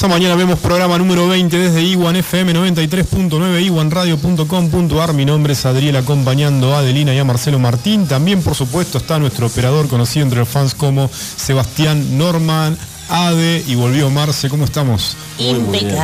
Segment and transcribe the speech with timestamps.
[0.00, 5.12] Bienvenidos a Mañana Vemos programa número 20 desde Iwan FM 93.9, iwanradio.com.ar.
[5.12, 8.06] Mi nombre es Adriel acompañando a Adelina y a Marcelo Martín.
[8.06, 12.78] También, por supuesto, está nuestro operador conocido entre los fans como Sebastián Norman.
[13.10, 15.16] Ade y volvió Marce, ¿cómo estamos?
[15.38, 15.98] Impecables.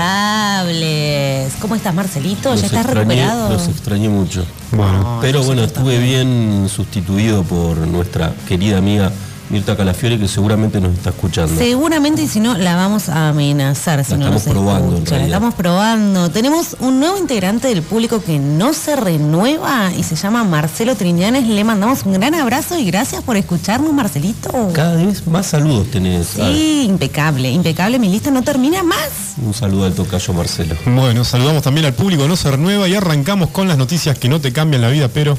[1.60, 2.50] ¿Cómo estás, Marcelito?
[2.50, 3.48] Los ¿Ya estás extrañé- recuperado?
[3.52, 4.44] Los extrañé mucho.
[4.72, 9.10] Bueno, Pero bueno, estuve bien sustituido por nuestra querida amiga
[9.48, 11.56] Mirta Calafiore, que seguramente nos está escuchando.
[11.56, 14.04] Seguramente, y si no, la vamos a amenazar.
[14.04, 15.18] Si La no estamos nos probando, en escucha.
[15.18, 16.30] La estamos probando.
[16.30, 21.46] Tenemos un nuevo integrante del público que no se renueva y se llama Marcelo Triñanes.
[21.46, 24.70] Le mandamos un gran abrazo y gracias por escucharnos, Marcelito.
[24.72, 26.26] Cada vez más saludos tenés.
[26.34, 27.98] Sí, impecable, impecable.
[27.98, 29.36] Mi lista no termina más.
[29.44, 30.74] Un saludo al tocayo Marcelo.
[30.86, 34.40] bueno, saludamos también al público, no se renueva y arrancamos con las noticias que no
[34.40, 35.38] te cambian la vida, pero...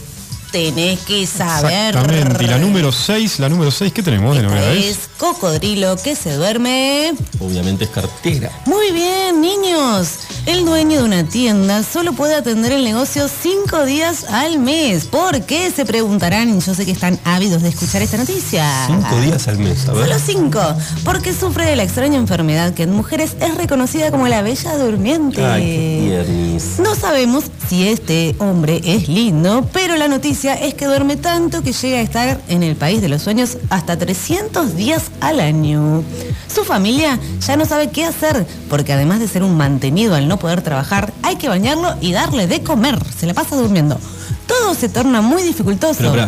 [0.57, 1.95] Tenés que saber.
[1.95, 2.43] Exactamente.
[2.43, 4.85] Y la número 6, la número 6, ¿qué tenemos de Esta novedades?
[4.85, 7.13] es Cocodrilo que se duerme.
[7.39, 8.51] Obviamente es cartera.
[8.65, 10.09] Muy bien, niños.
[10.47, 15.05] El dueño de una tienda solo puede atender el negocio cinco días al mes.
[15.05, 15.69] ¿Por qué?
[15.71, 16.49] Se preguntarán.
[16.57, 18.65] y Yo sé que están ávidos de escuchar esta noticia.
[18.87, 20.07] Cinco días al mes, a ver.
[20.07, 20.61] Solo cinco.
[21.03, 25.43] Porque sufre de la extraña enfermedad que en mujeres es reconocida como la bella durmiente.
[25.45, 26.59] Ay, qué.
[26.81, 31.71] No sabemos si este hombre es lindo, pero la noticia es que duerme tanto que
[31.73, 36.03] llega a estar en el país de los sueños hasta 300 días al año.
[36.53, 40.37] Su familia ya no sabe qué hacer, porque además de ser un mantenido al no
[40.39, 42.97] poder trabajar, hay que bañarlo y darle de comer.
[43.17, 43.99] Se la pasa durmiendo.
[44.47, 45.99] Todo se torna muy dificultoso.
[45.99, 46.27] Pero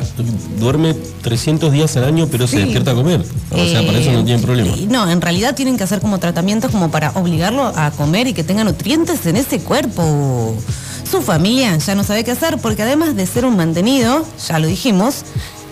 [0.59, 3.23] duerme 300 días al año, pero se despierta a comer.
[3.49, 4.75] O sea, para eso no Eh, tienen problema.
[4.89, 8.43] No, en realidad tienen que hacer como tratamientos como para obligarlo a comer y que
[8.43, 10.53] tenga nutrientes en ese cuerpo.
[11.09, 14.67] Su familia ya no sabe qué hacer porque además de ser un mantenido, ya lo
[14.67, 15.23] dijimos,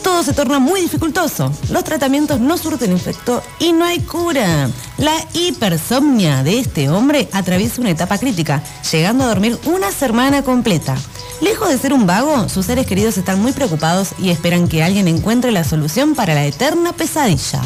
[0.02, 1.52] todo se torna muy dificultoso.
[1.70, 4.68] Los tratamientos no surten efecto y no hay cura.
[4.98, 10.96] La hipersomnia de este hombre atraviesa una etapa crítica, llegando a dormir una semana completa.
[11.40, 15.08] Lejos de ser un vago, sus seres queridos están muy preocupados y esperan que alguien
[15.08, 17.62] encuentre la solución para la eterna pesadilla.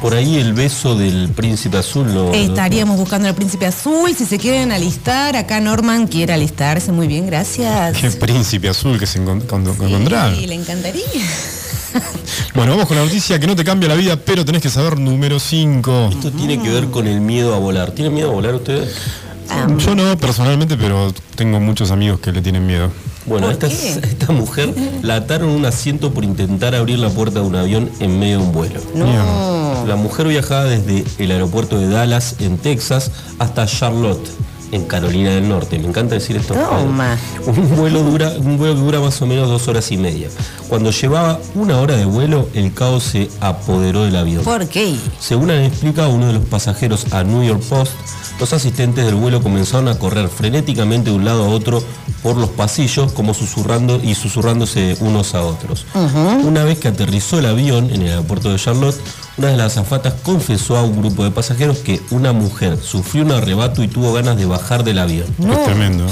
[0.00, 2.24] Por ahí el beso del príncipe azul lo.
[2.28, 4.14] lo- Estaríamos buscando al príncipe azul.
[4.16, 6.92] Si se quieren alistar, acá Norman quiere alistarse.
[6.92, 7.96] Muy bien, gracias.
[7.96, 10.36] Qué príncipe azul que se encont- con- encontraron.
[10.36, 11.02] Sí, le encantaría.
[12.54, 14.98] Bueno, vamos con la noticia que no te cambia la vida, pero tenés que saber
[14.98, 16.10] número 5.
[16.12, 17.90] Esto tiene que ver con el miedo a volar.
[17.92, 18.94] ¿Tienen miedo a volar ustedes?
[19.48, 22.92] Ah, Yo no personalmente, pero tengo muchos amigos que le tienen miedo.
[23.30, 23.66] Bueno, ¿Por esta,
[24.06, 27.88] esta mujer la ataron a un asiento por intentar abrir la puerta de un avión
[28.00, 28.80] en medio de un vuelo.
[28.94, 29.70] no.
[29.86, 34.28] La mujer viajaba desde el aeropuerto de Dallas, en Texas, hasta Charlotte,
[34.72, 35.78] en Carolina del Norte.
[35.78, 36.54] Me encanta decir esto.
[37.46, 40.28] Un vuelo, dura, un vuelo que dura más o menos dos horas y media.
[40.68, 44.44] Cuando llevaba una hora de vuelo, el caos se apoderó del avión.
[44.44, 44.94] ¿Por qué?
[45.18, 47.92] Según le explica uno de los pasajeros a New York Post,
[48.38, 51.82] los asistentes del vuelo comenzaron a correr frenéticamente de un lado a otro
[52.22, 55.86] por los pasillos, como susurrando y susurrándose unos a otros.
[56.44, 58.96] Una vez que aterrizó el avión en el aeropuerto de Charlotte,
[59.36, 63.32] una de las azafatas confesó a un grupo de pasajeros que una mujer sufrió un
[63.32, 65.26] arrebato y tuvo ganas de bajar del avión.
[65.50, 66.06] Es tremendo.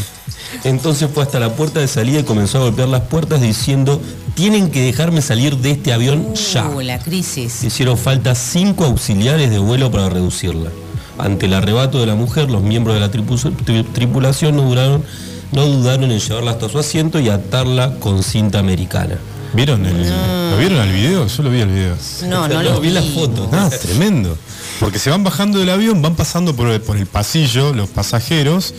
[0.65, 4.01] Entonces fue hasta la puerta de salida y comenzó a golpear las puertas diciendo,
[4.35, 6.69] tienen que dejarme salir de este avión ya.
[6.71, 7.65] Uh, la crisis.
[7.65, 10.71] Hicieron falta cinco auxiliares de vuelo para reducirla.
[11.19, 15.05] Ante el arrebato de la mujer, los miembros de la tripu- tri- tripulación no, duraron,
[15.53, 19.19] no dudaron en llevarla hasta su asiento y atarla con cinta americana.
[19.55, 20.03] ¿Vieron el,
[20.51, 21.27] ¿Lo vieron al video?
[21.27, 21.97] Yo lo vi al video.
[22.29, 22.95] No, no lo vi vi.
[22.95, 23.49] la foto.
[23.53, 24.37] Ah, tremendo.
[24.79, 28.75] Porque se van bajando del avión, van pasando por el, por el pasillo los pasajeros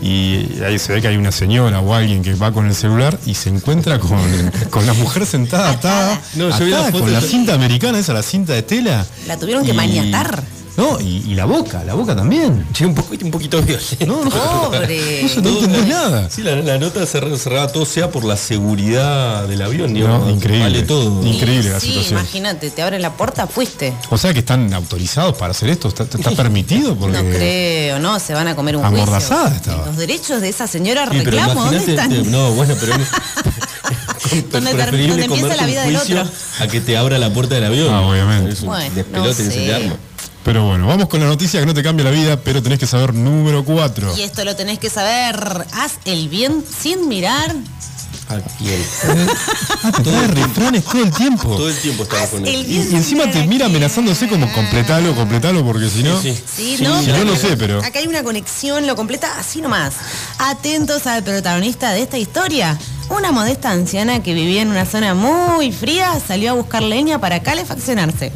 [0.00, 3.18] y ahí se ve que hay una señora o alguien que va con el celular
[3.26, 4.20] y se encuentra con,
[4.70, 7.98] con la mujer sentada atada, No, yo vi la atada foto con la cinta americana,
[7.98, 9.04] esa la cinta de tela.
[9.26, 10.44] La tuvieron que Y- maniatar.
[10.80, 12.66] No, y, y la boca, la boca también.
[12.72, 14.06] Che, un poquito, un poquito violento.
[14.06, 15.22] No, no, Pobre.
[15.36, 16.30] no no entendés nada.
[16.30, 20.30] Sí, la, la nota cerraba, cerraba todo sea por la seguridad del avión, No, digamos.
[20.30, 20.64] increíble.
[20.64, 21.22] Vale todo.
[21.26, 22.18] Increíble la sí, situación.
[22.20, 23.92] imagínate, te abren la puerta, fuiste.
[24.08, 28.18] O sea que están autorizados para hacer esto, está, está permitido porque No creo, no,
[28.18, 29.56] se van a comer un Amordazada juicio.
[29.56, 29.86] estaba.
[29.86, 32.08] Los derechos de esa señora Sí, reclamo, ¿dónde están?
[32.08, 32.94] te- no, bueno, pero
[34.50, 36.32] Donde preferible donde empieza la vida del juicio otro.
[36.60, 37.92] a que te abra la puerta del avión.
[37.92, 38.52] Ah, obviamente.
[38.52, 39.56] Es un Bueno, despelote no que se sé.
[39.66, 39.96] te arma.
[40.44, 42.86] Pero bueno, vamos con la noticia que no te cambia la vida, pero tenés que
[42.86, 44.16] saber número 4.
[44.16, 45.66] Y esto lo tenés que saber.
[45.72, 47.54] Haz el bien sin mirar.
[48.28, 48.80] ¿A quién?
[49.82, 51.56] Ah, te trae refranes todo el tiempo.
[51.56, 52.66] Todo el tiempo estamos Haz con él.
[52.70, 56.20] Y, encima te mira amenazándose como completalo, completalo, porque si no...
[56.20, 56.42] Sí, sí.
[56.56, 59.62] Sí, Sí, no, sí, yo no sé, pero- Acá hay una conexión, lo completa así
[59.62, 59.94] nomás.
[60.38, 62.78] Atentos al protagonista de esta historia.
[63.10, 67.40] Una modesta anciana que vivía en una zona muy fría salió a buscar leña para
[67.42, 68.32] calefaccionarse.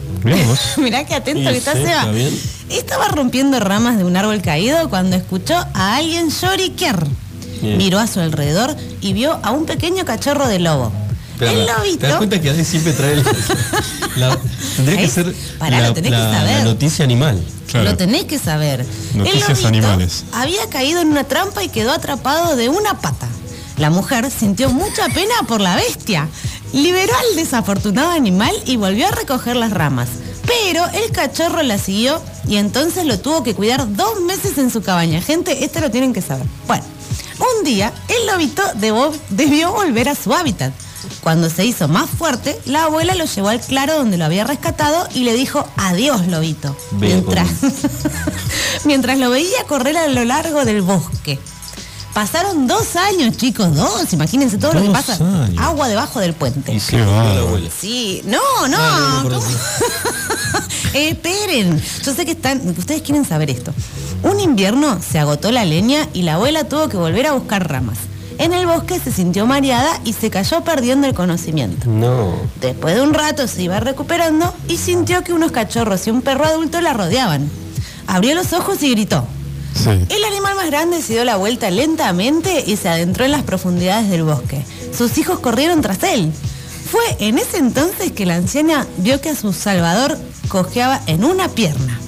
[0.77, 2.11] Mirá qué atento que está sí, Seba.
[2.13, 2.75] está.
[2.75, 7.07] Estaba rompiendo ramas de un árbol caído cuando escuchó a alguien lloriquear.
[7.63, 7.79] Bien.
[7.79, 10.93] Miró a su alrededor y vio a un pequeño cachorro de lobo.
[11.39, 13.23] Pero, el ¿Te das lobito cuenta que siempre trae la,
[14.17, 14.39] la-
[14.77, 16.59] tendría que Ahí- ser pará, la, lo tenés que saber.
[16.59, 17.45] la noticia animal?
[17.71, 17.91] Claro.
[17.91, 18.85] Lo tenés que saber.
[19.15, 20.25] Noticias el lobito animales.
[20.33, 23.29] había caído en una trampa y quedó atrapado de una pata.
[23.77, 26.29] La mujer sintió mucha pena por la bestia.
[26.73, 30.09] Liberó al desafortunado animal y volvió a recoger las ramas.
[30.47, 34.83] Pero el cachorro la siguió y entonces lo tuvo que cuidar dos meses en su
[34.83, 35.21] cabaña.
[35.21, 36.47] Gente, esto lo tienen que saber.
[36.67, 36.85] Bueno,
[37.59, 38.63] un día el lobito
[39.31, 40.73] debió volver a su hábitat.
[41.23, 45.09] Cuando se hizo más fuerte, la abuela lo llevó al claro donde lo había rescatado
[45.15, 46.77] y le dijo adiós, lobito.
[46.93, 47.49] Mientras,
[48.85, 51.39] mientras lo veía correr a lo largo del bosque.
[52.15, 54.13] Pasaron dos años, chicos, dos.
[54.13, 55.15] Imagínense todo lo que Dos pasa.
[55.45, 55.59] años.
[55.59, 56.73] Agua debajo del puente.
[56.73, 57.69] Y se abuela.
[57.77, 58.39] Sí, no,
[58.69, 58.77] no.
[58.79, 59.41] Ah, no.
[60.95, 63.75] Eh, esperen, yo sé que están, ustedes quieren saber esto.
[64.23, 67.99] Un invierno se agotó la leña y la abuela tuvo que volver a buscar ramas.
[68.39, 71.89] En el bosque se sintió mareada y se cayó perdiendo el conocimiento.
[71.91, 72.35] No.
[72.61, 76.45] Después de un rato se iba recuperando y sintió que unos cachorros y un perro
[76.45, 77.51] adulto la rodeaban.
[78.07, 79.27] Abrió los ojos y gritó.
[79.75, 79.91] Sí.
[80.09, 84.09] El animal más grande se dio la vuelta lentamente y se adentró en las profundidades
[84.09, 84.63] del bosque.
[84.97, 86.33] Sus hijos corrieron tras él.
[86.91, 90.17] Fue en ese entonces que la anciana vio que a su salvador
[90.49, 91.99] cojeaba en una pierna.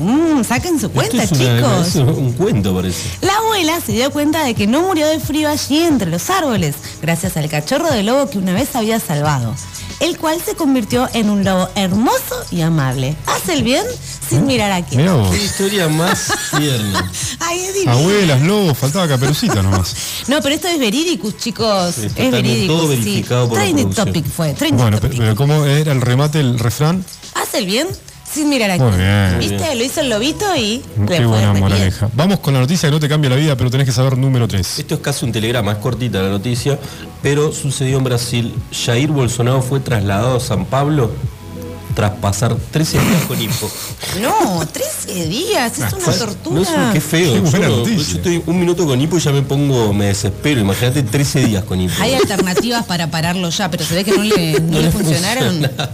[0.00, 1.86] Mm, saquen su cuenta, Esto es una- chicos.
[1.88, 3.02] es un cuento, parece.
[3.20, 6.76] La abuela se dio cuenta de que no murió de frío allí entre los árboles,
[7.02, 9.54] gracias al cachorro de lobo que una vez había salvado,
[10.00, 13.16] el cual se convirtió en un lobo hermoso y amable.
[13.26, 13.84] Hace el bien
[14.28, 15.00] sin mirar a quién.
[15.02, 15.30] Mira vos.
[15.30, 17.10] Qué historia más tierna.
[17.40, 17.92] Ay, es divino.
[17.92, 19.94] Abuelas, lobos, faltaba caperucita nomás.
[20.28, 21.94] No, pero esto es verídico, chicos.
[21.94, 22.74] Sí, es verídico.
[22.74, 22.96] todo sí.
[22.98, 24.06] verificado por la Trending producción.
[24.06, 24.54] topic fue.
[24.54, 25.18] Trending Bueno, pero, topic.
[25.20, 27.04] pero ¿cómo era el remate, el refrán?
[27.34, 27.86] Hace el bien
[28.32, 28.98] sin mirar a Muy quién.
[29.00, 29.38] bien.
[29.38, 29.74] ¿Viste?
[29.74, 31.62] Lo hizo el lobito y le Qué fue buena bien.
[31.64, 32.08] moraleja.
[32.14, 34.46] Vamos con la noticia que no te cambia la vida, pero tenés que saber número
[34.48, 34.78] 3.
[34.78, 36.78] Esto es casi un telegrama, es cortita la noticia,
[37.22, 38.54] pero sucedió en Brasil.
[38.84, 41.10] Jair Bolsonaro fue trasladado a San Pablo
[41.94, 43.70] tras pasar 13 días con hipo.
[44.22, 45.72] No, 13 días.
[45.78, 46.54] Es una tortura.
[46.56, 47.34] No es un, qué feo.
[47.34, 50.60] Qué buena yo, yo estoy un minuto con hipo y ya me pongo, me desespero.
[50.60, 51.92] Imagínate 13 días con hipo.
[52.00, 55.50] Hay alternativas para pararlo ya, pero se ve que no le, no le funcionaron.
[55.60, 55.90] funciona.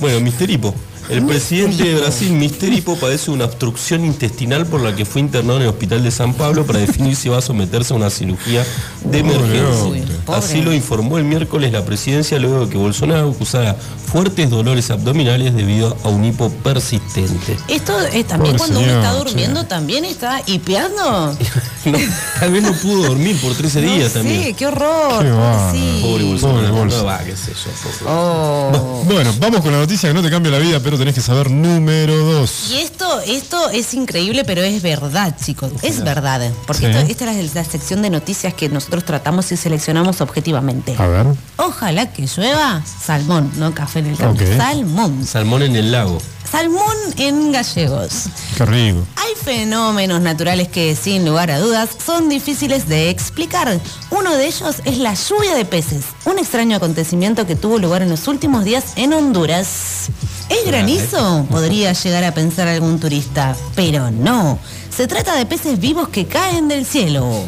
[0.00, 0.74] Bueno, Mister Hipo.
[1.08, 5.56] El presidente de Brasil, Mister Hipo, padece una obstrucción intestinal por la que fue internado
[5.58, 8.64] en el hospital de San Pablo para definir si va a someterse a una cirugía
[9.04, 10.04] de emergencia.
[10.28, 15.54] Así lo informó el miércoles la presidencia luego de que Bolsonaro acusara fuertes dolores abdominales
[15.54, 17.56] debido a un hipo persistente.
[17.68, 21.36] Esto es también Pobre cuando uno está durmiendo, también está hipeando.
[21.84, 21.98] No,
[22.38, 24.42] tal vez no pudo dormir por 13 días no también.
[24.44, 25.24] sé, qué horror.
[25.24, 25.72] Qué bárbaro.
[25.72, 25.98] sí.
[26.00, 26.60] Pobre Bolsonaro.
[26.60, 26.98] Pobre Bolso.
[26.98, 28.04] No, va, qué sé yo, pobre.
[28.06, 29.02] Oh.
[29.04, 31.50] Bueno, vamos con la noticia que no te cambia la vida, pero tenés que saber
[31.50, 32.70] número 2.
[32.72, 35.72] Y esto, esto es increíble, pero es verdad, chicos.
[35.82, 36.50] Es verdad.
[36.66, 36.92] Porque Sí.
[36.92, 40.94] esto- esta es la, la sección de noticias que nosotros tratamos y seleccionamos objetivamente.
[40.98, 41.26] A ver.
[41.56, 44.42] Ojalá que llueva salmón, no café en el campo.
[44.56, 45.26] Salmón.
[45.26, 46.20] Salmón en el lago.
[46.50, 48.24] Salmón en gallegos.
[48.58, 49.06] Qué rico.
[49.16, 53.80] Hay fenómenos naturales que, sin lugar a dudas, son difíciles de explicar.
[54.10, 58.10] Uno de ellos es la lluvia de peces, un extraño acontecimiento que tuvo lugar en
[58.10, 60.10] los últimos días en Honduras.
[60.52, 61.46] ¿Es granizo?
[61.50, 64.58] Podría llegar a pensar algún turista, pero no.
[64.94, 67.22] Se trata de peces vivos que caen del cielo.
[67.24, 67.44] Wow.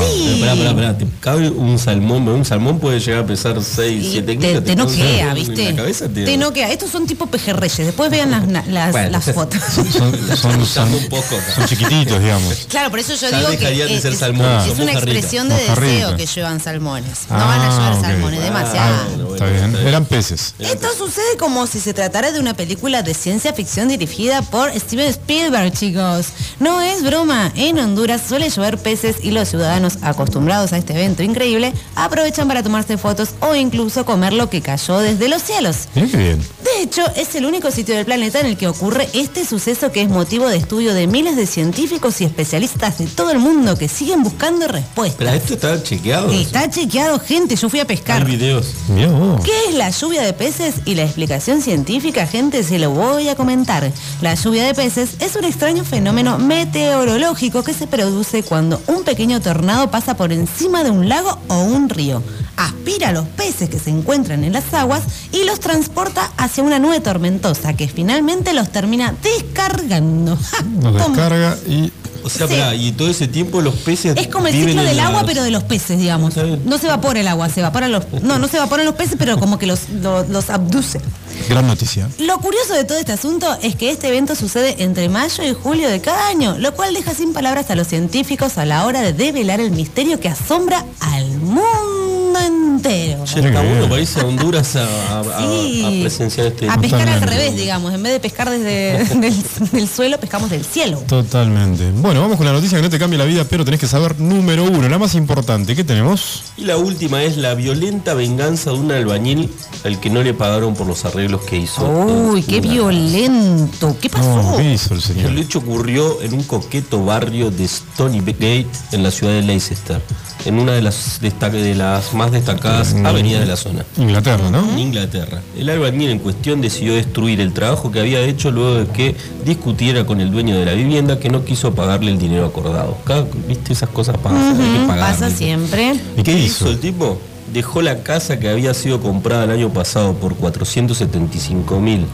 [0.00, 0.38] Sí.
[0.40, 4.02] Pero pará, pará, pará, te cabe un salmón, un salmón puede llegar a pesar 6,
[4.02, 4.64] Y 7 te, kilos.
[4.64, 5.74] te cae un noquea, ¿viste?
[5.74, 6.70] Cabeza te, te noquea.
[6.72, 7.76] Estos son tipo pejerreyes.
[7.86, 9.10] Después vean las, las, Bueno.
[9.10, 9.60] las fotos.
[10.40, 12.54] Son, son, un poco son chiquititos, digamos.
[12.68, 14.92] Claro, por eso yo Ya digo que de es, ser es- salmones, es son una
[14.92, 17.26] expresión de deseo que lluevan salmones.
[17.28, 18.00] No Ah, van a llover ok.
[18.00, 19.04] salmones, Ah, demasiado.
[19.08, 19.72] bueno, Está bien.
[19.72, 19.86] bien.
[19.86, 20.54] Eran peces.
[20.58, 25.08] Esto sucede como si se tratara de una película de ciencia ficción dirigida por Steven
[25.08, 26.26] Spielberg, chicos.
[26.58, 27.50] No es broma.
[27.54, 32.62] En Honduras suele llover peces y los ciudadanos acostumbrados a este evento increíble aprovechan para
[32.62, 35.88] tomarse fotos o incluso comer lo que cayó desde los cielos.
[35.94, 36.46] Qué bien.
[36.80, 40.00] De hecho, es el único sitio del planeta en el que ocurre este suceso que
[40.00, 43.86] es motivo de estudio de miles de científicos y especialistas de todo el mundo que
[43.86, 45.34] siguen buscando Pero respuestas.
[45.34, 46.32] esto está chequeado.
[46.32, 47.54] Está chequeado, gente.
[47.56, 48.24] Yo fui a Hay pescar.
[48.24, 48.68] videos.
[48.88, 49.42] Mira vos.
[49.44, 50.76] ¿Qué es la lluvia de peces?
[50.86, 53.92] Y la explicación científica, gente, se lo voy a comentar.
[54.22, 59.42] La lluvia de peces es un extraño fenómeno meteorológico que se produce cuando un pequeño
[59.42, 62.22] tornado pasa por encima de un lago o un río.
[62.56, 66.78] Aspira a los peces que se encuentran en las aguas y los transporta hacia una
[66.78, 70.38] nube tormentosa que finalmente los termina descargando.
[70.92, 71.92] Descarga y
[72.24, 72.54] O sea, Sí.
[72.54, 74.16] pará, y todo ese tiempo los peces.
[74.16, 76.34] Es como el viven ciclo del agua, las- pero de los peces, digamos.
[76.64, 78.04] No se evapora el agua, se evaporan los.
[78.22, 81.00] No, no se evaporan los peces, pero como que los, los, los abduce.
[81.48, 82.08] Gran noticia.
[82.18, 85.88] Lo curioso de todo este asunto es que este evento sucede entre mayo y julio
[85.88, 89.12] de cada año, lo cual deja sin palabras a los científicos a la hora de
[89.12, 93.24] develar el misterio que asombra al mundo entero.
[93.24, 93.88] Está bueno bien.
[93.88, 95.82] para irse a Honduras a, a- a- Sí.
[95.84, 96.68] a presenciar este.
[96.68, 97.92] A pescar al revés, digamos.
[97.94, 99.34] En vez de pescar desde del,
[99.72, 101.02] del suelo, pescamos del cielo.
[101.06, 101.90] Totalmente.
[101.92, 104.18] Bueno, vamos con la noticia que no te cambia la vida, pero tenés que saber
[104.18, 105.76] número uno, la más importante.
[105.76, 106.42] ¿Qué tenemos?
[106.56, 109.48] Y la última es la violenta venganza de un albañil
[109.84, 111.88] al que no le pagaron por los arreglos que hizo.
[111.88, 113.96] Uy, qué violento.
[114.00, 114.42] ¿Qué pasó?
[114.42, 115.30] No, ¿qué hizo el señor?
[115.30, 120.02] El hecho ocurrió en un coqueto barrio de Stony Gate, en la ciudad de Leicester,
[120.44, 123.84] en una de las, de las más destacadas avenidas de la zona.
[123.96, 124.70] Inglaterra, ¿no?
[124.72, 125.40] En Inglaterra.
[125.56, 130.04] El albañil en cuestión decidió destruir el trabajo que había hecho luego de que discutiera
[130.06, 132.96] con el dueño de la vivienda que no quiso pagarle el dinero acordado.
[133.04, 133.72] Cada- ¿Viste?
[133.72, 135.00] Esas cosas pasan, hay que pagarle.
[135.14, 135.92] Pasa siempre.
[136.16, 136.64] ¿Y qué ¿Qué hizo?
[136.64, 137.18] hizo el tipo?
[137.52, 142.06] Dejó la casa que había sido comprada el año pasado por 475 mil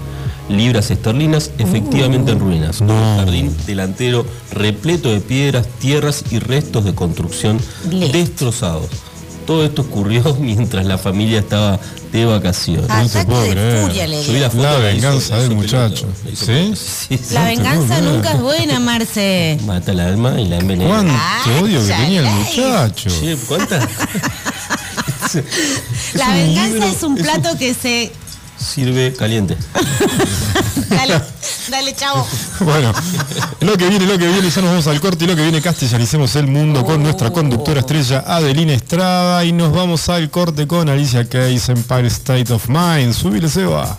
[0.48, 2.80] libras esterlinas efectivamente en ruinas.
[2.80, 2.94] No.
[2.94, 8.12] Un jardín delantero repleto de piedras, tierras y restos de construcción Bien.
[8.12, 8.88] destrozados.
[9.46, 11.78] Todo esto ocurrió mientras la familia estaba
[12.12, 12.86] de vacaciones.
[12.88, 13.82] Ah, No te Ataque puedo de creer.
[13.86, 16.06] furia le la foto, La la hizo- venganza del muchacho.
[16.06, 16.52] pelota, la hizo ¿Sí?
[16.52, 16.76] pelota.
[16.76, 17.34] Sí, sí.
[17.34, 19.58] La No te puedo venganza nunca es buena, Marce.
[19.66, 20.88] Mata el alma y la envenena.
[20.90, 23.10] ¿Cuánto Ah, odio que tenía el muchacho?
[23.10, 23.88] Che, ¿Cuántas?
[26.14, 28.12] La venganza es un es plato que se.
[28.58, 29.56] Sirve caliente.
[30.88, 31.20] Dale,
[31.68, 32.26] dale, chavo.
[32.60, 32.92] Bueno,
[33.60, 35.60] lo que viene, lo que viene, ya nos vamos al corte y lo que viene
[35.60, 40.88] castellanicemos el mundo con nuestra conductora estrella Adelina Estrada y nos vamos al corte con
[40.88, 43.12] Alicia Keys, Empire State of Mind.
[43.12, 43.98] Subile, Seba.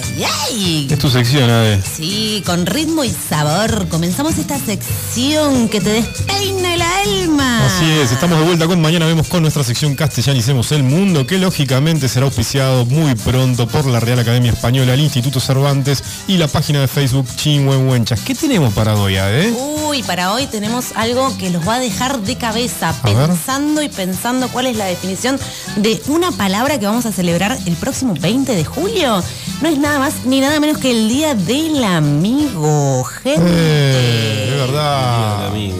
[0.17, 0.87] ay, ay.
[0.89, 1.81] Es tu sección, Ade.
[1.81, 7.65] Sí, con ritmo y sabor comenzamos esta sección que te despeina el alma.
[7.65, 11.37] Así es, estamos de vuelta con Mañana Vemos con nuestra sección Castellanicemos el Mundo, que
[11.37, 16.47] lógicamente será auspiciado muy pronto por la Real Academia Española, el Instituto Cervantes y la
[16.47, 18.19] página de Facebook Chinhuenhuenchas.
[18.21, 19.51] ¿Qué tenemos para hoy, Ade?
[19.87, 23.27] Uy, para hoy tenemos algo que los va a dejar de cabeza, A ver.
[23.27, 25.39] pensando y pensando cuál es la definición
[25.77, 29.23] de una palabra que vamos a celebrar el próximo 20 de julio.
[29.61, 33.39] No es nada más ni nada menos que el Día del Amigo, gente.
[33.45, 35.49] Eh, verdad.
[35.49, 35.77] amigo.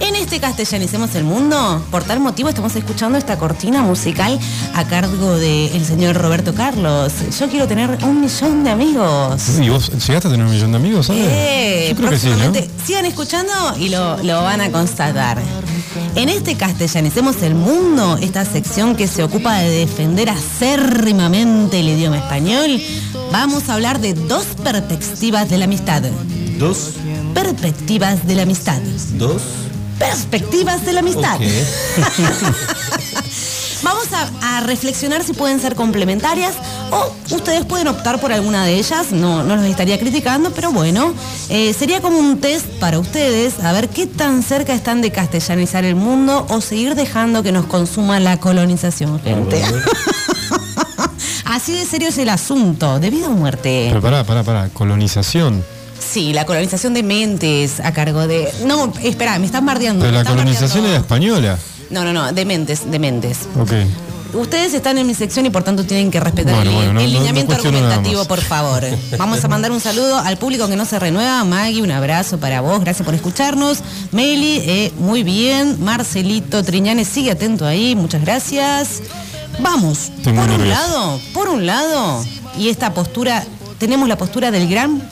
[0.00, 4.40] En este Castellanicemos el Mundo, por tal motivo estamos escuchando esta cortina musical
[4.74, 7.12] a cargo del señor Roberto Carlos.
[7.38, 9.42] Yo quiero tener un millón de amigos.
[9.60, 11.20] ¿Y vos llegaste a tener un millón de amigos, Ade?
[11.22, 12.36] Eh, Yo creo que sí, ¿no?
[12.36, 15.42] próximamente sigan escuchando y lo, lo van a constatar.
[16.16, 22.18] En este Castellanicemos el Mundo, esta sección que se ocupa de defender acérrimamente el idioma
[22.18, 22.80] español,
[23.32, 26.02] vamos a hablar de dos perspectivas de la amistad.
[26.58, 26.92] Dos,
[27.34, 28.80] Perspectivas de la amistad.
[29.14, 29.42] dos.
[29.98, 31.38] Perspectivas de la amistad.
[33.82, 36.54] Vamos a, a reflexionar si pueden ser complementarias
[36.92, 39.10] o ustedes pueden optar por alguna de ellas.
[39.10, 41.12] No, no los estaría criticando, pero bueno,
[41.48, 45.84] eh, sería como un test para ustedes a ver qué tan cerca están de castellanizar
[45.84, 49.60] el mundo o seguir dejando que nos consuma la colonización, gente.
[51.52, 53.86] Así de serio es el asunto, de vida o muerte.
[53.88, 54.68] Pero pará, pará, pará.
[54.72, 55.62] Colonización.
[56.00, 58.48] Sí, la colonización de mentes a cargo de.
[58.66, 60.02] No, espera, me están bardeando.
[60.04, 61.58] Pero la colonización era española.
[61.90, 63.40] No, no, no, de mentes, de mentes.
[63.60, 63.70] Ok.
[64.34, 67.00] Ustedes están en mi sección y por tanto tienen que respetar Bueno, el, bueno, no-
[67.00, 68.82] el no- no lineamiento argumentativo, por favor.
[69.18, 71.44] Vamos a mandar un saludo al público que no se renueva.
[71.44, 73.80] Maggie, un abrazo para vos, gracias por escucharnos.
[74.10, 75.76] Meli, eh, muy bien.
[75.84, 79.02] Marcelito Triñanes, sigue atento ahí, muchas gracias.
[79.62, 80.68] Vamos, Estoy por un nervioso.
[80.80, 82.24] lado, por un lado,
[82.58, 83.44] y esta postura,
[83.78, 85.02] tenemos la postura del gran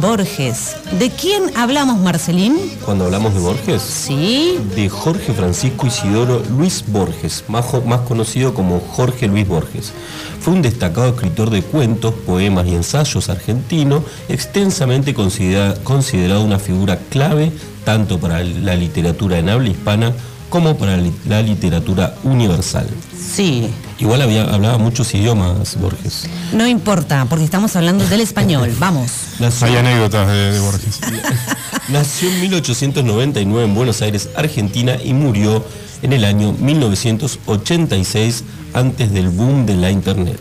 [0.00, 0.74] Borges.
[0.98, 2.56] ¿De quién hablamos, Marcelín?
[2.84, 4.58] Cuando hablamos de Borges, Sí.
[4.74, 7.66] de Jorge Francisco Isidoro Luis Borges, más,
[8.06, 9.92] conocido como Jorge Luis Borges.
[10.40, 16.98] Fue un destacado escritor de cuentos, poemas y ensayos argentino, extensamente considera- considerado una figura
[17.10, 17.52] clave
[17.84, 20.12] tanto para la literatura en habla hispana
[20.48, 22.88] como para la literatura universal.
[23.18, 23.68] Sí.
[23.98, 26.26] Igual había, hablaba muchos idiomas Borges.
[26.52, 28.70] No importa, porque estamos hablando del español.
[28.78, 29.10] Vamos.
[29.38, 31.00] Nació- Hay anécdotas de, de Borges.
[31.88, 35.64] Nació en 1899 en Buenos Aires, Argentina, y murió
[36.02, 38.44] en el año 1986,
[38.74, 40.38] antes del boom de la Internet.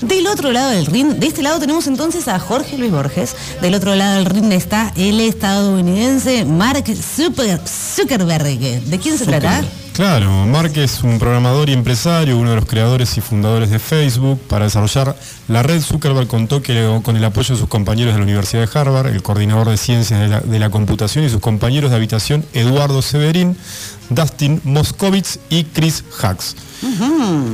[0.00, 3.36] Del otro lado del ring, de este lado tenemos entonces a Jorge Luis Borges.
[3.60, 8.58] Del otro lado del ring está el estadounidense Mark Zucker- Zuckerberg.
[8.86, 9.62] ¿De quién se trata?
[9.92, 14.40] Claro, Mark es un programador y empresario, uno de los creadores y fundadores de Facebook.
[14.48, 15.14] Para desarrollar
[15.48, 18.78] la red, Zuckerberg contó que con el apoyo de sus compañeros de la Universidad de
[18.78, 22.46] Harvard, el coordinador de ciencias de la, de la computación y sus compañeros de habitación
[22.54, 23.56] Eduardo Severín,
[24.10, 26.56] Dustin Moskovitz y Chris Hacks.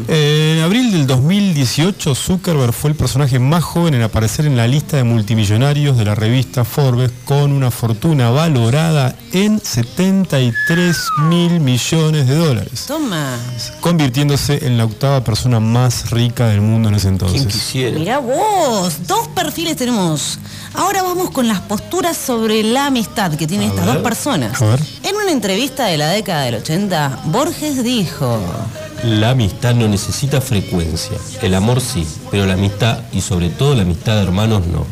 [0.09, 4.67] Eh, En abril del 2018, Zuckerberg fue el personaje más joven en aparecer en la
[4.69, 10.97] lista de multimillonarios de la revista Forbes con una fortuna valorada en 73
[11.29, 13.37] mil millones de dólares, Toma.
[13.81, 17.75] convirtiéndose en la octava persona más rica del mundo en ese ¿Quién entonces.
[17.99, 20.39] Mirá vos, dos perfiles tenemos.
[20.75, 23.95] Ahora vamos con las posturas sobre la amistad que tienen A estas ver.
[23.97, 24.63] dos personas.
[24.63, 24.81] A ver.
[25.03, 28.41] En una entrevista de la década del 80, Borges dijo,
[29.05, 31.17] La amistad no necesita frecuencia.
[31.43, 34.87] El amor sí, pero la amistad, y sobre todo la amistad de hermanos, no.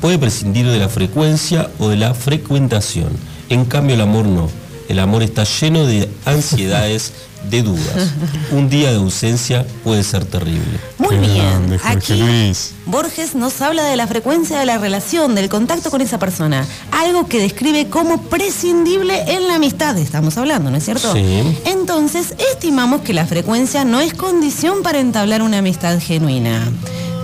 [0.00, 3.10] Puede prescindir de la frecuencia o de la frecuentación.
[3.48, 4.48] En cambio, el amor no.
[4.88, 7.12] El amor está lleno de ansiedades,
[7.48, 8.12] de dudas.
[8.50, 10.80] Un día de ausencia puede ser terrible.
[10.98, 11.80] Muy Qué bien.
[11.84, 12.72] Aquí Luis.
[12.86, 16.66] Borges nos habla de la frecuencia de la relación, del contacto con esa persona.
[16.90, 19.96] Algo que describe como prescindible en la amistad.
[19.98, 21.12] Estamos hablando, ¿no es cierto?
[21.12, 21.58] Sí.
[21.64, 26.70] Entonces, estimamos que la frecuencia no es condición para entablar una amistad genuina.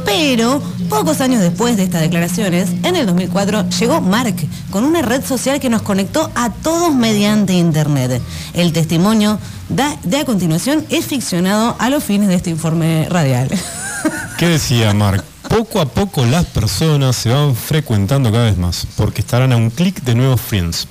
[0.07, 4.37] Pero, pocos años después de estas declaraciones, en el 2004 llegó Mark
[4.71, 8.23] con una red social que nos conectó a todos mediante Internet.
[8.55, 9.39] El testimonio
[9.69, 13.49] de a continuación es ficcionado a los fines de este informe radial.
[14.39, 15.25] ¿Qué decía Mark?
[15.49, 19.71] Poco a poco las personas se van frecuentando cada vez más, porque estarán a un
[19.71, 20.89] clic de nuevos friends.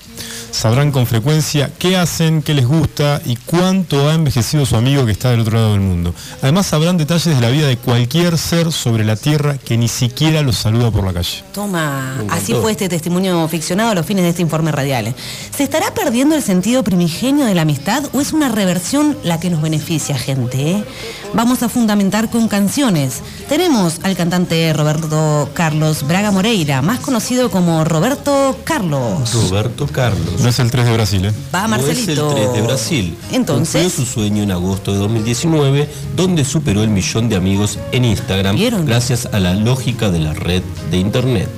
[0.55, 5.11] Sabrán con frecuencia qué hacen, qué les gusta y cuánto ha envejecido su amigo que
[5.11, 6.15] está del otro lado del mundo.
[6.41, 10.41] Además sabrán detalles de la vida de cualquier ser sobre la Tierra que ni siquiera
[10.43, 11.43] los saluda por la calle.
[11.53, 15.13] Toma, así fue este testimonio ficcionado a los fines de este informe radial.
[15.55, 19.49] ¿Se estará perdiendo el sentido primigenio de la amistad o es una reversión la que
[19.49, 20.71] nos beneficia, gente?
[20.71, 20.85] eh?
[21.33, 23.21] Vamos a fundamentar con canciones.
[23.49, 29.33] Tenemos al cantante Roberto Carlos Braga Moreira, más conocido como Roberto Carlos.
[29.33, 30.44] Roberto Carlos.
[30.45, 31.31] No es el 3 de Brasil, ¿eh?
[31.55, 32.29] Va No es el Marcelito.
[32.36, 33.17] 3 de Brasil.
[33.31, 38.05] Entonces, Cumplió su sueño en agosto de 2019, donde superó el millón de amigos en
[38.05, 38.86] Instagram ¿Vieron?
[38.86, 41.49] gracias a la lógica de la red de Internet.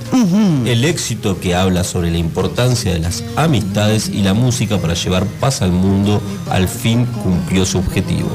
[0.64, 5.26] El éxito que habla sobre la importancia de las amistades y la música para llevar
[5.26, 8.30] paz al mundo, al fin cumplió su objetivo.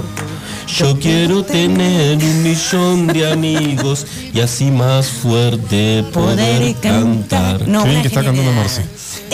[0.67, 7.57] Yo quiero tener un millón de amigos y así más fuerte poder cantar.
[7.57, 8.83] Qué bien una que está cantando genialidad.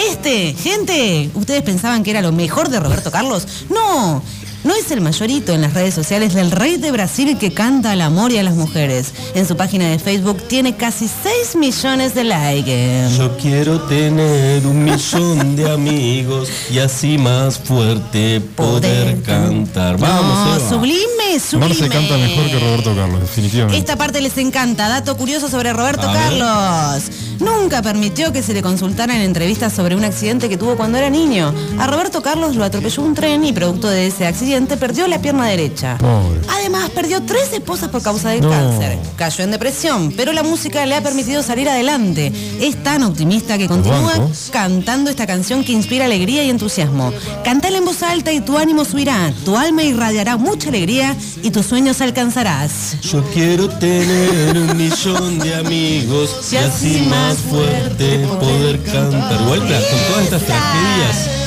[0.08, 3.46] Este, gente, ¿ustedes pensaban que era lo mejor de Roberto Carlos?
[3.70, 4.24] No,
[4.64, 8.02] no es el mayorito en las redes sociales del rey de Brasil que canta al
[8.02, 9.14] amor y a las mujeres.
[9.34, 13.10] En su página de Facebook tiene casi 6 millones de likes.
[13.18, 19.98] Yo quiero tener un millón de amigos y así más fuerte poder cantar.
[19.98, 20.70] Vamos, no, Eva.
[20.70, 21.74] sublime, sublime.
[21.74, 23.78] Marce canta mejor que Roberto Carlos, definitivamente.
[23.78, 24.88] Esta parte les encanta.
[24.90, 27.00] Dato curioso sobre Roberto A ver.
[27.40, 31.10] Nunca permitió que se le consultara en entrevistas sobre un accidente que tuvo cuando era
[31.10, 31.54] niño.
[31.78, 35.46] A Roberto Carlos lo atropelló un tren y producto de ese accidente perdió la pierna
[35.46, 35.98] derecha.
[35.98, 36.42] Pobre.
[36.50, 38.50] Además, perdió tres esposas por causa del No.
[38.50, 38.98] cáncer.
[39.16, 42.32] Cayó en depresión, pero la música le ha permitido salir adelante.
[42.60, 44.14] Es tan optimista que continúa
[44.52, 47.14] cantando esta canción que inspira alegría y entusiasmo.
[47.44, 49.32] Cantala en voz alta y tu ánimo subirá.
[49.46, 52.98] Tu alma irradiará mucha alegría y tus sueños alcanzarás.
[53.02, 59.38] Yo quiero tener un millón de amigos y así más fuerte poder cantar.
[59.38, 61.40] Claro, con todas estas tragedias.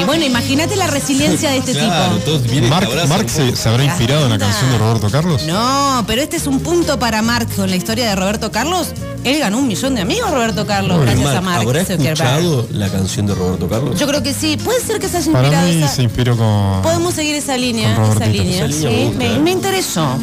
[0.00, 2.38] Y bueno, imagínate la resiliencia de este Claro, tipo.
[2.38, 5.42] todos Marc se, habrá inspirado en la canción de Roberto Carlos.
[5.44, 8.88] No, pero este es un punto para Mark con la historia de Roberto Carlos.
[9.22, 13.26] Él ganó un millón de amigos, Roberto Carlos, gracias a Mark ¿Habrá escuchado la canción
[13.26, 13.98] de Roberto Carlos?
[13.98, 14.56] Yo creo que sí.
[14.62, 16.82] Puede ser que se haya Para inspirado mí esa- se inspiró con.
[16.82, 18.66] Podemos seguir esa línea, esa línea.
[18.66, 20.18] Esa línea sí, me gusta, me, me interesó.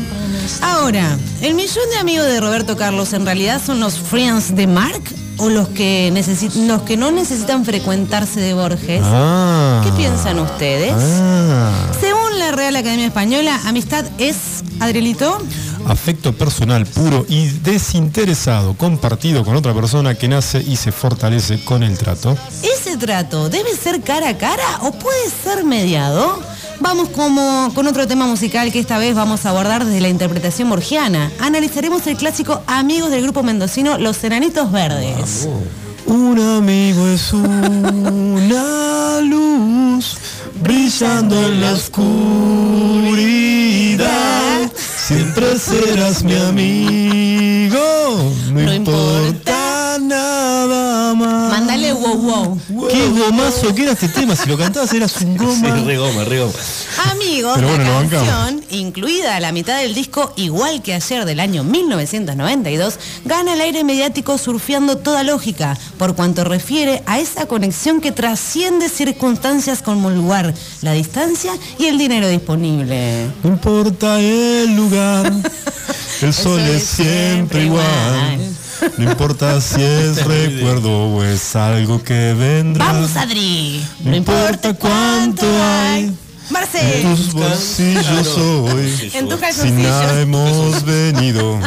[0.62, 5.02] Ahora, ¿el millón de amigos de Roberto Carlos en realidad son los friends de Mark
[5.38, 6.12] o los que,
[6.68, 9.02] los que no necesitan frecuentarse de Borges?
[9.04, 9.82] Ah.
[9.84, 10.94] ¿Qué piensan ustedes?
[10.96, 11.72] Ah.
[12.00, 14.36] Según la Real Academia Española, amistad es,
[14.80, 15.38] Adrielito,
[15.88, 21.82] Afecto personal puro y desinteresado, compartido con otra persona que nace y se fortalece con
[21.84, 22.38] el trato.
[22.62, 26.40] ¿ese trato debe ser cara a cara o puede ser mediado?
[26.82, 30.68] Vamos como con otro tema musical que esta vez vamos a abordar desde la interpretación
[30.68, 31.32] borgiana.
[31.40, 35.48] Analizaremos el clásico Amigos del grupo mendocino Los Enanitos Verdes.
[36.08, 40.18] Un amigo es una luz
[40.60, 42.02] brillando en la oscuridad.
[44.76, 47.78] Siempre serás mi amigo,
[48.52, 50.41] no, No importa nada.
[52.16, 52.88] Wow wow.
[52.90, 55.76] Qué gomazo que era este tema, si lo cantabas eras un Sí, goma.
[55.86, 56.54] re goma, re goma.
[57.12, 58.28] Amigos, Pero bueno, la bancamos.
[58.28, 63.62] canción, incluida a la mitad del disco, igual que ayer del año 1992, gana el
[63.62, 70.10] aire mediático surfeando toda lógica, por cuanto refiere a esa conexión que trasciende circunstancias como
[70.10, 73.28] el lugar, la distancia y el dinero disponible.
[73.44, 75.32] No importa el lugar,
[76.22, 78.40] el sol es siempre igual.
[78.98, 82.86] No importa si es recuerdo o es algo que vendrá.
[82.94, 83.84] Vamos, Adri.
[84.04, 86.18] No importa cuánto hay En
[86.50, 87.02] Marcel.
[87.04, 89.12] tus bolsillos hoy.
[89.14, 91.60] En tus Sin nada hemos venido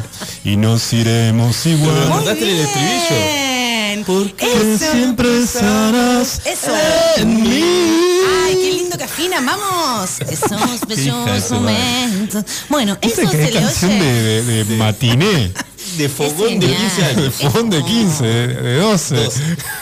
[0.45, 2.09] y nos iremos igual.
[2.09, 4.05] Muy bien.
[4.37, 4.93] Que Eso.
[4.93, 6.73] siempre estarás Eso.
[7.17, 7.63] en mí.
[8.47, 10.21] Ay, qué lindo que afina, vamos.
[10.29, 12.45] Esos bellos momentos.
[12.69, 14.03] Bueno, eso Esta se es le canción oye.
[14.03, 15.53] de, de, de matiné.
[15.99, 16.81] De fogón de genial.
[16.81, 17.35] 15 El años.
[17.35, 19.15] fogón de 15, de de 12.
[19.17, 19.35] Dos.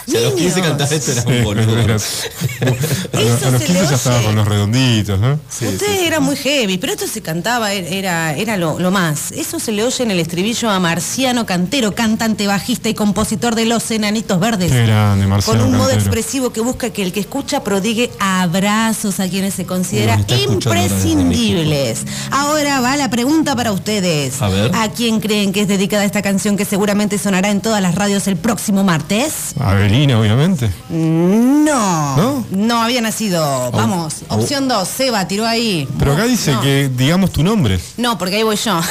[0.07, 0.69] Si a los 15 Niños.
[0.69, 1.79] cantaba esto era Sí, un boludo.
[1.79, 2.23] eras-
[2.61, 4.27] a, los- a los se 15 le ya estaba oye.
[4.27, 5.35] con los redonditos, ¿no?
[5.51, 9.33] Ustedes eran muy heavy, pero esto se cantaba, era, era lo, lo más.
[9.33, 13.65] Eso se le oye en el estribillo a Marciano Cantero, cantante, bajista y compositor de
[13.67, 14.71] Los Enanitos Verdes.
[14.73, 16.01] Qué grande, Marciano Con un modo Cantero.
[16.11, 20.19] expresivo que busca que el que escucha prodigue abrazos a quienes se considera
[20.51, 22.01] imprescindibles.
[22.31, 24.41] Ahora va la pregunta para ustedes.
[24.43, 24.71] A ver.
[24.75, 28.27] ¿A quién creen que es dedicada esta canción que seguramente sonará en todas las radios
[28.27, 29.53] el próximo martes?
[29.61, 30.71] Avelina, obviamente.
[30.89, 32.17] No.
[32.17, 32.47] ¿No?
[32.51, 33.71] No había nacido.
[33.73, 34.23] Vamos.
[34.29, 34.89] Opción 2.
[34.89, 35.87] Seba tiró ahí.
[35.99, 36.63] Pero acá dice no.
[36.63, 37.79] que digamos tu nombre.
[37.99, 38.81] No, porque ahí voy yo.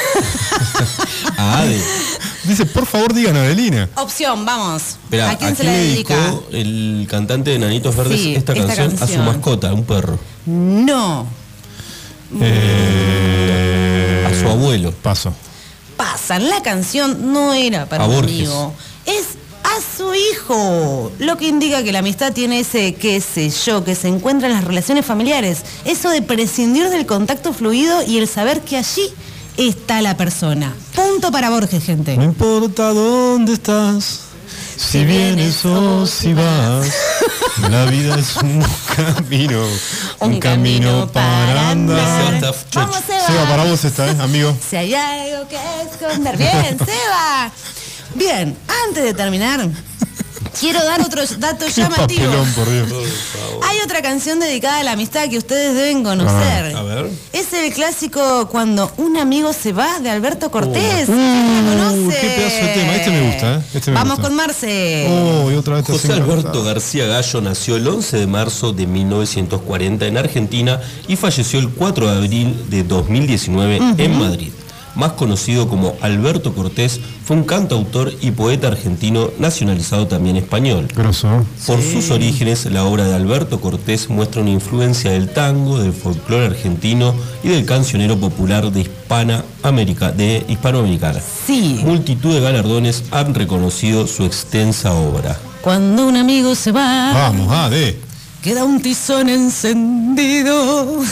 [1.38, 1.80] Ah, Ade.
[2.44, 3.88] Dice, por favor digan Avelina.
[3.96, 4.82] Opción, vamos.
[5.04, 6.14] Esperá, ¿A quién se la le dedica?
[6.16, 9.84] dedicó el cantante de Nanitos Verdes Sí, esta, esta canción, a su mascota, a un
[9.84, 10.18] perro?
[10.46, 11.26] No.
[12.40, 14.92] Eh, A su abuelo.
[14.92, 15.32] Paso.
[16.02, 16.48] Pasan.
[16.48, 18.74] La canción no era para un amigo.
[19.06, 21.12] Es a su hijo.
[21.20, 24.54] Lo que indica que la amistad tiene ese qué sé yo, que se encuentra en
[24.54, 25.62] las relaciones familiares.
[25.84, 29.12] Eso de prescindir del contacto fluido y el saber que allí
[29.56, 30.74] está la persona.
[30.96, 32.16] Punto para Borges, gente.
[32.16, 34.22] No importa dónde estás,
[34.82, 36.86] si vienes o si vas,
[37.70, 38.62] la vida es un
[38.96, 39.64] camino,
[40.20, 42.40] un, camino para andar.
[42.74, 42.96] Vamos.
[43.06, 43.26] Seba.
[43.26, 44.56] Seba, para vos esta, ¿eh, amigo?
[44.68, 45.58] Si hay algo que
[45.90, 46.36] esconder.
[46.36, 47.50] Bien, Seba.
[48.14, 49.66] Bien, antes de terminar,
[50.58, 52.24] Quiero dar otro dato Qué llamativo.
[52.24, 52.88] papelón, por Dios.
[53.68, 56.72] Hay otra canción dedicada a la amistad que ustedes deben conocer.
[56.76, 57.10] Ah, a ver.
[57.32, 61.08] Es el clásico Cuando un amigo se va de Alberto Cortés.
[61.08, 62.94] Uh, qué pedazo de tema.
[62.96, 63.62] Este me gusta, ¿eh?
[63.74, 64.28] Este me Vamos gusta.
[64.28, 65.06] con Marce.
[65.10, 66.62] Oh, y otra vez te José Alberto.
[66.62, 72.10] García Gallo nació el 11 de marzo de 1940 en Argentina y falleció el 4
[72.10, 74.52] de abril de 2019 en Madrid.
[74.94, 80.88] Más conocido como Alberto Cortés, fue un cantautor y poeta argentino nacionalizado también español.
[80.94, 81.46] Grosso.
[81.66, 86.46] Por sus orígenes, la obra de Alberto Cortés muestra una influencia del tango, del folclore
[86.46, 91.20] argentino y del cancionero popular de, Hispana América, de Hispanoamericana.
[91.46, 91.80] Sí.
[91.84, 95.38] Multitud de galardones han reconocido su extensa obra.
[95.60, 97.98] Cuando un amigo se va, Vamos, ah, de.
[98.42, 101.02] queda un tizón encendido.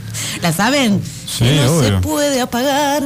[0.42, 1.02] ¿La saben?
[1.26, 3.02] Sí, que no se puede apagar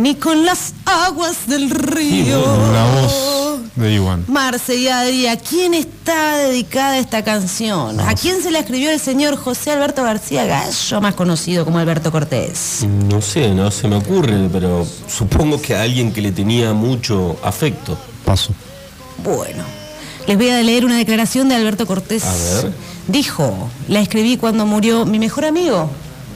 [0.00, 2.40] ni con las aguas del río.
[2.72, 4.24] La voz de Iwan.
[4.28, 8.00] Marce y Adri, ¿a quién está dedicada esta canción?
[8.00, 12.10] ¿A quién se la escribió el señor José Alberto García Gallo, más conocido como Alberto
[12.10, 12.86] Cortés?
[13.10, 17.36] No sé, no se me ocurre, pero supongo que a alguien que le tenía mucho
[17.42, 17.98] afecto.
[18.24, 18.54] Paso.
[19.22, 19.64] Bueno,
[20.26, 22.24] les voy a leer una declaración de Alberto Cortés.
[22.24, 22.72] A ver.
[23.08, 25.90] Dijo, la escribí cuando murió mi mejor amigo.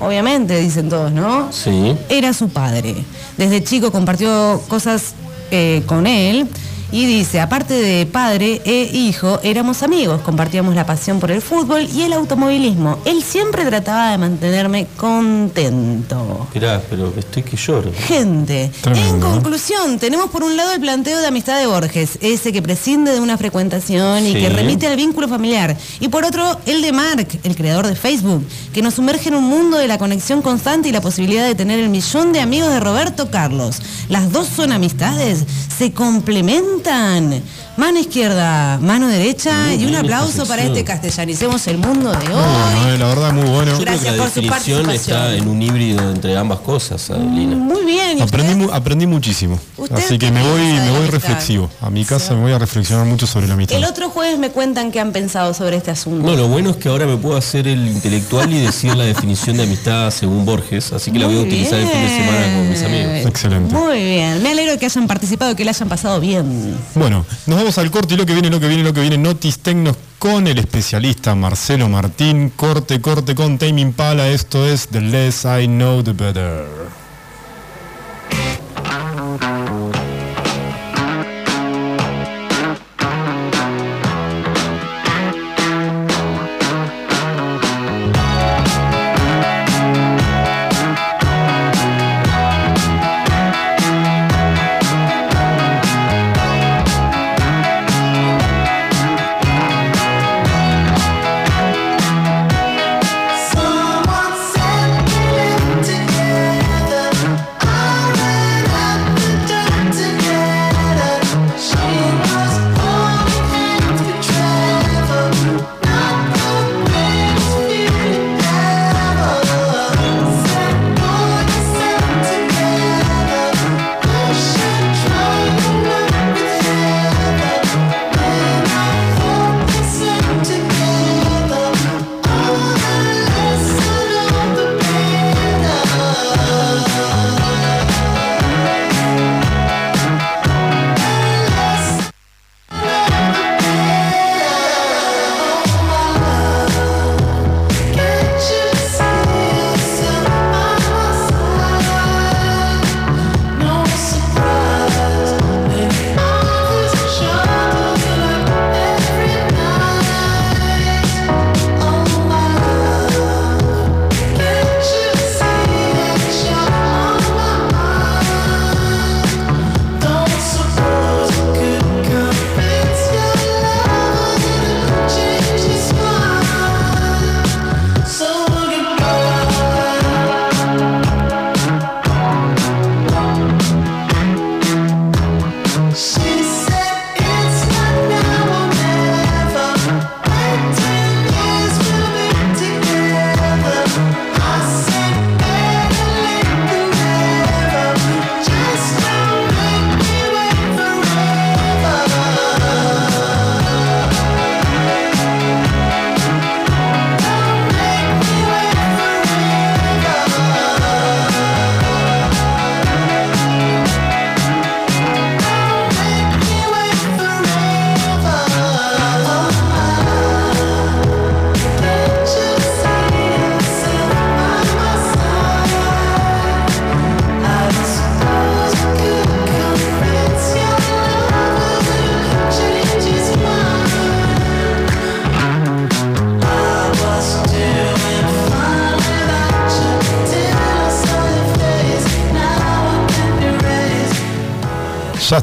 [0.06, 1.52] Obviamente, dicen todos, ¿no?
[1.52, 1.96] Sí.
[2.08, 2.94] Era su padre.
[3.36, 5.14] Desde chico compartió cosas
[5.50, 6.46] eh, con él.
[6.94, 11.88] Y dice, aparte de padre e hijo, éramos amigos, compartíamos la pasión por el fútbol
[11.92, 13.00] y el automovilismo.
[13.04, 16.42] Él siempre trataba de mantenerme contento.
[16.44, 17.90] Esperá, pero estoy que lloro.
[18.07, 19.30] Gente, Tremendo, en ¿no?
[19.33, 23.18] conclusión, tenemos por un lado el planteo de amistad de Borges, ese que prescinde de
[23.18, 24.38] una frecuentación y Sí.
[24.38, 25.76] que remite al vínculo familiar.
[25.98, 29.44] Y por otro, el de Mark, el creador de Facebook, que nos sumerge en un
[29.44, 32.78] mundo de la conexión constante y la posibilidad de tener el millón de amigos de
[32.78, 33.83] Roberto Carlos.
[34.09, 35.44] Las dos son amistades,
[35.76, 37.40] se complementan preguntan.
[37.76, 42.94] Mano izquierda, mano derecha Muy y un aplauso para este castellanicemos el mundo de hoy.
[42.94, 43.72] Eh, la verdad, muy bueno.
[43.72, 45.34] Yo creo que Gracias la por su definición está participación.
[45.42, 47.56] en un híbrido entre ambas cosas, Adelina.
[47.56, 48.18] Muy bien.
[48.18, 49.58] ¿y Aprendí, aprendí muchísimo.
[49.76, 51.68] ¿Usted Así que me voy, me reflexivo.
[51.80, 53.76] A mi casa me voy a reflexionar mucho sobre la amistad.
[53.76, 56.24] El otro jueves me cuentan qué han pensado sobre este asunto.
[56.24, 59.56] No, lo bueno es que ahora me puedo hacer el intelectual y decir la definición
[59.56, 62.70] de amistad según Borges, así que la voy a utilizar el fin de semana con
[62.70, 63.26] mis amigos.
[63.26, 63.74] Excelente.
[63.74, 64.42] Muy bien.
[64.44, 66.76] Me alegro que hayan participado y que la hayan pasado bien.
[66.94, 69.16] Bueno, nos vamos al corte y lo que viene, lo que viene, lo que viene,
[69.16, 72.53] Notis Tecnos con el especialista Marcelo Martín.
[72.55, 74.29] Corte, corte con Tame Impala.
[74.29, 77.03] Esto es The Less I Know The Better.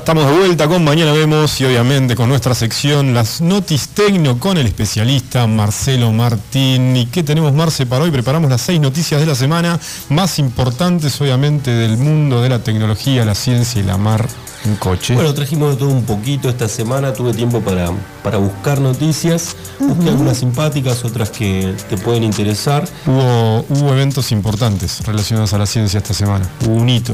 [0.01, 4.57] Estamos de vuelta con Mañana Vemos y obviamente con nuestra sección Las Notis Tecno con
[4.57, 6.97] el especialista Marcelo Martín.
[6.97, 8.09] ¿Y qué tenemos, Marce, para hoy?
[8.09, 13.23] Preparamos las seis noticias de la semana más importantes, obviamente, del mundo de la tecnología,
[13.25, 14.27] la ciencia y la mar
[14.65, 15.13] en coche.
[15.13, 17.91] Bueno, trajimos de todo un poquito esta semana, tuve tiempo para,
[18.23, 22.89] para buscar noticias, busqué algunas simpáticas, otras que te pueden interesar.
[23.05, 26.49] Hubo, hubo eventos importantes relacionados a la ciencia esta semana.
[26.65, 27.13] Hubo un hito.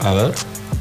[0.00, 0.34] A ver.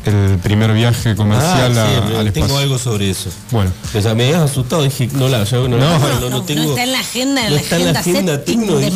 [0.06, 2.58] El primer viaje comercial Ah, sí, a- al tengo espacio.
[2.58, 3.30] algo sobre eso.
[3.52, 6.20] Bueno, O sea, me habías asustado, dije, no la, yo no, No, la- no, no,
[6.20, 6.62] no no tengo.
[6.72, 8.96] está en la agenda, en no la está en la agenda tecno, de dije,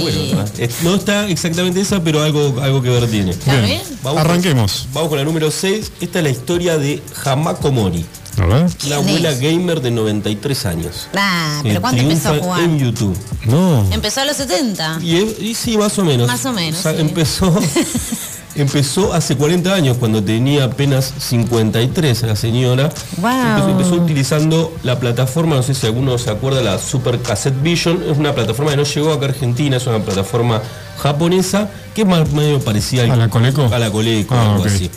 [0.00, 3.30] bueno, es- no está exactamente esa, pero algo, algo que ver tiene.
[3.30, 3.82] ¿Está bien.
[4.02, 4.72] Vamos Arranquemos.
[4.82, 5.92] Con, vamos con la número 6.
[6.00, 8.04] Esta es la historia de Hamako Mori,
[8.38, 8.62] A ver.
[8.64, 9.40] una ¿Quién abuela es?
[9.40, 11.08] gamer de 93 años.
[11.14, 12.60] Ah, pero ¿cuándo empezó a jugar?
[12.64, 13.16] En YouTube.
[13.46, 13.86] No.
[13.92, 14.98] Empezó a los 70.
[15.02, 16.26] Y, y sí, más o menos.
[16.26, 16.88] Más o menos, sí.
[16.98, 17.52] Empezó,
[18.62, 22.90] empezó hace 40 años, cuando tenía apenas 53 la señora.
[23.18, 23.30] Wow.
[23.30, 28.02] Empezó, empezó utilizando la plataforma, no sé si alguno se acuerda, la Super Cassette Vision.
[28.10, 30.62] Es una plataforma que no llegó acá a Argentina, es una plataforma
[31.02, 33.68] japonesa que más medio parecida al- ¿A la Coleco?
[33.72, 34.90] A la Coleco, Ah, algo así.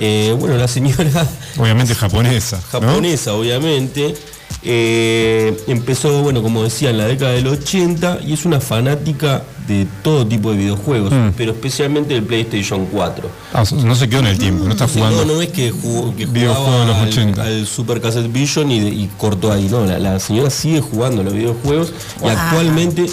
[0.00, 1.26] Eh, bueno, la señora
[1.58, 2.56] Obviamente japonesa.
[2.56, 2.62] ¿no?
[2.80, 4.14] japonesa, obviamente.
[4.62, 9.86] Eh, empezó, bueno, como decía, en la década del 80 y es una fanática de
[10.02, 11.28] todo tipo de videojuegos, Mm.
[11.36, 13.30] pero especialmente del PlayStation 4.
[13.52, 15.24] Ah, no se quedó en el tiempo, no está jugando.
[15.24, 17.42] No, no es que jugó que Videojuegos jugaba de los al- 80.
[17.42, 19.68] Al, Super Cassette Vision y, de- y cortó ahí.
[19.70, 21.92] No, la, la señora sigue jugando los videojuegos
[22.24, 23.06] y actualmente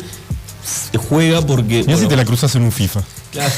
[0.63, 1.83] se juega porque.
[1.85, 3.01] Mira si te la cruzas en un FIFA.
[3.35, 3.53] Claro,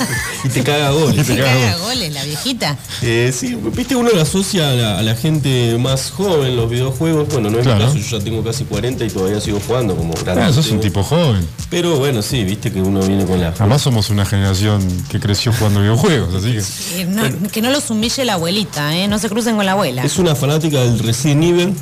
[0.44, 1.26] y te caga goles.
[1.26, 2.76] Se caga caga goles, la viejita.
[3.02, 7.28] Eh, sí, viste, uno lo asocia a la, a la gente más joven los videojuegos.
[7.28, 7.80] Bueno, no es Claro.
[7.80, 10.42] mi caso, yo ya tengo casi 40 y todavía sigo jugando como grande.
[10.42, 11.46] Ah, sos un tipo joven.
[11.70, 13.48] Pero bueno, sí, viste que uno viene con la.
[13.48, 16.52] Además somos una generación que creció jugando videojuegos, así
[16.96, 17.04] que.
[17.06, 19.08] No, que no los humille la abuelita, ¿eh?
[19.08, 20.02] No se crucen con la abuela.
[20.02, 21.74] Es una fanática del Resident Evil.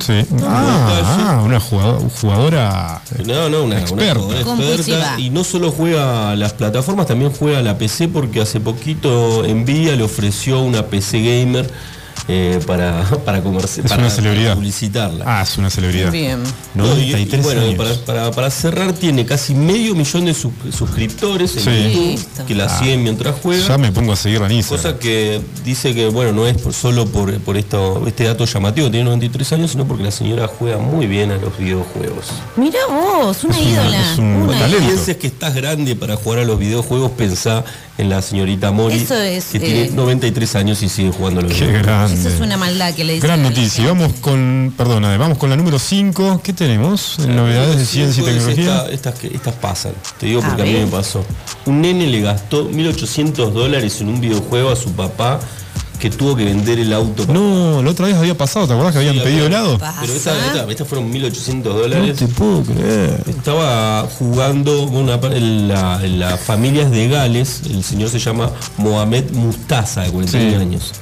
[0.00, 0.24] Sí.
[0.42, 3.02] Ah, ah, una jugado- jugadora.
[3.26, 4.14] No, no, una, una Experta.
[4.20, 4.96] jugadora Compulsiva.
[4.98, 5.20] experta.
[5.20, 9.42] Y no solo juega a las plataformas, también juega a la PC porque hace poquito
[9.46, 11.70] Nvidia le ofreció una PC gamer
[12.32, 14.44] eh, para, para, comerci- Es para, una celebridad.
[14.50, 15.24] para publicitarla.
[15.26, 16.12] Ah, es una celebridad.
[16.12, 16.38] Bien.
[16.74, 17.74] No, y- y 93 bueno, años.
[17.74, 21.70] Para, para- para cerrar, tiene casi medio millón de sus- suscriptores en Sí.
[21.70, 22.46] YouTube Listo.
[22.46, 23.66] que la siguen mientras juega.
[23.66, 24.60] Ya me pongo a seguir Instagram.
[24.92, 28.90] Cosa que dice que, bueno, no es por- solo por, por esto, este dato llamativo,
[28.90, 32.26] tiene 93 años, sino porque la señora juega muy bien a los videojuegos.
[32.56, 34.12] Mira vos, una Es una- ídola.
[34.12, 34.86] es un una talento.
[34.86, 37.64] Pienses que estás grande para jugar a los videojuegos, pensá
[37.98, 39.08] en la señorita Mori, es,
[39.46, 41.86] que eh, tiene 93 años y sigue jugando a los Qué videojuegos.
[41.86, 42.19] grande.
[42.20, 43.28] Eso es una maldad que le dicen.
[43.28, 43.86] Gran noticia.
[43.86, 46.40] Vamos con, perdona, vamos con la número 5.
[46.42, 47.18] ¿Qué tenemos?
[47.18, 48.76] En novedades de ciencia y tecnología.
[48.76, 51.24] esta- estas, que- estas pasan, te digo porque a, mí me pasó.
[51.66, 55.40] Un nene le gastó 1.800 dólares en un videojuego a su papá
[55.98, 57.26] que tuvo que vender el auto.
[57.30, 59.76] No, la otra vez había pasado, ¿te acordás que habían Sí, pedido helado?
[60.00, 60.46] Pero esta, ¿Pasa?
[60.46, 62.16] esta- estas fueron 1.800 No dólares.
[62.16, 63.22] te puedo creer.
[63.28, 68.50] Estaba jugando con una, en la, en las familias de Gales, el señor se llama
[68.78, 70.56] Mohamed Mustaza, de 41 Sí.
[70.56, 70.92] años.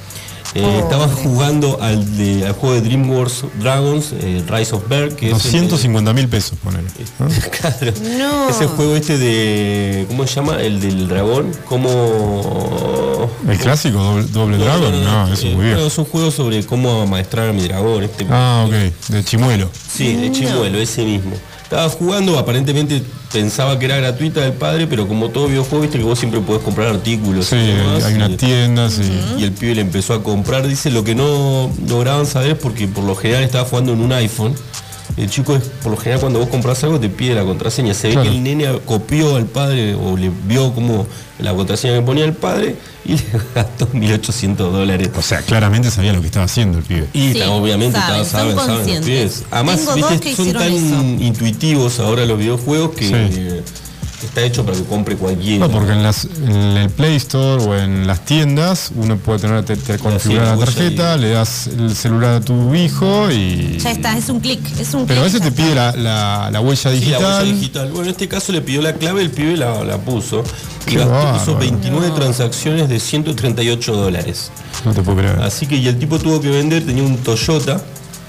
[0.61, 5.27] Eh, estaba jugando al, de- al juego de DreamWorks Dragons, eh, Rise of Bear, que
[5.31, 6.89] es el- 250 mil pesos, ponele.
[7.19, 7.29] ¿no?
[7.61, 7.93] Claro.
[8.19, 8.49] No.
[8.51, 10.05] Ese juego este de.
[10.09, 10.61] ¿Cómo se llama?
[10.61, 11.53] El del dragón.
[11.67, 13.31] Como.
[13.49, 15.05] ¿El clásico doble, doble Dragon?
[15.05, 15.87] No, eso es eh, muy viejo.
[15.87, 18.03] es un juego sobre cómo amaestrar a mi dragón.
[18.05, 18.73] Este, Ah, ok,
[19.09, 19.71] de chimuelo.
[19.95, 21.33] Sí, de chimuelo, ese mismo.
[21.69, 26.05] Estaba jugando, aparentemente pensaba que era gratuita del padre, pero como todo videojuego, viste que
[26.05, 27.45] vos siempre podés comprar artículos.
[27.45, 29.03] Sí, y demás, hay y- una tienda, sí.
[29.39, 30.67] y el pibe le empezó a comprar.
[30.67, 34.13] Dice lo que no lograban saber es porque por lo general estaba jugando en un
[34.15, 34.55] iPhone.
[35.19, 37.93] El chico es, por lo general cuando vos compras algo te pide la contraseña.
[37.93, 41.07] Se ve que el nene copió al padre o le vio como
[41.41, 45.11] la contraseña que ponía el padre y le gastó 1.800 dólares.
[45.17, 47.09] O sea, claramente sabía lo que estaba haciendo el pibe.
[47.13, 49.43] Y Sí, obviamente saben, estaba- saben, saben los pibes.
[49.51, 51.03] Además, viste, son tan eso.
[51.25, 53.13] intuitivos ahora los videojuegos que Sí.
[53.15, 53.63] eh,
[54.27, 55.67] está hecho para que compre cualquiera.
[55.67, 59.65] No, porque en, las, en el Play Store o en las tiendas uno puede tener
[59.65, 63.79] te, te configurar la tarjeta, le das el celular a tu hijo y.
[63.79, 66.51] Ya está, es un clic, es un Pero a clic, veces te pide la, la-
[66.51, 67.23] la huella Sí, la digital.
[67.43, 67.89] huella digital.
[67.91, 70.43] Bueno, en este caso le pidió la clave, el pibe la, la puso.
[70.87, 74.51] Y gastó, puso 29 transacciones de 138 dólares.
[74.85, 75.39] No te puedo creer.
[75.43, 77.81] Así que, y el tipo tuvo que vender, tenía un Toyota,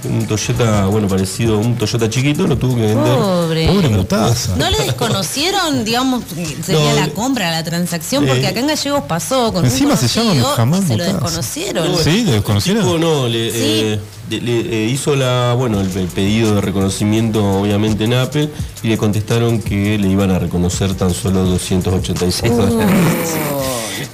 [0.06, 3.16] un Toyota, bueno, parecido a un Toyota chiquito, lo tuvo que vender.
[3.18, 3.68] Pobre.
[3.68, 4.56] Pobre mutaza.
[4.56, 6.24] ¿No le desconocieron, digamos,
[6.66, 8.24] sería No, la compra, la transacción?
[8.24, 11.12] eh, Porque acá en Gallegos pasó con Encima un se llaman jamás Se lo mutaza.
[11.12, 11.92] desconocieron.
[11.92, 12.24] No, ¿Sí?
[12.24, 12.84] ¿Le desconocieron?
[12.84, 13.58] tipo no, le, Sí.
[13.60, 18.50] eh, le, eh, hizo la, bueno, el, el pedido de reconocimiento obviamente en Apple
[18.84, 22.88] y le contestaron que le iban a reconocer tan solo 286 dólares.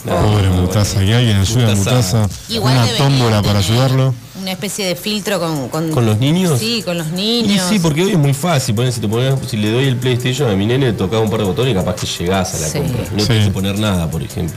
[0.05, 2.27] Pobre Mutasa, que alguien ayude a.
[2.49, 4.13] Igual Una tómbola para ayudarlo.
[4.45, 6.59] Una especie de filtro con, con, ¿Con los niños?
[6.59, 7.65] Sí, con los Y niños.
[7.67, 8.75] sí, porque hoy es muy fácil.
[8.75, 11.31] poner- si, te pones- si le doy el PlayStation a mi nene, le tocaba un
[11.31, 12.77] par de botones y capaz que llegás a la Sí.
[12.77, 13.01] compra.
[13.11, 13.25] No Sí.
[13.25, 14.55] tienes que poner nada, por ejemplo.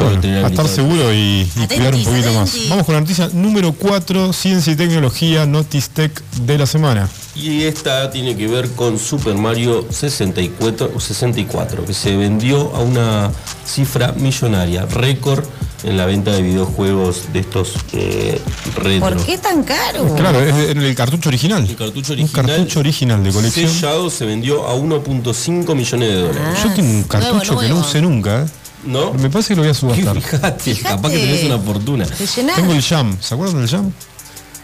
[0.00, 2.56] Bueno, a estar seguro y, y cuidar un poquito más.
[2.70, 7.06] Vamos con la noticia número 4, ciencia y tecnología, Notice Tech de la semana.
[7.36, 13.30] Y esta tiene que ver con Super Mario 64, 64, que se vendió a una
[13.66, 15.44] cifra millonaria, récord
[15.84, 18.40] en la venta de videojuegos de estos eh,
[18.76, 19.08] retro.
[19.16, 20.14] ¿Por qué tan caro?
[20.14, 21.66] Claro, es el cartucho original.
[21.68, 23.68] El cartucho Un original, cartucho original de colección.
[23.70, 26.42] sellado se vendió a 1.5 millones de dólares.
[26.44, 28.46] Ah, Yo tengo un nuevo, cartucho que no usé nunca, ¿eh?
[28.84, 29.12] ¿No?
[29.14, 30.20] Me parece que lo voy a subastar.
[30.20, 32.06] Fíjate, capaz que tenés una fortuna.
[32.06, 32.26] Te.
[32.26, 33.92] Tengo el Jam, ¿se acuerdan del Jam?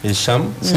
[0.03, 0.43] ¿El Jam?
[0.63, 0.75] Sí,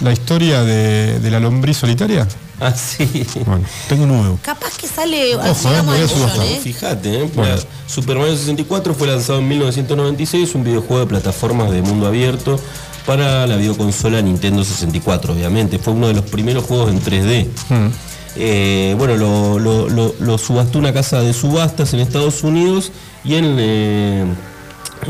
[0.00, 2.26] la historia de, de la lombriz solitaria.
[2.62, 3.08] Ah, sí.
[3.46, 4.38] Bueno, tengo nuevo.
[4.42, 5.34] Capaz que sale.
[5.36, 6.44] Ojo, eh, voy a subastar.
[6.46, 6.60] ¿eh?
[6.62, 7.30] Fíjate, ¿eh?
[7.34, 7.56] Bueno.
[7.86, 12.60] Super Mario 64 fue lanzado en 1996, un videojuego de plataformas de mundo abierto
[13.06, 15.78] para la videoconsola Nintendo 64, obviamente.
[15.78, 17.46] Fue uno de los primeros juegos en 3D.
[18.36, 22.92] Eh, bueno, lo, lo- lo- lo subastó una casa de subastas en Estados Unidos
[23.24, 23.56] y en,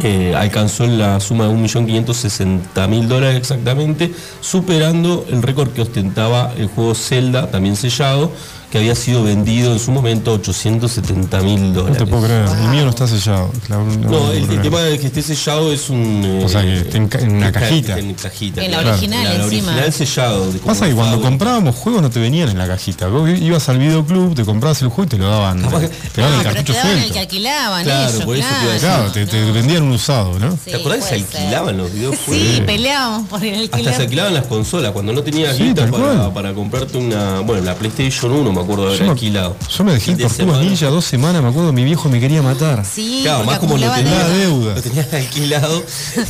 [0.03, 6.95] eh, alcanzó la suma de 1.560.000 dólares exactamente, superando el récord que ostentaba el juego
[6.95, 8.33] Zelda, también sellado,
[8.71, 11.99] que había sido vendido en su momento a 870.000 No dólares.
[11.99, 13.51] te puedo creer, el mío no está sellado.
[13.69, 16.23] La- la- No, el, el la- tema de que esté sellado es un...
[16.25, 17.99] eh, O sea, que esté en ca- en una cajita.
[17.99, 18.63] En cajita.
[18.65, 18.93] En la claro.
[18.97, 19.69] original, En la encima.
[19.73, 20.51] original sellado.
[20.65, 23.09] Pasa que cuando comprábamos juegos no te venían en la cajita.
[23.09, 25.61] Vos ibas al videoclub, te comprabas el juego y te lo daban.
[25.63, 28.25] Capaz que- Te daban Ah, el pero cartucho te daban el que alquilaban Claro, ellos,
[28.25, 28.79] por eso te.
[28.79, 29.53] Claro, no.
[29.53, 30.53] vendían un usado, ¿no?
[30.53, 32.25] Sí, ¿Te acordás que se alquilaban los videojuegos?
[32.57, 33.89] Sí, peleábamos por el alquiler.
[33.89, 37.41] Hasta se alquilaban las consolas, cuando no tenías Sí, guita para, para comprarte una.
[37.41, 39.57] Bueno, la PlayStation 1 me acuerdo de haber Yo me, alquilado.
[39.77, 40.63] yo me dejé el de Tortugas semana.
[40.69, 42.85] Ninja dos semanas, me acuerdo, mi viejo me quería matar.
[42.85, 44.75] Sí, Claro, más como lo tenías, deuda.
[44.75, 45.83] lo tenías alquilado,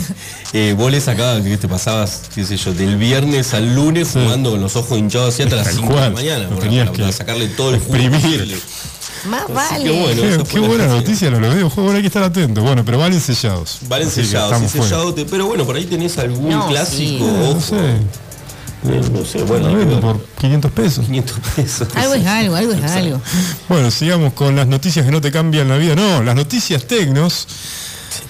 [0.53, 4.51] eh, vos le sacabas, que te pasabas, qué sé yo, del viernes al lunes jugando
[4.53, 6.85] con los ojos hinchados así hasta las Tal 5 de la mañana, Lo para, tenías
[6.87, 7.97] para- que para sacarle todo el jugo.
[9.27, 9.85] Más Así vale.
[9.85, 10.23] que bueno.
[10.23, 10.97] Qué, esa qué la buena noticia.
[10.97, 12.63] noticia lo los videojuegos, bueno, hay que estar atento.
[12.63, 13.77] Bueno, pero valen sellados.
[13.87, 17.31] Valen sellados, sí, sellado, te- pero bueno, por ahí tenés algún No, clásico, sí.
[17.31, 17.61] No ojo.
[17.61, 17.77] sé,
[18.89, 21.05] Eh, no sé, bueno, por 500 pesos.
[21.07, 21.89] 500 pesos.
[21.97, 23.21] Algo es algo, algo es algo.
[23.69, 25.95] Bueno, sigamos con las noticias que no te cambian la vida.
[25.95, 27.47] No, las noticias tecnos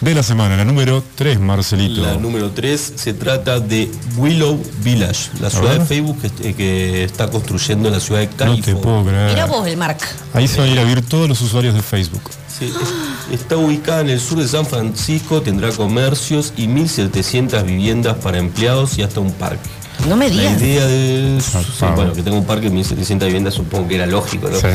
[0.01, 0.57] de la semana.
[0.57, 2.03] La número 3, Marcelito.
[2.03, 7.05] La número 3 se trata de Willow Village, la ciudad de Facebook que, eh, que
[7.05, 8.37] está construyendo en la ciudad de no te
[8.73, 9.35] California.
[9.47, 9.99] puedo vos el Mark.
[10.35, 12.23] Ahí se van a ir a vivir todos los usuarios de Facebook.
[12.59, 18.17] Sí, es- está ubicada en el sur de San Francisco, tendrá comercios y 1.700 viviendas
[18.17, 19.69] para empleados y hasta un parque.
[20.09, 20.63] No me La digas.
[20.63, 21.39] idea de...
[21.41, 21.95] sí, Zarpado.
[21.97, 24.59] bueno, que tenga un parque de 1.700 viviendas supongo que era lógico, ¿no?
[24.59, 24.67] Sí.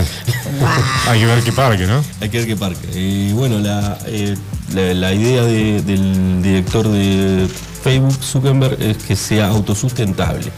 [1.10, 2.02] Hay que ver qué parque, ¿no?
[2.22, 2.88] Hay que ver qué parque.
[3.00, 4.36] Y bueno, la, eh,
[4.74, 7.48] la, la idea de- del director de
[7.84, 10.52] Facebook, Zuckerberg, es que sea autosustentable.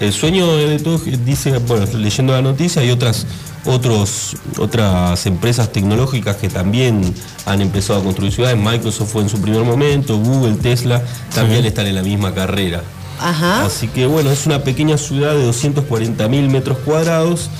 [0.00, 3.26] El sueño de todos, dice, bueno, leyendo la noticia, hay otras,
[3.64, 7.14] otros, otras empresas tecnológicas que también
[7.46, 8.56] han empezado a construir ciudades.
[8.58, 11.02] Microsoft fue en su primer momento, Google, Tesla,
[11.34, 12.82] también están en la misma carrera.
[13.20, 13.64] Ajá.
[13.64, 17.50] Así que bueno, es una pequeña ciudad de 240 mil metros cuadrados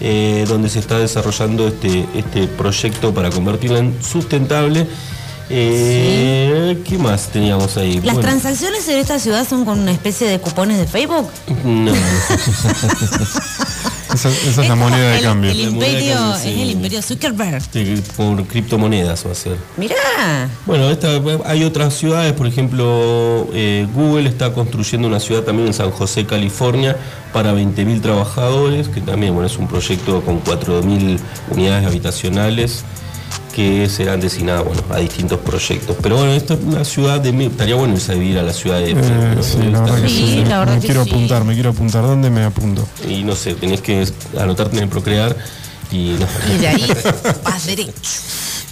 [0.00, 4.86] eh, donde se está desarrollando este, este proyecto para convertirla en sustentable.
[5.50, 7.94] Eh, ¿Qué más teníamos ahí?
[7.94, 11.28] Las Bueno, transacciones en esta ciudad son con una especie de cupones de Facebook.
[11.64, 11.92] no,
[14.14, 15.50] Esa, esa es la moneda de el- cambio.
[15.50, 16.48] El imperio, cambio, sí.
[16.50, 17.62] es el imperio Zuckerberg.
[17.72, 19.56] sí, por criptomonedas va a ser.
[19.76, 20.48] Mirá.
[20.66, 21.08] Bueno, esta,
[21.44, 26.24] hay otras ciudades, por ejemplo, eh, Google está construyendo una ciudad también en San José,
[26.26, 26.96] California,
[27.32, 31.18] para 20.000 trabajadores, que también bueno, es un proyecto con 4.000
[31.50, 32.84] unidades habitacionales
[33.58, 35.96] que serán designadas bueno, a distintos proyectos.
[36.00, 37.30] Pero bueno, esta es una ciudad de...
[37.46, 38.92] Estaría bueno irse a vivir a la ciudad de...
[38.92, 39.42] Eh, ¿no?
[39.42, 40.44] sí, la verdad que Sí, sí.
[40.44, 41.10] la verdad me que quiero sí.
[41.10, 42.02] apuntar, me quiero apuntar.
[42.04, 42.86] ¿Dónde me apunto?
[43.08, 44.06] Y no sé, tenés que
[44.38, 45.36] anotarte en el Procrear
[45.90, 46.14] y...
[46.20, 46.26] no.
[46.54, 46.86] Y de ahí
[47.44, 47.92] vas derecho.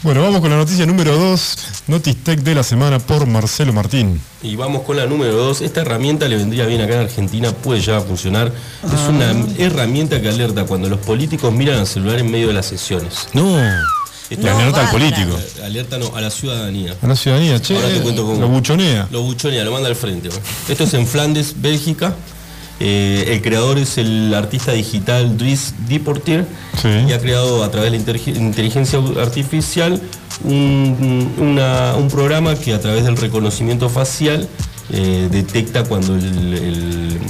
[0.05, 1.59] Bueno, vamos con la noticia número 2,
[1.89, 4.21] Notice Tech de la semana por Marcelo Martín.
[4.41, 5.63] Y vamos con la número 2.
[5.63, 8.53] Esta herramienta le vendría bien acá en Argentina, puede ya funcionar.
[8.85, 12.67] Es una herramienta que alerta cuando los políticos miran al celular en medio de las
[12.67, 13.27] sesiones.
[13.33, 13.59] No,
[14.29, 16.95] Esto No, alerta al político, alerta no, a la ciudadanía.
[17.01, 18.41] a la ciudadanía, che, Ahora te cuento cómo.
[18.41, 19.07] lo buchonea.
[19.13, 20.31] Lo buchonea, lo manda al frente.
[20.69, 22.15] Esto es en Flandes, Bélgica.
[22.79, 26.45] Eh, el creador es el artista digital Dries Deportier
[26.83, 26.89] Sí.
[27.09, 29.99] y ha creado a través de la inteligencia artificial
[30.45, 34.47] un, una- un programa que a través del reconocimiento facial
[34.93, 37.21] eh, detecta cuando el, el- el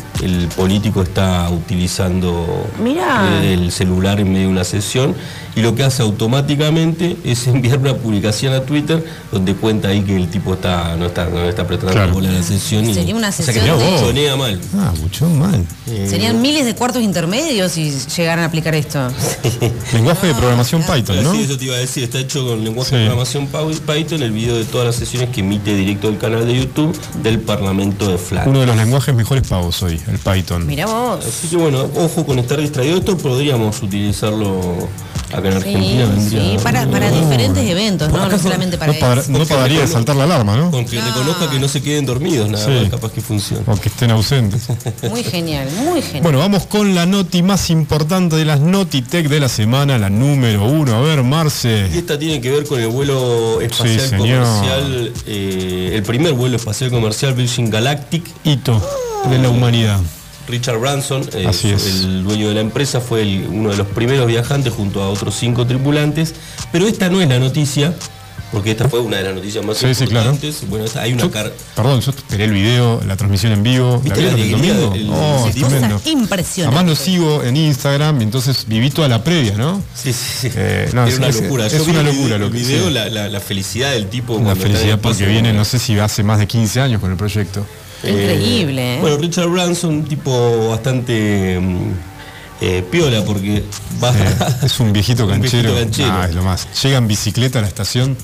[0.43, 3.41] el político está utilizando Mirá.
[3.45, 5.15] el celular en medio de una sesión
[5.57, 10.15] y lo que hace automáticamente es enviar una publicación a Twitter donde cuenta ahí que
[10.15, 12.09] el tipo está no está no está apretando Claro.
[12.09, 13.79] la bola en la sesión y Sería una o sea que sesión
[14.15, 14.61] de- mal.
[14.77, 15.65] Ah, mucho mal.
[16.09, 18.99] Serían miles de cuartos intermedios si llegaran a aplicar esto.
[19.93, 21.33] Lenguaje de programación Python, Pero ¿no?
[21.35, 22.97] sí, eso te iba a decir, está hecho con lenguaje Sí.
[22.97, 26.47] de programación Py- Python, el video de todas las sesiones que emite directo el canal
[26.47, 28.47] de YouTube del Parlamento de Flash.
[28.47, 30.67] Uno de los lenguajes mejores pagos hoy, el Python.
[30.67, 31.25] Mira vos.
[31.25, 32.99] Así que bueno, ojo con estar distraído.
[32.99, 34.89] Esto podríamos utilizarlo
[35.33, 36.07] acá en Sí, Argentina.
[36.07, 39.33] vendría- sí, para, para diferentes eventos, no, no ¿Acaso solamente para No, para- eso.
[39.33, 40.71] no pararía de saltar la alarma, ¿no?
[40.71, 42.71] Con que reconozca que no se queden dormidos, nada Sí.
[42.71, 43.63] más, capaz que funciona.
[43.67, 44.67] O que estén ausentes.
[45.11, 46.23] Muy genial, muy genial.
[46.23, 50.65] Bueno, vamos con la noti más importante de las Notitech de la semana, la número
[50.65, 50.95] uno.
[50.97, 51.87] A ver, Y Marce.
[51.99, 56.91] esta tiene que ver con el vuelo espacial Sí, comercial, eh, el primer vuelo espacial
[56.91, 58.25] comercial Virgin Galactic.
[58.45, 58.81] Hito
[59.31, 60.01] de la humanidad.
[60.49, 61.87] Richard Branson, eh, Así es.
[62.05, 65.35] el dueño de la empresa, fue el- uno de los primeros viajantes junto a otros
[65.35, 66.35] cinco tripulantes.
[66.73, 67.95] Pero esta no es la noticia,
[68.53, 70.31] porque esta fue una de las noticias más Sí, sí, claro.
[70.31, 70.69] importantes.
[70.69, 74.01] Bueno, esta- hay una Yo- car perdón, yo esperé el video, la transmisión en vivo.
[74.05, 74.95] ¿La ¿Viste la el domingo?
[75.15, 76.01] Oh, es tremendo.
[76.05, 76.77] Impresionante.
[76.79, 79.83] Además lo sigo en Instagram, y entonces viví toda la previa, ¿no?
[79.95, 80.51] Sí, sí, sí.
[80.55, 81.67] Eh, no, Era es- una es- locura.
[81.67, 82.95] es Yo vi una el locura video- lo el que- video, sí.
[82.95, 84.41] la, la- la felicidad del tipo.
[84.41, 87.17] La el felicidad porque viene, no sé si hace más de 15 años con el
[87.17, 87.67] proyecto.
[88.03, 89.01] Increíble, ¿eh?
[89.01, 91.93] Bueno, Richard Branson, un tipo bastante mm,
[92.61, 93.63] eh, piola porque
[94.03, 95.73] va Eh, es un viejito Un canchero.
[95.73, 96.13] viejito canchero.
[96.13, 96.69] Ah, es lo más.
[96.83, 98.17] Llega en bicicleta a la estación.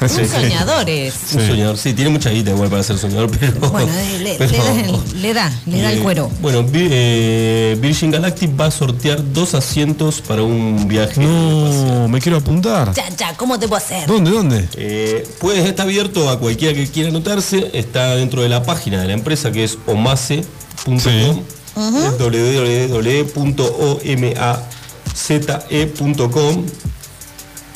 [0.18, 1.14] Un soñadores.
[1.34, 1.46] un sí.
[1.46, 1.76] soñador.
[1.78, 3.70] Sí, tiene mucha guita igual para ser soñador, pero.
[3.70, 4.72] Bueno, le, le- pero- le da,
[5.14, 6.30] le da, le da el Eh, cuero.
[6.40, 11.20] Bueno, eh, Virgin Galactic va a sortear dos asientos para un viaje.
[11.20, 12.92] No, me quiero apuntar.
[12.94, 14.06] Ya, ya, ¿cómo te puedo hacer?
[14.06, 14.68] ¿Dónde, dónde?
[14.76, 17.70] Eh, pues está abierto a cualquiera que quiera anotarse.
[17.74, 20.98] Está dentro de la página de la empresa que es omase.com.
[20.98, 21.42] Sí.
[21.76, 22.18] Es
[25.38, 26.66] www.omaze.com.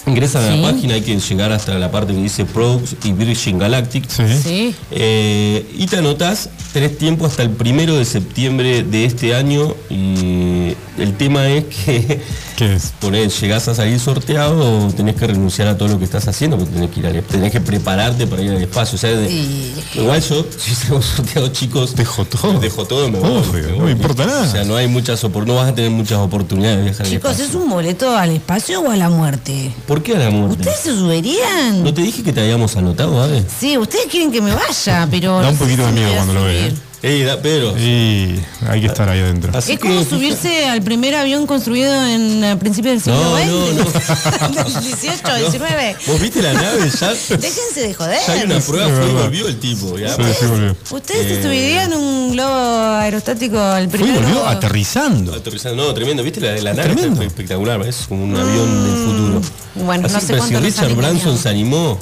[0.07, 0.61] Ingresan a Sí.
[0.61, 4.09] la página, hay que llegar hasta la parte que dice Products y Virgin Galactic.
[4.09, 4.23] Sí.
[4.43, 4.75] Sí.
[4.91, 10.75] Eh, y te anotás, tenés tiempo hasta el primero de septiembre de este año y
[10.99, 12.21] el tema es que
[12.57, 12.93] ¿Qué es?
[13.01, 16.57] ponés, llegás a salir sorteado o tenés que renunciar a todo lo que estás haciendo
[16.59, 18.97] porque tenés que ir al, tenés que prepararte para ir al espacio.
[18.97, 22.61] O sea, de- Y- igual yo, si salgo sorteado chicos, Dejo todo.
[22.61, 23.31] dejo todo, me voy.
[23.39, 23.85] Obvio, no voy.
[23.87, 24.43] me importa nada.
[24.43, 27.41] O sea, no hay muchas no vas a tener muchas oportunidades de viajar Chicos, al
[27.41, 29.73] ¿es un boleto al espacio o a la muerte?
[29.87, 30.59] ¿Por qué a la muerte?
[30.61, 31.83] ¿Ustedes se subirían?
[31.83, 33.45] ¿No te dije que te habíamos anotado, Ave?
[33.61, 35.41] Sí, ustedes quieren que me vaya, pero...
[35.41, 36.73] Da un poquito de miedo cuando lo ve, subir.
[36.73, 36.77] ¿eh?
[37.05, 37.77] Ey, da, Pedro.
[37.79, 39.53] Y hay que estar ahí adentro.
[39.55, 43.37] Así Es como que- subirse al primer avión construido en el principio del siglo No,
[43.37, 43.47] XX.
[43.47, 44.65] no, no.
[44.65, 45.37] Del 18, No.
[45.37, 45.97] 19.
[46.07, 46.91] ¿Vos viste la nave?
[46.91, 48.19] Ya, Déjense de joder.
[48.27, 49.99] ya hay una prueba, fue y volvió el tipo.
[49.99, 50.09] ¿ya?
[50.17, 50.77] Sí, sí, volvió.
[50.91, 51.43] ¿Ustedes se Eh.
[51.43, 54.23] subirían un globo aerostático al Fue y primero?
[54.23, 55.35] volvió aterrizando.
[55.35, 56.41] Aterrizando, no, tremendo, ¿viste?
[56.41, 57.23] La, la nave Tremendo.
[57.23, 59.41] espectacular, es como un avión del futuro.
[59.85, 61.99] Bueno, Así no sé pero Richard Branson se animó,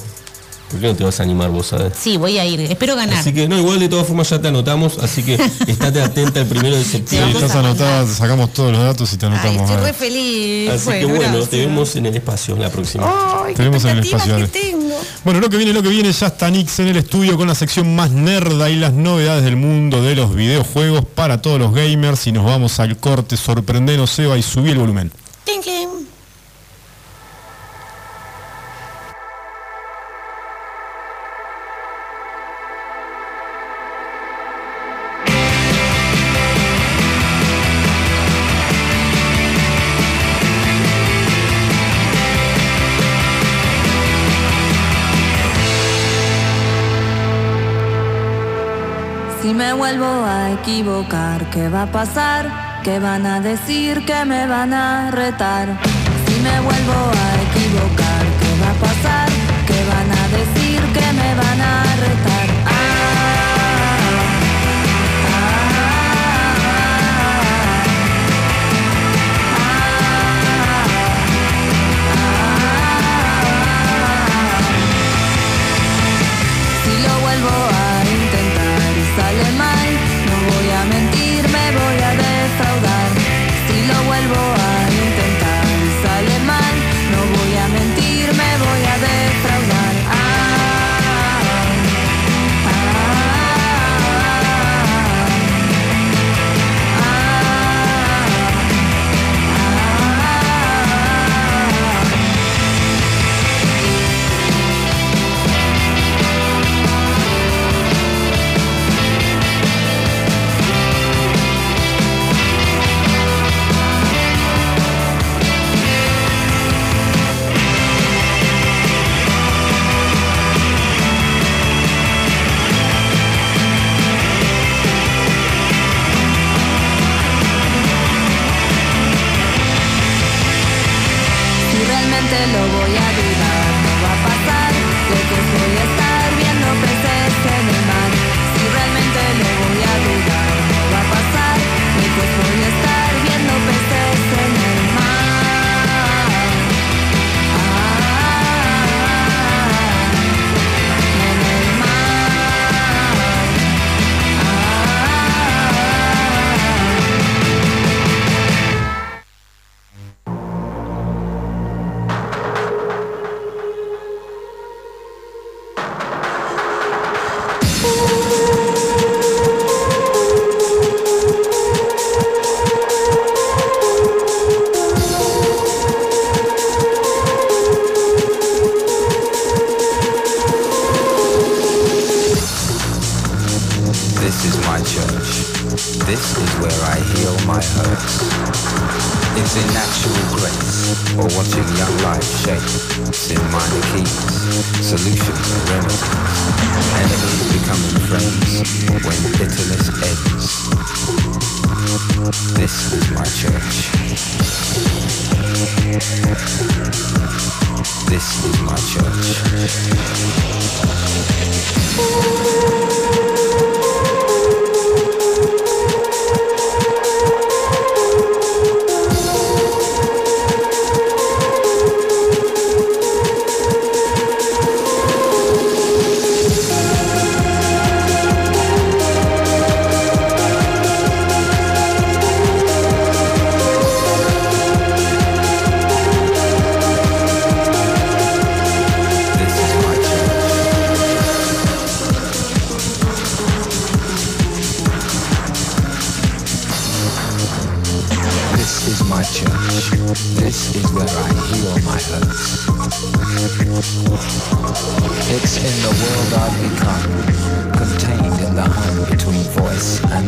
[0.73, 1.93] ¿por qué no te vas a animar vos, sabes?
[2.01, 2.61] Sí, voy a ir.
[2.63, 3.19] Espero ganar.
[3.19, 5.35] Así que, no, igual de todas formas ya te anotamos, así que
[5.67, 7.35] estate atenta el primero de Sí, septiembre.
[7.35, 9.61] vamos estás a anotada, te sacamos todos los datos y te Ay, anotamos.
[9.63, 9.95] estoy a re ver.
[9.95, 10.71] feliz.
[10.71, 11.49] Así que bueno, gracias.
[11.51, 13.05] te vemos en el espacio la próxima.
[13.47, 14.83] Ay, Te vemos en el espacio, que tengo.
[15.25, 17.55] Bueno, lo que viene, lo que viene, ya está Nix en el estudio con la
[17.55, 22.27] sección más nerda y las novedades del mundo de los videojuegos para todos los gamers.
[22.27, 25.13] Y nos vamos al corte, sorprendenos, Seba, y subí el volumen.
[25.45, 25.61] Tin,
[51.53, 52.51] ¿qué va a pasar?
[52.83, 54.05] ¿Qué van a decir?
[54.05, 55.69] ¿Qué me van a retar?
[56.27, 59.29] Si me vuelvo a equivocar, ¿qué va a pasar?
[59.69, 60.81] ¿Qué van a decir?
[60.93, 62.42] ¿Qué me van a retar?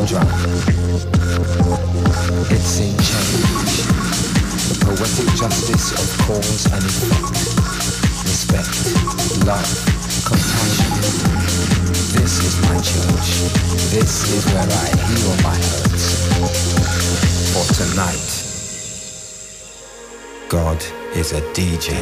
[0.03, 0.27] Drum.
[2.51, 3.87] It's in change,
[4.83, 7.31] poetic justice of cause and effect.
[8.27, 8.75] Respect,
[9.47, 9.71] love,
[10.27, 10.93] compassion.
[12.19, 13.29] This is my church.
[13.95, 16.07] This is where I heal my hurts.
[17.53, 18.31] For tonight,
[20.49, 20.81] God
[21.15, 21.95] is a DJ.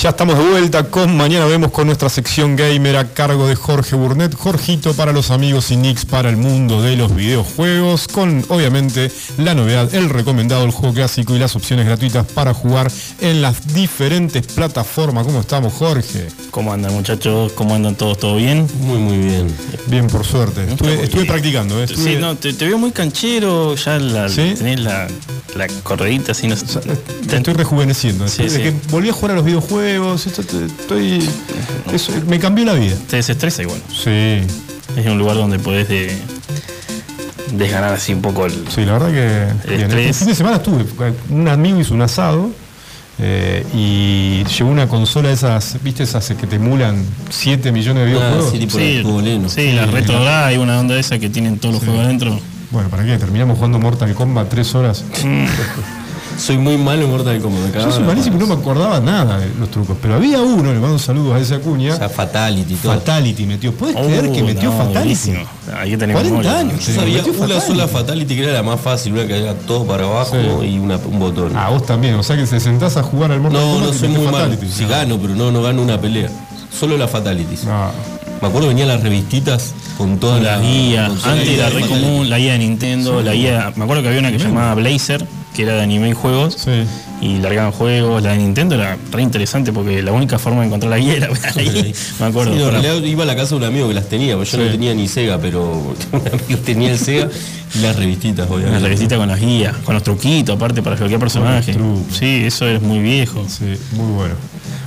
[0.00, 3.96] Ya estamos de vuelta con Mañana Vemos con nuestra sección gamer a cargo de Jorge
[3.96, 4.34] Burnett.
[4.34, 8.08] Jorgito para los amigos y Nix para el mundo de los videojuegos.
[8.08, 12.90] Con obviamente la novedad, el recomendado, el juego clásico y las opciones gratuitas para jugar
[13.20, 15.26] en las diferentes plataformas.
[15.26, 16.28] ¿Cómo estamos, Jorge?
[16.50, 17.52] ¿Cómo andan muchachos?
[17.52, 18.18] ¿Cómo andan todos?
[18.18, 18.66] ¿Todo bien?
[18.80, 19.54] Muy, muy bien.
[19.88, 20.64] Bien, por suerte.
[20.64, 21.84] Estuve, estuve practicando, ¿eh?
[21.84, 24.54] Estuve- Sí, no, te, te veo muy canchero, ya la, ¿Sí?
[24.56, 25.08] tenés la,
[25.56, 26.56] la corredita así, no.
[27.30, 28.26] Te estoy rejuveneciendo.
[28.28, 28.62] Sí, Desde sí.
[28.64, 31.28] que volví a jugar a los videojuegos, esto te- estoy.
[31.92, 32.94] eso me cambió la vida.
[33.08, 33.80] Te desestresa igual.
[33.92, 34.10] Sí,
[34.96, 36.16] Es un lugar donde podés de,
[37.52, 38.52] desganar así un poco el...
[38.74, 39.10] sí, la verdad
[39.64, 39.74] que.
[39.74, 39.82] El.
[39.92, 40.84] Este fin de semana estuve.
[41.30, 42.50] Un amigo hizo un asado.
[43.22, 46.02] eh, y llevó una consola de esas, ¿viste?
[46.04, 48.50] Esas que te emulan 7 millones de Ah, videojuegos.
[48.52, 49.48] sí, tipo el juego Leno.
[49.48, 52.40] sí, la retro hay una onda esa que tienen todos los juegos adentro.
[52.70, 53.18] Bueno, ¿para qué?
[53.18, 55.04] Terminamos jugando Mortal Kombat 3 horas.
[56.40, 57.74] Soy muy malo en Mortal Kombat.
[57.74, 59.96] me Yo soy la malísimo, no me acordaba nada de los trucos.
[60.00, 61.94] Pero había uno, le mando saludos a esa cuña.
[61.94, 62.94] O sea, Fatality todo.
[62.94, 63.72] Fatality metió.
[63.74, 65.32] ¿Puedes Oh, creer que metió no, Fatality?
[65.76, 66.58] Ahí tenemos 40 memoria.
[66.58, 66.86] años.
[66.86, 67.66] Yo sabía Metió una Fatality.
[67.66, 70.66] sola Fatality que era la más fácil, una que era todo para abajo Sí.
[70.66, 71.52] y una- un botón.
[71.54, 72.14] Ah, vos también.
[72.14, 74.24] O sea que te sentás a jugar al Mortal no, Kombat no y soy muy
[74.24, 74.38] malo.
[74.38, 74.68] Fatality.
[74.72, 76.30] Si gano, pero no, no gano una pelea.
[76.76, 77.64] Solo las Fatalities.
[77.64, 77.90] No.
[78.40, 81.58] Me acuerdo venían las revistitas con todas La las guía, con toda la antes guía
[81.58, 82.02] era re Fatality.
[82.06, 84.74] común, la guía de Nintendo, la guía, me acuerdo que había una que se llamaba
[84.76, 86.70] Blazer, que era de anime y juegos, Sí.
[87.20, 90.90] y largaban juegos, la de Nintendo era re interesante porque la única forma de encontrar
[90.90, 92.52] la guía era ahí, me acuerdo.
[92.52, 94.50] Sí, no, en realidad iba a la casa de un amigo que las tenía, porque
[94.52, 94.64] yo Sí.
[94.64, 95.70] no tenía ni Sega, pero
[96.12, 97.28] un amigo tenía el Sega
[97.74, 98.80] y las revistitas, obviamente.
[98.80, 101.76] revistita con las guías, con los truquitos aparte para personajes.
[101.76, 102.16] trucos.
[102.16, 103.44] Sí, eso es muy viejo.
[103.48, 103.64] Sí,
[103.96, 104.34] muy bueno.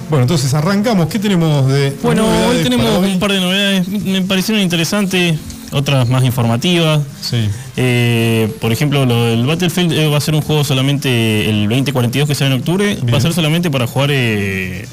[0.09, 1.07] Bueno, entonces arrancamos.
[1.07, 5.37] ¿Qué tenemos de Bueno, hoy tenemos un par de novedades, me parecieron interesantes,
[5.73, 7.01] otras más informativas.
[7.21, 7.49] Sí.
[7.77, 12.27] Eh, por ejemplo, lo del Battlefield eh, va a ser un juego solamente el 2042
[12.27, 14.87] que sale en octubre, va a ser solamente para jugar eh,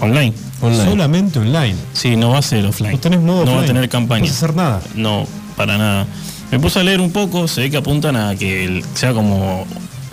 [0.00, 0.32] online.
[0.60, 0.84] Online.
[0.84, 1.76] Solamente online.
[1.92, 2.92] Sí, no va a ser offline.
[2.92, 4.20] No tenés modo No va a tener campaña.
[4.20, 4.82] No vas a hacer nada.
[4.94, 5.26] No,
[5.56, 6.06] para nada.
[6.50, 9.66] Me puse a leer un poco, se ve que apuntan a que sea como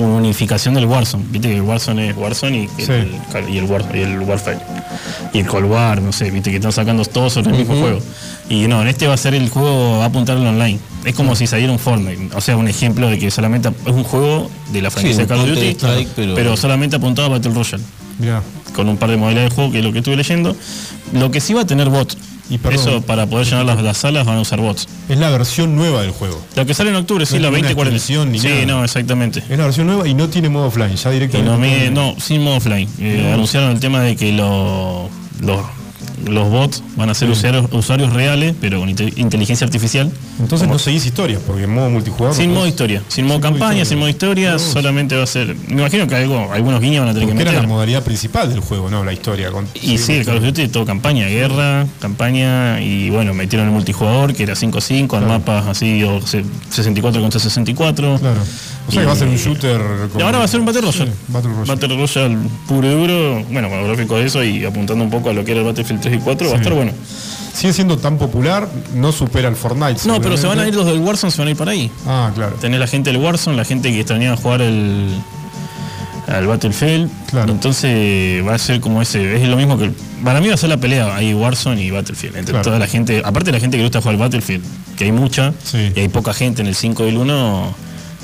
[0.05, 1.23] unificación del Warzone.
[1.29, 2.91] Viste que el Warzone es Warzone y, Sí.
[2.91, 3.09] el,
[3.49, 4.59] y el, War- y el Warfare.
[5.33, 7.99] Y el Cold War, no sé, viste que están sacando todos sobre el mismo juego.
[8.49, 10.79] Y no, en este va a ser el juego, va a apuntar al online.
[11.05, 12.35] Es como si saliera un Fortnite.
[12.35, 15.35] O sea, un ejemplo de que solamente es un juego de la franquicia un de
[15.35, 15.77] Call of Duty,
[16.15, 17.83] pero- pero solamente apuntado a Battle Royale
[18.19, 18.41] Mirá.
[18.75, 20.55] con un par de modalidades de juego, que es lo que estuve leyendo.
[21.13, 22.17] Lo que sí va a tener bots.
[22.53, 22.79] Y perdón.
[22.87, 24.87] Eso para poder llenar las, las salas van a usar bots.
[25.09, 26.39] Es la versión nueva del juego.
[26.55, 27.95] La que sale en octubre, sí, No la es ninguna 2040.
[27.95, 28.65] extensión ni Sí, nada.
[28.65, 29.39] no, exactamente.
[29.49, 30.95] Es la versión nueva y no tiene modo offline.
[30.95, 31.51] Ya directamente.
[31.51, 32.87] no, me- no, sin modo offline.
[32.99, 35.09] Eh, Anunciaron el tema de que lo-
[35.41, 35.59] los,
[36.27, 40.11] los bots van a ser usuarios, usuarios reales, pero con inte- inteligencia artificial.
[40.39, 42.35] Entonces no seguís historias, porque en modo multijugador.
[42.35, 43.85] Sin no modo historia, sin modo Sin campaña, historia.
[43.85, 44.59] sin modo historia, No.
[44.59, 45.55] solamente va a ser.
[45.67, 47.69] Me imagino que algo, algunos guiños van a tener que Porque era la meter.
[47.69, 49.51] modalidad principal del juego, no la historia.
[49.51, 53.73] Con, Y sí, el Call of Duty todo campaña, guerra, campaña, y bueno, metieron el
[53.73, 58.17] multijugador que era 5-5, en mapas así, o se- 64 contra 64.
[58.19, 58.41] Claro.
[58.87, 59.79] O sea que va a ser un shooter.
[60.05, 61.11] Y como- ahora va a ser un Battle Royale.
[61.11, 61.67] Sí, Battle Royale.
[61.67, 65.33] Battle Royale puro y duro, bueno, con gráfico de eso y apuntando un poco a
[65.33, 66.91] lo que era el Battlefield 3 y 4, va a estar bueno.
[67.53, 70.01] Sigue siendo tan popular, no supera el Fortnite.
[70.07, 71.89] No, pero se van a ir los del Warzone, se van a ir para ahí.
[72.07, 72.55] Ah, claro.
[72.59, 75.09] Tenés la gente del Warzone, la gente que extrañaba jugar el
[76.27, 77.09] al Battlefield.
[77.29, 77.51] Claro.
[77.51, 79.91] Entonces va a ser como ese, es lo mismo que
[80.23, 82.63] para mí va a ser la pelea ahí Warzone y Battlefield entre Claro.
[82.63, 84.63] toda la gente, aparte de la gente que gusta jugar al Battlefield,
[84.97, 85.91] que hay mucha Sí.
[85.95, 87.75] y hay poca gente en el 5 y el 1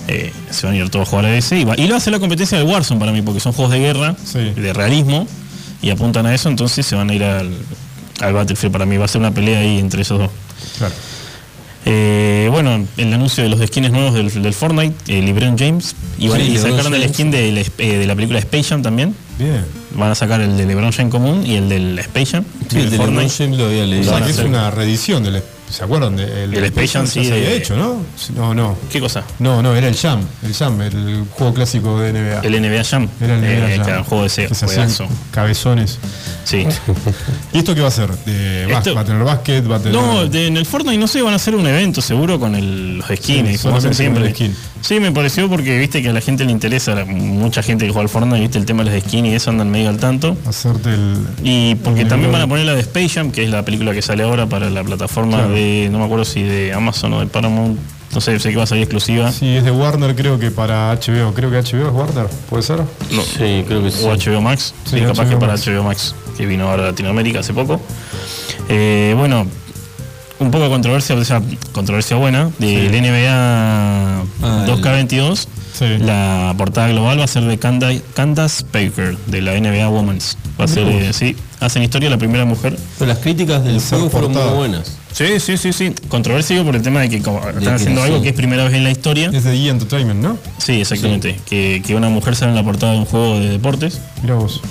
[0.10, 1.96] eh, se van a ir todos a jugar a ese y va, y lo va
[1.96, 4.40] a hacer la competencia del Warzone para mí porque son juegos de guerra, Sí.
[4.40, 5.28] de realismo
[5.82, 7.52] y apuntan a eso, entonces se van a ir al,
[8.22, 10.30] al Battlefield para mí va a ser una pelea ahí entre esos dos.
[10.78, 10.94] Claro.
[11.86, 16.28] Eh, bueno, el anuncio de los skins nuevos del, del Fortnite, eh, LeBron James, y,
[16.28, 19.16] van- Sí, y sacaron el skin eh, de la película Space Jam también.
[19.40, 19.64] Bien.
[19.96, 22.44] Van a sacar el de LeBron James común y el del Space Jam.
[22.70, 23.22] Sí, el de Fortnite.
[23.24, 24.12] LeBron James lo había O leído.
[24.18, 25.42] sea que es una reedición del.
[25.70, 26.16] ¿Se acuerdan?
[26.16, 28.02] De, El Space Jam, sí, se había hecho, ¿no?
[28.36, 28.76] No, no.
[28.92, 29.24] ¿Qué cosa?
[29.38, 30.22] No, no, era el Jam.
[30.44, 32.40] El Jam, el juego clásico de NBA.
[32.42, 33.08] El NBA Jam.
[33.22, 33.86] Era el NBA eh, Jam.
[33.86, 35.08] que era un juego de SEO, Que se hacían juegazo.
[35.32, 36.00] cabezones.
[36.44, 36.66] Sí.
[37.54, 38.10] ¿Y esto qué va a ser?
[38.26, 39.94] De, va- Esto- va a tener básquet, va a tener.
[39.94, 42.98] No, de- en el Fortnite no sé, van a hacer un evento seguro con el-
[42.98, 44.22] los skins, Sí, como hacen siempre.
[44.22, 44.56] con el skin.
[44.82, 47.92] Sí, me pareció porque viste que a la gente le interesa, la- mucha gente que
[47.92, 50.36] juega al Fortnite, viste el tema de los skins y eso andan medio al tanto.
[50.48, 51.18] Hacerte el.
[51.44, 53.94] Y porque El también van a poner la de Space Jam, que es la película
[53.94, 55.54] que sale ahora para la plataforma Claro.
[55.54, 55.59] de,
[55.92, 57.78] no me acuerdo si de Amazon o de Paramount,
[58.14, 59.32] no sé, sé que va a salir exclusiva.
[59.32, 61.34] Sí, es de Warner, creo que para HBO.
[61.34, 62.78] Creo que HBO es Warner, ¿puede ser?
[62.80, 64.04] No, Sí, creo que sí.
[64.04, 65.68] o HBO Max, Sí, sí, capaz HBO que para Max.
[65.68, 67.80] HBO Max, que vino ahora a Latinoamérica hace poco.
[68.68, 69.46] Eh, bueno,
[70.40, 71.42] un poco de controversia, o sea,
[71.72, 75.48] controversia buena, del NBA Ah, 2K22.
[75.74, 75.86] Sí.
[76.00, 80.38] La portada global va a ser de Canda- Candace Baker, de la NBA Women's.
[80.60, 82.78] Va a ser, eh, sí, hacen historia la primera mujer.
[82.98, 84.98] Pero las críticas del juego fueron muy buenas.
[85.12, 85.94] Sí, sí, sí, sí.
[86.08, 88.64] Controversia digo, por el tema de que como están que haciendo algo que es primera
[88.64, 89.30] vez en la historia.
[89.34, 89.70] Es de E!
[89.70, 90.38] Entertainment, ¿no?
[90.60, 91.40] Sí, exactamente.
[91.50, 94.00] Que, que una mujer sale en la portada de un juego de deportes.
[94.22, 94.62] Mira vos.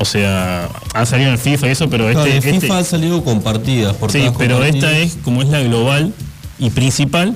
[0.00, 2.78] O sea, ha salido en el FIFA y eso, pero Claro, este, de este- FIFA
[2.78, 3.92] han salido compartidas.
[3.92, 6.12] sí, portadas pero esta es como es la global
[6.58, 7.34] y principal.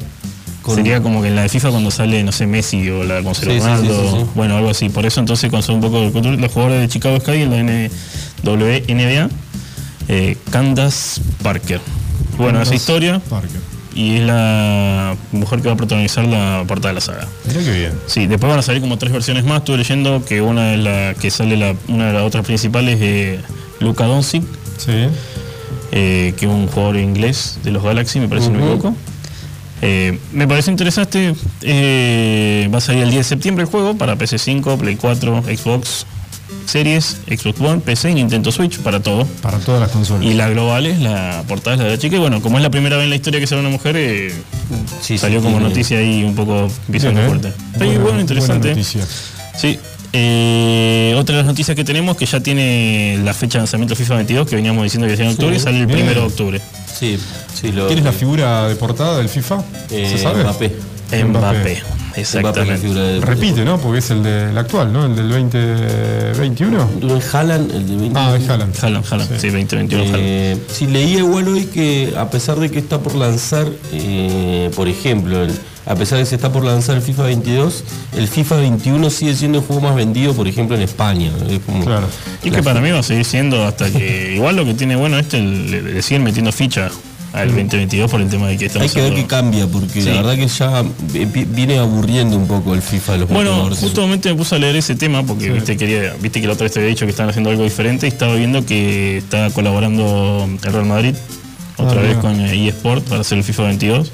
[0.62, 3.20] Con- Sería como que en la de FIFA cuando sale, no sé, Messi o la
[3.20, 4.26] con Sí, sí, Ronaldo, sí, sí, sí.
[4.36, 4.88] bueno, algo así.
[4.90, 7.56] Por eso entonces con un poco de cultura, los jugadores de Chicago Sky en la
[7.58, 7.90] N-
[8.42, 9.28] WNBA,
[10.08, 11.80] eh, Candace Parker.
[12.38, 13.60] Bueno, esa historia Parker.
[13.94, 17.28] y es la mujer que va a protagonizar la portada de la saga.
[17.46, 17.92] Mirá qué bien.
[18.06, 19.58] Sí, después van a salir como tres versiones más.
[19.58, 23.38] Estuve leyendo que una de las que sale la, una de las otras principales de
[23.80, 24.42] Luca Doncic,
[24.78, 24.92] Sí.
[25.92, 28.94] eh, que es un jugador inglés de los Galaxy, me parece, si no me equivoco.
[29.82, 31.34] Eh, me parece interesante.
[31.62, 36.06] eh, va a salir el 10 de septiembre el juego para PC5, Play 4, Xbox
[36.66, 39.26] Series, Xbox One, PC y Nintendo Switch para todo.
[39.42, 40.24] Para todas las consolas.
[40.24, 42.16] Y la global es la portada es la de la chica.
[42.16, 44.32] Y bueno, como es la primera vez en la historia que sale una mujer, eh,
[45.00, 47.40] Sí, salió sí, como noticia ahí un poco pisando Bien, ¿eh?
[47.40, 47.98] fuerte.
[47.98, 48.58] Bueno, interesante.
[48.68, 49.02] buena noticia.
[49.56, 49.78] Sí.
[50.14, 54.16] Eh, otra de las noticias que tenemos que ya tiene la fecha de lanzamiento FIFA
[54.16, 55.98] 22 que veníamos diciendo que sea en octubre y sale el bien.
[56.00, 56.60] primero de octubre.
[56.98, 57.18] Sí,
[57.58, 57.86] sí, lo.
[57.86, 59.62] ¿Quién es la figura de portada del FIFA?
[59.90, 60.42] eh, ¿Se sabe?
[60.42, 60.72] Mbappé.
[61.24, 61.82] Mbappé.
[62.16, 62.78] Exactamente.
[62.80, 63.78] figura de- Repite, ¿no?
[63.78, 65.06] Porque es el del actual, ¿no?
[65.06, 66.88] El del 2021.
[67.00, 68.18] ¿No es Haaland, el de 20?
[68.18, 68.74] Ah, es Haaland.
[68.82, 69.40] Haaland, Haaland.
[69.40, 70.22] Sí, 2021 Haaland.
[70.22, 74.88] Eh, sí, leía igual hoy que a pesar de que está por lanzar, eh, por
[74.88, 75.52] ejemplo, el-
[75.84, 77.82] a pesar de que se está por lanzar el FIFA 22,
[78.16, 81.30] el FIFA 21 sigue siendo el juego más vendido, por ejemplo, en España.
[81.48, 82.06] Es como- Claro.
[82.44, 84.34] Y que para mí va a seguir siendo hasta que.
[84.36, 86.88] Igual lo que tiene bueno este, le, le siguen metiendo ficha
[87.32, 90.08] al 2022 por el tema de que Hay estamos que ver qué cambia, porque Sí.
[90.10, 93.70] la verdad que ya vi- vi- viene aburriendo un poco el FIFA de los Bueno,
[93.74, 96.72] justamente me puse a leer ese tema porque viste, quería, viste que la otra vez
[96.72, 100.72] te había dicho que están haciendo algo diferente y estaba viendo que está colaborando el
[100.72, 101.14] Real Madrid
[101.78, 102.20] otra Ah, vez mira.
[102.20, 104.12] con eSport para hacer el FIFA 22.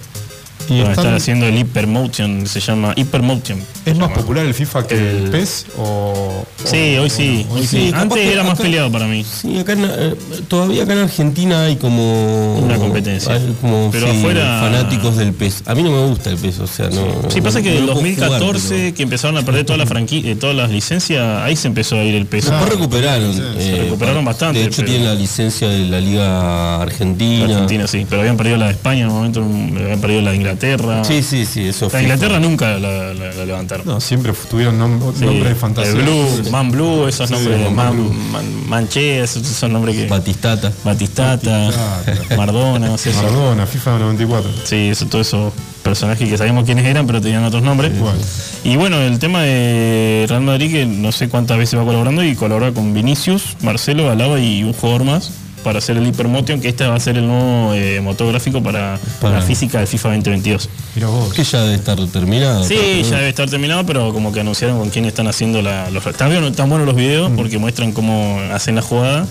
[0.69, 3.59] Y están- están haciendo el Hypermotion, se llama Hypermotion.
[3.59, 4.15] ¿Es se más llama.
[4.15, 5.67] popular el FIFA que el, El- PES?
[5.79, 7.87] O, Sí, o- hoy sí, o- hoy sí, sí.
[7.91, 9.25] capaz Antes era más acá- peleado para mí.
[9.25, 10.15] Sí, acá en, eh,
[10.49, 13.35] todavía acá en Argentina hay como Una competencia.
[13.35, 15.63] hay como Pero sí, afuera- fanáticos del PES.
[15.67, 17.31] A mí no me gusta el PES, o sea, no.
[17.31, 20.39] Sí, pasa que no en puedo 2014, jugar, que empezaron a perder todas las franquicias,
[20.39, 22.49] todas las licencias, ahí se empezó a ir el peso.
[22.51, 23.35] pero- Después recuperaron.
[23.35, 27.45] Sí, eh, se recuperaron bastante, De hecho, pero- tienen la licencia de la Liga Argentina.
[27.47, 29.41] Argentina sí, pero habían perdido la de España en un momento,
[29.83, 30.58] habían perdido la de Inglaterra.
[31.05, 32.03] Sí, sí, sí, eso La fue.
[32.03, 33.87] Inglaterra nunca la, la- la levantaron.
[33.87, 35.93] No, siempre tuvieron nom- Sí, nombres de fantasía.
[35.93, 38.13] El Blue, Man Blue, esos nombres, Man Man, Blue.
[38.33, 40.07] Man- Manché, esos son nombres que.
[40.07, 40.73] Batistata.
[40.85, 42.37] Batistata, Batistata.
[42.37, 43.11] Mardona, no sé.
[43.11, 43.23] eso.
[43.23, 44.51] Maradona, FIFA 94.
[44.65, 45.53] Sí, eso, todos esos
[45.83, 47.95] personajes que sabíamos quiénes eran, pero tenían otros nombres.
[47.97, 48.17] Igual.
[48.65, 52.35] Y bueno, el tema de Real Madrid, que no sé cuántas veces va colaborando, y
[52.35, 55.31] colabora con Vinicius, Marcelo, Alaba y un jugador más
[55.65, 58.99] para hacer el Hypermotion, que este va a ser el nuevo eh, motor gráfico para,
[59.21, 60.69] Para- la física del FIFA 2022.
[60.95, 61.33] Mira vos.
[61.35, 62.65] Que ya debe estar terminado.
[62.65, 66.07] Sí, ya debe estar terminado, pero como que anunciaron con quién están haciendo la, los...
[66.07, 69.27] Están, bien- están buenos los videos porque muestran cómo hacen la jugada,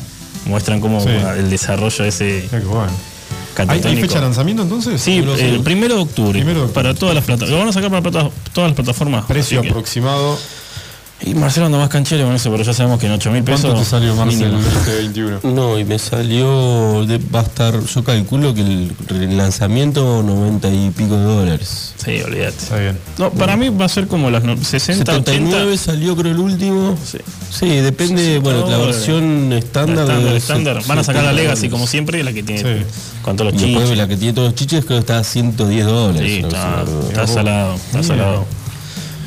[0.45, 1.09] muestran cómo Sí.
[1.37, 2.91] el desarrollo de ese bueno.
[3.69, 5.01] ¿Hay, fecha de lanzamiento entonces?
[5.01, 6.33] Sí, el primero de octubre.
[6.39, 6.83] Primero de octubre.
[6.83, 7.51] Para todas las plataformas.
[7.51, 9.25] Lo van a sacar para plata- todas las plataformas.
[9.25, 10.37] Precio que- aproximado.
[11.19, 13.61] Y Marcelo anda más canchero con eso, pero ya sabemos que en 8 mil pesos.
[13.61, 14.57] ¿Cuánto te salió, Marcel, mínimo.
[14.59, 15.39] el 2021?
[15.55, 20.91] No, y me salió, de- va a estar, yo calculo que el, lanzamiento 90 y
[20.91, 21.95] pico de dólares.
[21.97, 22.57] Sí, olvídate.
[22.57, 22.99] Está bien.
[23.17, 25.77] No, para mí va a ser como las no- 60, 79 80.
[25.83, 26.95] salió creo el último.
[27.03, 27.17] Sí.
[27.49, 30.05] Sí, depende, 60 bueno, la versión estándar.
[30.87, 31.71] Van a sacar la 70 Legacy dólares.
[31.71, 32.85] como siempre, la que tiene Sí.
[33.23, 33.97] con todos los después chiches.
[33.97, 36.31] la que tiene todos los chiches creo que está a 110 dólares.
[36.31, 38.45] Sí, no está, sé, está salado, está salado.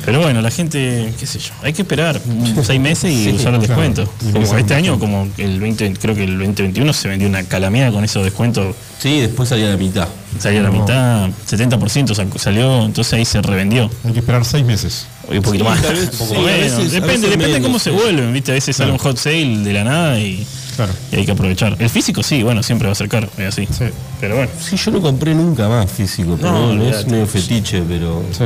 [0.05, 2.19] Pero bueno, la gente, qué sé yo, hay que esperar
[2.63, 3.81] seis meses y Sí, usar el claro.
[3.81, 4.13] descuento.
[4.33, 8.03] Como este año, como el 20, creo que el 2021 se vendió una calamidad con
[8.03, 8.75] esos descuentos.
[8.99, 10.07] Sí, después salía la mitad.
[10.39, 13.89] Salió a la mitad, 70% sal- salió, entonces ahí se revendió.
[14.05, 15.07] Hay que esperar seis meses.
[15.29, 15.81] Hoy un poquito Sí, más.
[15.81, 18.51] vez- Un poco sí, veces- depende, depende menos, cómo se vuelven, ¿viste?
[18.51, 20.45] A veces sale un hot sale de la nada y,
[20.75, 20.93] Claro.
[21.11, 21.75] y hay que aprovechar.
[21.79, 23.67] El físico sí, bueno, siempre va a ser caro, es así.
[23.71, 23.85] Sí.
[24.19, 24.51] Pero bueno.
[24.59, 28.45] Sí, yo no compré nunca más físico, pero No, es medio fetiche, pero Sí.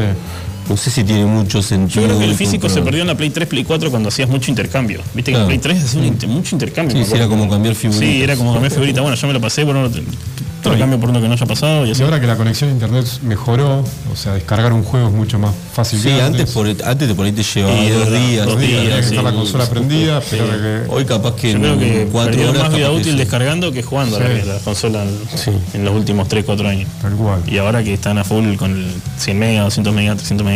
[0.69, 2.05] No sé si tiene mucho Yo sentido.
[2.05, 2.85] creo que el físico se comprar.
[2.85, 4.99] perdió en la Play 3, Play 4 cuando hacías mucho intercambio.
[5.13, 5.43] Viste que Claro.
[5.43, 6.97] en Play 3 hacía un inter- mucho intercambio.
[6.97, 8.07] Sí, sí, era como cambiar figuritas.
[8.09, 9.01] Sí, era como cambiar figurita.
[9.01, 11.33] Bueno, yo me lo pasé, bueno, te, te lo y- cambio por uno que no
[11.33, 12.01] haya pasado y Y así.
[12.03, 15.53] ahora que la conexión a internet mejoró, o sea, descargar un juego es mucho más
[15.73, 18.45] fácil Sí, que antes por, antes por ahí te llevaba Y dos verdad, días.
[18.47, 19.15] dos días, que sí.
[19.15, 20.81] la consola prendida, a que.
[20.89, 23.17] Hoy capaz que Yo creo que cuatro horas más vida útil sí.
[23.17, 24.41] descargando que jugando a la, Sí.
[24.47, 25.51] la consola en, Sí.
[25.75, 26.89] en los últimos 3, 4 años.
[27.01, 27.41] Tal cual.
[27.45, 28.87] Y ahora que están a full con el
[29.17, 30.54] 100 megas, 200 megas, 300 megas,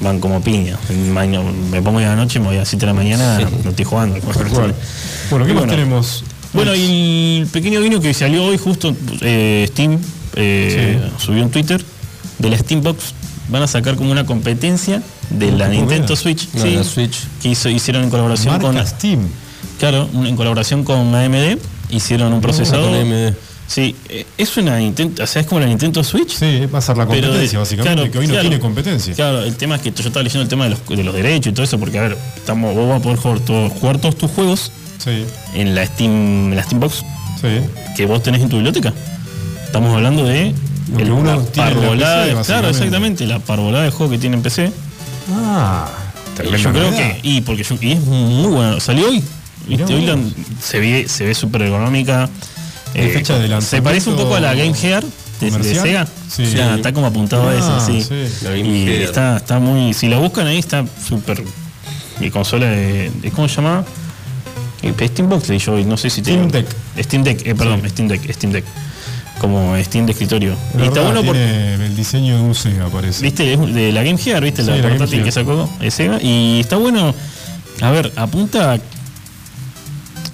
[0.00, 0.76] van como piña.
[1.70, 4.16] Me pongo ya la noche, me voy a 7 de la mañana, no estoy jugando.
[5.30, 5.72] Bueno, ¿qué más bueno.
[5.72, 6.24] tenemos?
[6.52, 9.98] Bueno, y el pequeño guiño que salió hoy, justo eh, Steam
[10.36, 11.82] eh, subió un Twitter
[12.38, 13.14] de la Steambox.
[13.48, 16.14] Van a sacar como una competencia de la qué Nintendo.
[16.16, 16.48] Switch.
[16.54, 17.16] No, sí, la Switch.
[17.42, 18.86] Que hizo- hicieron en colaboración Marca con.
[18.86, 19.26] Steam.
[19.78, 21.58] Claro, en colaboración con AMD.
[21.90, 22.90] Hicieron un procesador.
[22.90, 23.34] Con AMD.
[23.66, 25.22] Sí, eh, es una Nintendo.
[25.24, 26.34] O sea, es como la Nintendo Switch.
[26.36, 28.48] Sí, va a ser la competencia, básicamente, claro, que hoy no claro.
[28.48, 29.14] tiene competencia.
[29.14, 31.52] Claro, el tema es que yo estaba leyendo el tema de los, de los derechos
[31.52, 34.16] y todo eso, porque a ver, estamos, vos vas a poder jugar, todo- jugar todos
[34.18, 36.96] tus juegos Sí, en la Steam, en la Steambox
[37.40, 37.48] sí.
[37.96, 38.92] que vos tenés en tu biblioteca.
[39.64, 40.54] Estamos hablando de
[40.98, 41.62] el- uno la PC,
[42.36, 44.70] de- claro, exactamente, la parvolada de juego que tiene en PC.
[45.32, 45.88] Ah,
[46.38, 49.22] Y yo creo que, y porque yo, y es muy bueno, salió hoy.
[49.66, 49.94] ¿viste?
[49.94, 50.18] Hoy la-
[50.60, 52.28] se ve, se ve súper ergonómica.
[52.94, 55.04] ¿Hay fecha de se parece un poco a la Game Gear,
[55.40, 55.50] de.
[55.74, 56.06] Sega.
[56.30, 56.42] Sí.
[56.44, 58.02] Está como apuntado a Ah, eso, sí.
[58.02, 58.46] sí.
[58.48, 59.02] Y Gear.
[59.02, 59.92] está, está muy.
[59.94, 61.42] Si la buscan ahí, está súper.
[62.20, 63.84] Mi consola de, de- ¿Cómo se llama?
[64.82, 66.32] Eh, Steam Box le yo, no sé si te.
[66.32, 66.66] Steam Deck.
[67.00, 68.64] Steam Deck, eh, perdón, Steam Deck, Steam Deck.
[69.40, 70.54] Como Steam de escritorio.
[70.78, 71.40] La y está bueno porque.
[71.76, 73.22] tiene el diseño de un Sega, parece.
[73.24, 73.54] ¿Viste?
[73.54, 74.62] Es de la Game Gear, ¿viste?
[74.62, 76.20] Sí, la portátil que sacó de Sega.
[76.22, 77.12] Y está bueno.
[77.80, 78.78] A ver, apunta.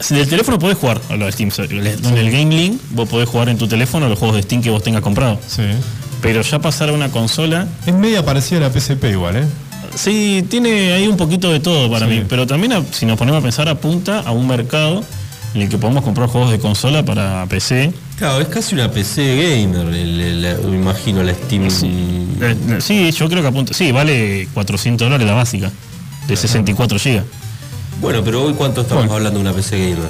[0.01, 1.51] Si del teléfono podés jugar a lo de Steam.
[1.70, 4.70] En el Game Link vos podés jugar en tu teléfono los juegos de Steam que
[4.70, 5.38] vos tengas comprado.
[5.46, 5.62] Sí.
[6.22, 7.66] Pero ya pasar a una consola.
[7.86, 9.44] Es media parecida a la PSP igual, ¿eh?
[9.94, 12.12] Sí, tiene ahí un poquito de todo para Sí.
[12.14, 12.24] mí.
[12.28, 15.03] Pero también, a- si nos ponemos a pensar, apunta a un mercado
[15.55, 17.92] en el que podemos comprar juegos de consola para PC.
[18.18, 21.66] Claro, es casi una PC gamer, el- el- me imagino la Steam.
[21.68, 23.74] Eh, sí, yo creo que apunta.
[23.74, 25.70] Sí, vale 400 dólares la básica.
[26.28, 27.22] De 64 GB.
[28.01, 29.14] Bueno, pero hoy cuánto estamos Bueno.
[29.16, 30.09] hablando de una PC gamer.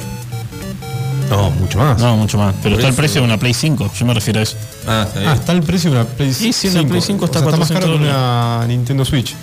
[1.31, 1.99] No, mucho más.
[2.01, 2.55] No, mucho más.
[2.63, 3.91] Pero está el precio de una Play 5.
[3.99, 4.57] Yo me refiero a eso.
[4.87, 5.31] Ah, está bien.
[5.31, 7.51] Ah, está el precio de una Play Sí, sí, una Play 5 está O sea,
[7.51, 9.35] más 400 caro que una Nintendo Switch.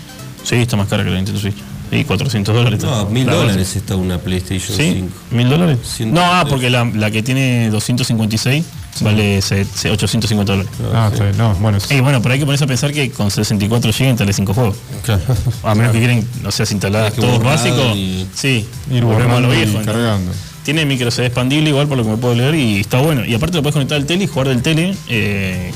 [0.43, 1.55] Sí, está más cara que la Nintendo Switch.
[1.91, 2.83] Sí, 400 dólares.
[2.83, 3.79] No, mil La dólares básica.
[3.79, 4.93] está una PlayStation ¿Sí?
[4.95, 5.09] 5.
[5.31, 5.77] ¿Mil dólares?
[5.83, 8.65] Ciento- No, ah, porque la, la que tiene 256
[9.01, 10.71] vale se- se- 850 dólares.
[10.93, 11.37] Ah, está bien.
[11.37, 11.77] No, bueno.
[11.89, 14.77] Y bueno, pero hay que ponerse a pensar que con 64 GB instale 5 juegos.
[15.03, 15.21] Claro.
[15.63, 16.75] A menos que quieren, no sé, que
[17.21, 17.95] todos básicos.
[17.95, 19.79] y- Sí, Ir volvemos a borrando lo y viejo.
[19.79, 19.85] ¿no?
[19.85, 20.31] cargando.
[20.63, 23.23] Tiene micro CD expandible igual por lo que me puedo leer y está bueno.
[23.25, 24.95] Y aparte lo puedes conectar al tele y jugar del tele.
[25.09, 25.71] eh,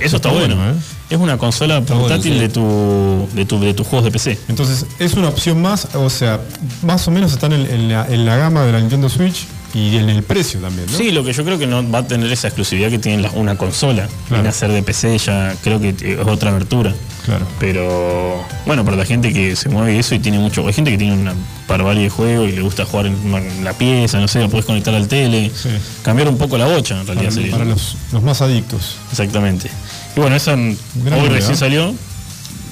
[0.00, 0.56] eso está, Está bueno.
[0.56, 0.74] bueno, ¿eh?
[1.12, 2.38] Es una consola bueno, portátil sí.
[2.38, 4.38] de, tu, de, tu, de tus juegos de PC.
[4.48, 6.40] Entonces, es una opción más, o sea,
[6.82, 9.96] más o menos están en, en la, en la gama de la Nintendo Switch y
[9.96, 10.96] en el precio también, ¿no?
[10.96, 13.30] Sí, lo que yo creo que no va a tener esa exclusividad que tiene la-
[13.32, 14.08] una consola.
[14.30, 16.94] Viene a ser de PC, ya creo que es otra abertura.
[17.24, 17.46] Claro.
[17.60, 20.66] Pero bueno, para la gente que se mueve eso y tiene mucho.
[20.66, 21.34] Hay gente que tiene una
[21.68, 24.94] barbarie de juego y le gusta jugar en, la pieza, no sé, lo puedes conectar
[24.94, 25.50] al tele.
[25.54, 25.68] Sí.
[26.02, 27.52] Cambiar un poco la bocha en realidad Para, sería.
[27.52, 28.96] para los, los más adictos.
[29.10, 29.70] Exactamente.
[30.16, 31.94] Y bueno, esa hoy recién salió.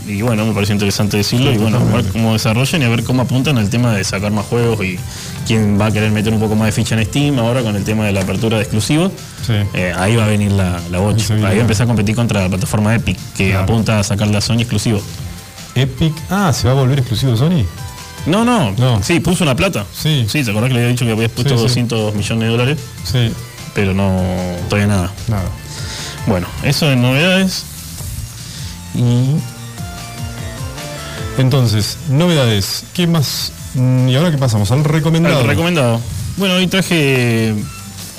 [0.07, 1.51] Y bueno, me pareció interesante decirlo.
[1.51, 4.03] Sí, y bueno, a ver cómo desarrollan y a ver cómo apuntan al tema de
[4.03, 4.99] sacar más juegos y
[5.47, 7.85] quién va a querer meter un poco más de ficha en Steam ahora con el
[7.85, 9.13] tema de la apertura de exclusivos.
[9.47, 9.53] Sí.
[9.75, 11.35] Eh, ahí va a venir la, la Ahí bocha.
[11.35, 13.65] Ahí viene va a la- empezar a competir contra la plataforma Epic, que Claro.
[13.65, 15.01] apunta a sacarle a Sony exclusivo.
[15.75, 16.15] Epic.
[16.31, 17.65] Ah, ¿se va a volver exclusivo Sony?
[18.27, 19.03] No, no, No.
[19.03, 19.85] Sí, puso una plata.
[19.95, 20.25] Sí.
[20.29, 21.63] Sí, ¿te acordás que le había dicho que habías puesto sí.
[21.63, 22.79] 200 millones de dólares?
[23.05, 23.31] Sí,
[23.75, 24.21] Pero no,
[24.69, 25.13] todavía nada.
[25.29, 25.49] nada.
[26.27, 27.65] Bueno, eso de novedades.
[28.95, 29.37] Y.
[31.39, 32.85] Entonces, novedades.
[32.93, 33.53] ¿Qué más?
[33.75, 34.71] Mm, ¿Y ahora qué pasamos?
[34.71, 35.41] Al recomendado.
[35.41, 36.01] Al recomendado.
[36.37, 37.55] Bueno, hoy traje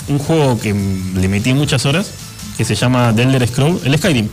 [0.08, 2.12] un juego que le metí muchas horas,
[2.58, 4.30] que se llama The Elder Scroll, el Skyrim.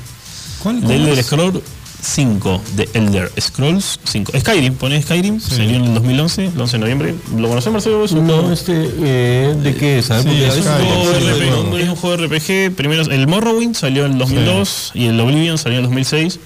[0.63, 0.81] ¿Cuál?
[0.81, 1.23] The Elder?
[1.23, 1.63] Scroll
[2.01, 4.33] 5, The Elder Scrolls 5.
[4.39, 5.57] Skyrim, pone Skyrim, Sí.
[5.57, 7.15] salió en el 2011, el 11 de noviembre.
[7.37, 8.05] ¿Lo conocés, Marcelo?
[8.05, 8.73] Es un No, juego- este,
[9.03, 10.07] eh, ¿de qué es?
[10.07, 12.71] Sí, es de sí, del RPG, es un juego de RPG.
[12.77, 16.39] Primero, el Morrowind salió en el 2002 y el Oblivion salió en el 2006.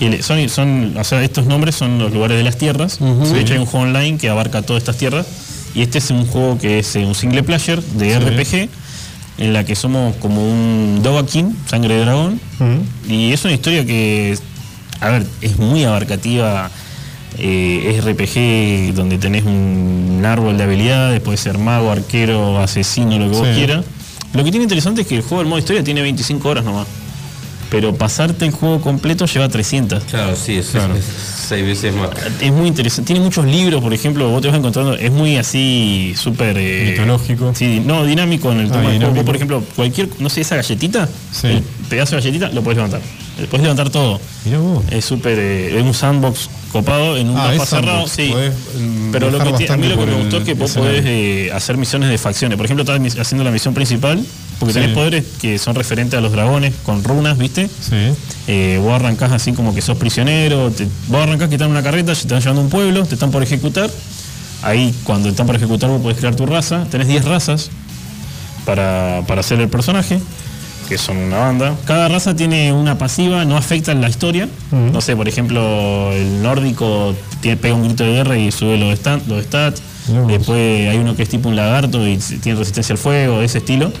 [0.00, 2.98] Y el- son, son, o sea, estos nombres son los lugares de las tierras.
[3.00, 5.26] De hecho, hay un juego online que abarca todas estas tierras.
[5.74, 8.68] Y este es un juego que es eh, un single player de RPG,
[9.38, 12.40] en la que somos como un Dovahkiin, sangre de dragón.
[13.08, 14.36] Y es una historia que,
[15.00, 16.70] a ver, es muy abarcativa.
[17.38, 23.30] eh, es RPG donde tenés un árbol de habilidades, puede ser mago, arquero, asesino, lo
[23.30, 23.54] que vos Sí.
[23.54, 23.84] quieras.
[24.34, 26.86] Lo que tiene interesante es que el juego, el modo historia, tiene 25 horas nomás.
[27.70, 30.02] Pero pasarte el juego completo lleva 300.
[30.04, 30.96] Claro, sí, es, Claro.
[30.96, 31.04] es
[31.48, 32.10] seis veces más.
[32.40, 33.06] Es muy interesante.
[33.06, 34.96] Tiene muchos libros, por ejemplo, vos te vas encontrando.
[34.96, 36.56] Es muy así, súper.
[36.58, 37.52] eh, Mitológico.
[37.54, 39.24] Sí, no, dinámico en el Ah, tema del juego.
[39.24, 40.08] por ejemplo, cualquier.
[40.18, 41.08] No sé, esa galletita.
[41.32, 41.46] Sí.
[41.46, 43.00] El pedazo de galletita lo puedes levantar.
[43.48, 44.20] Puedes levantar todo.
[44.90, 45.38] Es súper.
[45.38, 48.06] eh, es un sandbox copado en un Ah, mapa cerrado.
[48.06, 48.12] sandbox.
[48.12, 48.28] Sí.
[48.30, 51.04] Podés, mm, Pero lo que a mí lo que me gustó es que vos podés
[51.06, 52.56] eh, hacer misiones de facciones.
[52.56, 54.24] Por ejemplo, estás haciendo la misión principal.
[54.58, 54.80] Porque Sí.
[54.80, 57.66] tenés poderes que son referentes a los dragones con runas, ¿viste?
[57.68, 58.12] Sí.
[58.46, 61.82] Eh, vos arrancás así como que sos prisionero, te- vos arrancás que están en una
[61.82, 63.88] carreta, te están llevando a un pueblo, te están por ejecutar.
[64.62, 67.70] Ahí cuando están por ejecutar vos podés crear tu raza, tenés 10 razas
[68.66, 70.20] para, para hacer el personaje,
[70.90, 71.76] que son una banda.
[71.86, 74.48] Cada raza tiene una pasiva, no afecta en la historia.
[74.72, 78.98] No sé, por ejemplo, el nórdico tiene, pega un grito de guerra y sube los
[78.98, 79.26] stats.
[79.28, 79.80] Los stats.
[80.26, 83.58] Después hay uno que es tipo un lagarto y tiene resistencia al fuego, de ese
[83.58, 83.92] estilo.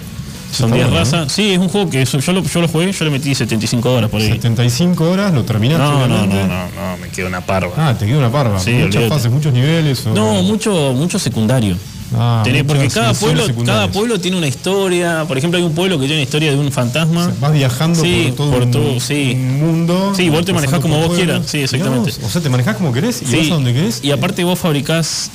[0.52, 0.98] Son está 10 bueno, ¿no?
[0.98, 1.30] razas.
[1.32, 3.92] Sí, es un juego que eso- yo, lo, yo lo jugué, yo le metí 75
[3.92, 4.26] horas por ahí.
[4.32, 5.84] 75 horas, lo terminaste.
[5.84, 7.70] No, no, no, no, no, me queda una parva.
[7.76, 8.58] Ah, te queda una parva.
[8.58, 10.04] Sí, Muchas fases, muchos niveles.
[10.06, 11.76] o- No, mucho, mucho secundario.
[12.12, 15.24] Ah, Tenés- porque cada pueblo, cada pueblo tiene una historia.
[15.28, 17.32] Por ejemplo, hay un pueblo que tiene una historia de un fantasma.
[17.40, 19.34] Vas viajando Sí, por todo por un, sí.
[19.36, 20.12] mundo.
[20.16, 22.12] Sí, vos te manejás como vos quieras, sí, exactamente.
[22.24, 24.00] O sea, te manejás como querés y Sí, vas a donde querés.
[24.02, 25.30] y aparte vos fabricás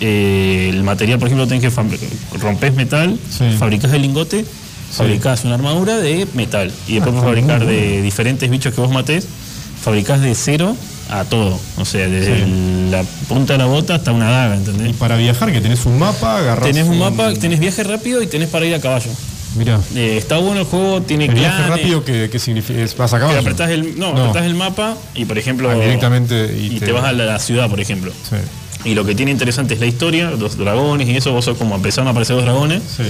[0.00, 3.18] eh, el material, por ejemplo, tenés que rompés metal,
[3.58, 4.44] fabricás el lingote
[4.92, 6.70] fabricás una armadura de metal.
[6.86, 9.26] Y después Ah, fabricar de diferentes bichos que vos matés,
[9.82, 10.76] fabricás de cero
[11.20, 11.58] a todo.
[11.76, 12.88] O sea, desde Sí.
[12.90, 14.96] la punta de la bota hasta una daga, Y ¿entendés?
[14.96, 16.66] para viajar, que tenés un mapa, agarrás.
[16.66, 19.10] Tenés un mapa, tenés viaje rápido y tenés para ir a caballo.
[19.56, 19.78] Mirá.
[19.94, 22.80] Eh, está bueno el juego, tiene El viaje rápido, ¿qué, qué significa?
[22.80, 23.40] ¿Es- ¿Vas a que caballo?
[23.40, 24.20] apretás el, no, No.
[24.22, 26.92] apretás el mapa y por ejemplo Ah, directamente y y te- te...
[26.92, 28.12] vas a la, la ciudad, por ejemplo.
[28.28, 28.36] Sí.
[28.88, 31.74] Y lo que tiene interesante es la historia, los dragones y eso, vos sos como
[31.76, 33.02] empezaron a aparecer los dragones Sí.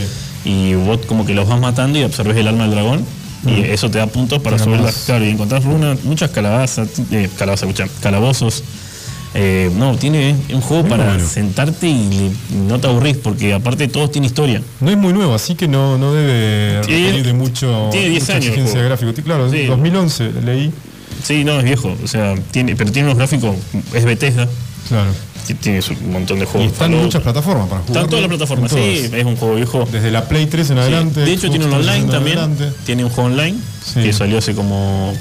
[0.50, 3.06] y vos como que los vas matando y absorbes el alma del dragón
[3.46, 7.28] y eso te da puntos para subir las claro, y encontrás runas, muchas calabazas, eh,
[7.38, 7.68] calabazas,
[8.00, 8.62] calabozos.
[9.34, 11.26] Eh, no, tiene un juego Muy para bueno.
[11.26, 12.30] sentarte y
[12.68, 14.60] no te aburrís porque aparte todos tienen historia.
[14.80, 18.22] No es muy nuevo, así que no, no debe Tiene- requerir de mucho tiene 10
[18.24, 19.12] mucha años exigencia.
[19.14, 19.64] Tí- Claro, Sí.
[19.64, 20.70] 2011 leí.
[21.24, 23.56] Sí, no, es viejo, o sea, tiene, pero tiene unos gráficos,
[23.94, 24.46] es Bethesda,
[24.88, 25.10] Claro.
[25.60, 26.72] Tiene un montón de Y juegos.
[26.72, 27.96] están en muchas plataformas para jugar.
[27.96, 29.88] Están todas las plataformas, sí, es un juego viejo.
[29.90, 30.80] Desde la Play 3 en Sí.
[30.82, 31.20] adelante.
[31.20, 32.38] De hecho, tiene un online 360 en también.
[32.38, 32.76] adelante.
[32.86, 34.00] Tiene un juego online Sí.
[34.02, 35.12] que salió hace como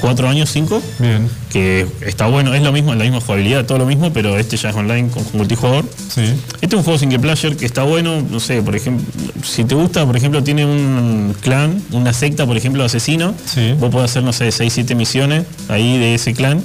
[0.00, 0.80] cuatro años, cinco.
[1.00, 4.56] Bien, Que está bueno, es lo mismo, la misma jugabilidad, todo lo mismo, pero este
[4.56, 5.84] ya es online con multijugador.
[6.08, 6.22] sí.
[6.60, 9.04] Este es un juego single player que está bueno, no sé, por ejemplo,
[9.42, 13.34] si te gusta, por ejemplo, tiene un clan, una secta, por ejemplo, de asesino.
[13.44, 13.72] Sí.
[13.80, 16.62] Vos podés hacer, no sé, 6, 7 misiones ahí de ese clan.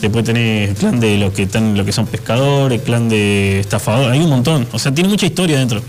[0.00, 4.12] Después tenés el clan de los que están, lo que son pescadores, clan de estafadores,
[4.12, 4.66] hay un montón.
[4.72, 5.80] O sea, tiene mucha historia dentro.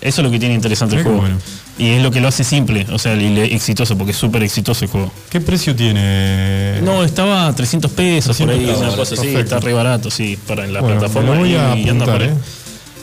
[0.00, 1.20] Eso es lo que tiene interesante el juego.
[1.20, 1.36] bueno.
[1.78, 4.84] Y es lo que lo hace simple, o sea, y exitoso, porque es súper exitoso
[4.86, 5.12] el juego.
[5.28, 6.80] ¿Qué precio tiene?
[6.82, 10.38] No, estaba a 300 pesos por 300 ahí, una cosa así, está re barato, sí,
[10.46, 11.34] para en la Bueno, plataforma.
[11.38, 12.28] voy y- a y anda apuntar, por ahí.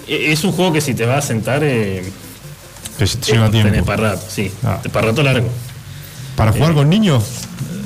[0.07, 0.27] ¿eh?
[0.29, 2.03] E- Es un juego que si te vas a sentar, eh,
[2.97, 3.85] Que lleva eh, tenés tiempo.
[3.85, 4.79] para rato, sí, Ah.
[4.91, 5.49] para rato largo.
[6.35, 7.23] ¿Para jugar con niños?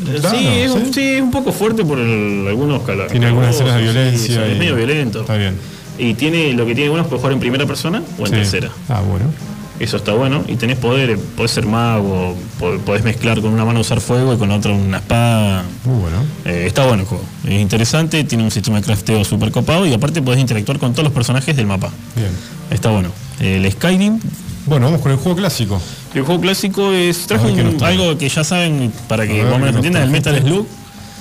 [0.06, 0.93] Claro, sí, es, un- ¿sí?
[0.93, 4.36] sí, es un poco fuerte por el- algunos cala- Tiene algunas escenas de violencia.
[4.36, 5.22] sí, y- es medio violento.
[5.22, 5.56] Está bien.
[6.00, 8.70] Y tiene lo que tiene bueno es puedes jugar en primera persona o en tercera.
[8.89, 9.26] Ah, bueno.
[9.80, 10.43] Eso está bueno.
[10.48, 14.38] Y tenés poderes, podés ser mago, po- podés mezclar con una mano usar fuego y
[14.38, 15.64] con la otra una espada.
[15.86, 16.18] Muy bueno.
[16.45, 17.24] Eh, está bueno el juego.
[17.45, 21.04] Es interesante, tiene un sistema de crafteo súper copado y aparte podés interactuar con todos
[21.04, 21.91] los personajes del mapa.
[22.16, 22.30] Bien.
[22.72, 23.10] Está bueno.
[23.39, 24.20] El Skyrim,
[24.68, 25.82] Bueno, vamos con el juego clásico.
[26.13, 29.59] el juego clásico es trajo ver un- algo que ya saben para que más o
[29.59, 30.41] menos entiendan, el Metal.
[30.41, 30.65] Slug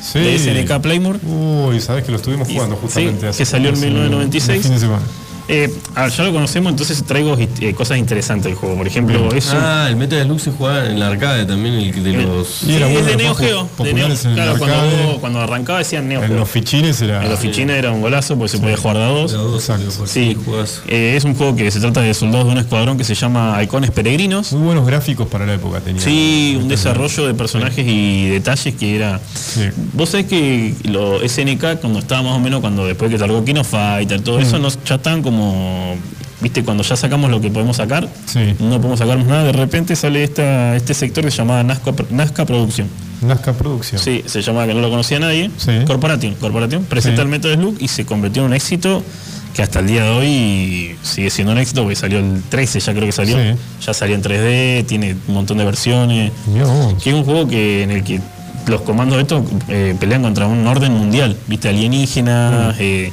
[0.03, 0.19] Sí.
[0.19, 1.19] de SNK Playmore.
[1.25, 4.59] Uy, sabes que lo estuvimos jugando Sí, justamente hace que salió en hace un- 1996.
[4.59, 5.03] un fin de semana.
[5.49, 5.73] Eh,
[6.17, 8.77] ya lo conocemos, entonces traigo eh, cosas interesantes del juego.
[8.77, 12.03] Por ejemplo, es un- Ah, el Metal Slug se juega en el arcade también, el
[12.03, 12.65] de los...
[12.65, 13.47] Y era Sí, de Neo Geo.
[13.47, 15.03] de Neo- populares en el claro, cuando, arcade.
[15.05, 16.39] vos- cuando arrancaba decían Neo En Geo.
[16.41, 17.23] los fichines era.
[17.23, 19.31] En los fichines era un golazo porque se podía jugar de a dos.
[19.33, 20.07] de los dos, Exacto.
[20.07, 20.37] Sí,
[20.89, 23.57] eh, es un juego que se trata de soldados de un escuadrón que se llama
[23.57, 24.53] Halcones Peregrinos.
[24.53, 26.03] Muy buenos gráficos para la época tenía.
[26.03, 29.21] Sí, un desarrollo de personajes y detalles que era.
[29.35, 29.63] Sí.
[29.93, 33.63] Vos sabés que lo SNK, cuando estaba más o menos, cuando después que salgó Kino
[33.65, 34.43] Fighter, todo Mm.
[34.43, 35.97] eso, nos, ya están como.
[36.41, 38.55] Viste, cuando ya sacamos lo que podemos sacar, Sí.
[38.61, 41.93] no podemos sacar más nada, de repente sale esta, este sector que se llama Nazca,
[42.11, 42.89] Nazca Producción.
[43.23, 44.01] Nazca Producción.
[44.01, 45.51] Sí, se llama que no lo conocía nadie.
[45.57, 45.71] Sí.
[45.87, 46.35] Corporation.
[46.35, 47.23] Corporation presenta Sí.
[47.23, 49.03] el Metal Slug y se convirtió en un éxito
[49.55, 52.93] que hasta el día de hoy sigue siendo un éxito porque salió el 13, ya
[52.93, 53.39] creo que salió.
[53.39, 53.59] Sí.
[53.87, 56.33] Ya salió en 3D, tiene un montón de versiones.
[57.03, 58.21] Que es un juego que en el que
[58.67, 63.11] los comandos de estos eh, pelean contra un orden mundial, viste, alienígenas, eh,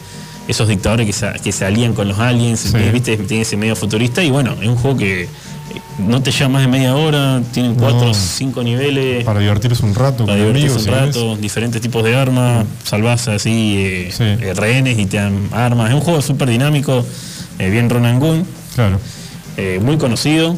[0.48, 2.70] esos dictadores que se, que se alían con los aliens, Mm.
[2.72, 2.78] Sí.
[2.78, 5.28] eh, viste, tiene ese medio futurista y bueno, es un juego que eh,
[6.00, 8.14] no te lleva más de media hora, tiene cuatro o No.
[8.14, 10.88] cinco niveles Para divertirse un rato para divertirse amigos.
[10.88, 14.24] un rato, diferentes tipos de armas, salvas así eh, Sí.
[14.24, 15.90] eh, rehenes y te dan armas.
[15.90, 17.06] Es un juego súper dinámico,
[17.60, 18.46] eh, bien run and gun,
[18.76, 19.00] Claro.
[19.82, 20.58] muy conocido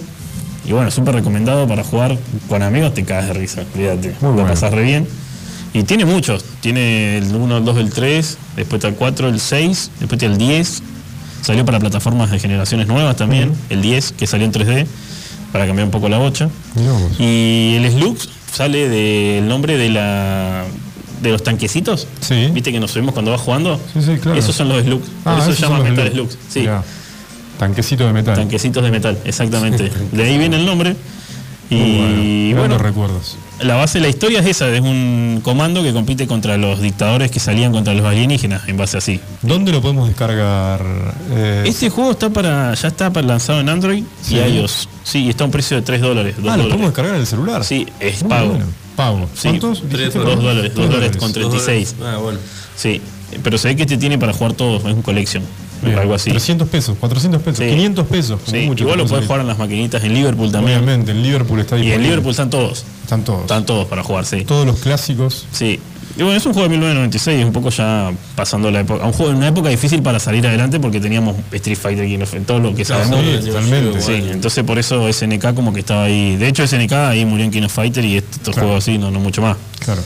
[0.66, 2.18] y bueno, súper recomendado para jugar
[2.48, 4.50] con amigos, te caes de risa, olvídate, Muy lo bueno.
[4.50, 5.08] pasás re bien.
[5.76, 9.42] Y tiene muchos, tiene el 1, el 2, el 3, después está el 4, el
[9.42, 10.82] 6, después está el 10,
[11.42, 14.88] salió para plataformas de generaciones nuevas también, el 10 que salió en 3D,
[15.52, 16.48] para cambiar un poco la bocha.
[16.76, 17.20] Vos.
[17.20, 18.18] Y el Slug
[18.54, 20.64] sale del nombre de la
[21.22, 22.08] de los tanquecitos.
[22.22, 22.52] Sí.
[22.54, 23.78] ¿Viste que nos subimos cuando vas jugando?
[23.94, 24.40] Sí, sí, claro.
[24.40, 25.08] Esos son los Slugs.
[25.26, 26.30] Ah, Por eso se los Metal Slug.
[26.48, 26.60] Sí.
[26.62, 26.84] Mirá.
[27.60, 28.36] Tanquecito de metal.
[28.36, 29.92] Tanquecitos de metal, exactamente.
[30.12, 30.96] de ahí viene el nombre.
[31.70, 32.78] Y Muy bueno.
[32.78, 33.38] recuerdos.
[33.60, 37.32] la base de la historia es esa, es un comando que compite contra los dictadores
[37.32, 39.20] que salían contra los alienígenas, en base así.
[39.42, 40.86] ¿Dónde lo podemos descargar?
[41.32, 44.36] Eh, Este juego está para, ya está para lanzado en Android Sí.
[44.36, 44.88] y iOS.
[45.04, 46.36] Sí, está a un precio de 3 dólares.
[46.38, 46.68] 2 ah, lo dólares.
[46.72, 47.64] podemos descargar en el celular.
[47.64, 48.50] Sí, es Muy pago.
[48.50, 48.66] bueno.
[48.96, 49.30] Pago.
[49.34, 49.80] Sí, ¿Cuántos?
[49.90, 50.20] tres dijiste?
[50.20, 51.96] Dos dólares, dos Dos dólares con 36.
[52.04, 52.40] Ah, bueno.
[52.78, 53.02] Sí,
[53.44, 55.44] pero se ve que este tiene para jugar todo, es un collection,
[55.90, 56.00] Bien.
[56.00, 56.30] algo así.
[56.30, 57.70] 300 pesos, 400 pesos, Sí.
[57.72, 58.40] 500 pesos.
[58.46, 60.78] Sí, mucho igual lo puedes puede jugar en las maquinitas en Liverpool también.
[60.80, 63.42] Obviamente, en Liverpool está Y en Liverpool están todos, Están todos.
[63.42, 64.44] están todos para jugar, sí.
[64.46, 65.46] Todos los clásicos.
[65.52, 65.80] Sí.
[66.18, 69.04] Y bueno, es un juego de 1996, un poco ya pasando la época.
[69.06, 72.34] Un juego en una época difícil para salir adelante porque teníamos Street Fighter, King of
[72.48, 73.20] todo lo que sabemos.
[73.44, 74.00] sí, totalmente.
[74.02, 76.38] Sí, entonces por eso SNK como que estaba ahí.
[76.38, 78.68] De hecho, SNK ahí murió en King of Fighter y estos Claro.
[78.70, 79.58] juegos así, no, no mucho más.
[79.80, 80.02] Claro.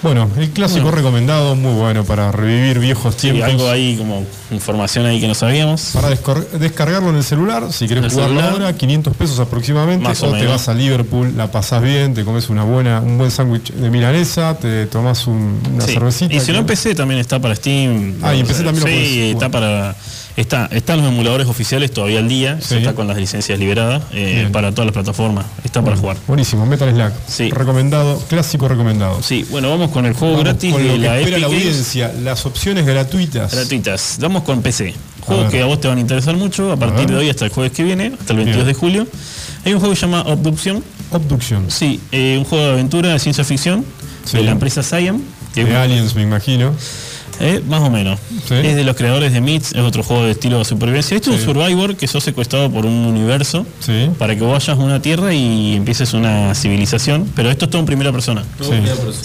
[0.00, 3.48] Bueno, el clásico recomendado, muy bueno para revivir viejos Sí, tiempos.
[3.48, 5.90] algo ahí como información ahí que no sabíamos.
[5.92, 10.32] Para descargarlo en el celular, si querés jugarlo ahora, 500 pesos aproximadamente, Más o, o
[10.38, 13.90] te vas a Liverpool, la pasás bien, te comes una buena, un buen sándwich de
[13.90, 15.94] milanesa, te tomás un- una Sí.
[15.94, 16.32] cervecita.
[16.32, 18.18] Y si no en PC también está para Steam.
[18.22, 19.96] Ah, y en PC también lo Sí, podés está para.
[20.38, 22.76] Está, están los emuladores oficiales todavía al día, Sí.
[22.76, 26.16] está con las licencias liberadas eh, para todas las plataformas, está para jugar.
[26.28, 27.12] Buenísimo, Metal Slack.
[27.26, 27.50] Sí.
[27.50, 29.20] Recomendado, clásico recomendado.
[29.20, 31.46] Sí, bueno, vamos con el juego Vamos gratis con de lo que la espera la
[31.48, 33.52] audiencia, las opciones gratuitas.
[33.52, 34.18] Gratuitas.
[34.20, 34.94] Vamos con PC.
[35.22, 37.50] Juegos que a vos te van a interesar mucho a partir de hoy hasta el
[37.50, 38.66] jueves que viene, hasta el 22 Bien.
[38.68, 39.06] de julio.
[39.64, 40.84] Hay un juego que se llama Obduction.
[41.10, 41.68] Obduction.
[41.68, 43.84] Sí, eh, un juego de aventura de ciencia ficción
[44.24, 44.36] Sí.
[44.36, 44.82] de la empresa
[45.54, 46.72] que De Aliens, me imagino.
[47.40, 48.18] Eh, más o menos.
[48.46, 48.54] Sí.
[48.54, 51.16] Es de los creadores de Myths, es otro juego de estilo de supervivencia.
[51.16, 54.10] Esto es un Survivor que sos secuestrado por un universo Sí.
[54.18, 57.30] para que vos vayas a una tierra y empieces una civilización.
[57.34, 58.42] Pero esto es todo en primera persona.
[58.60, 58.72] Sí.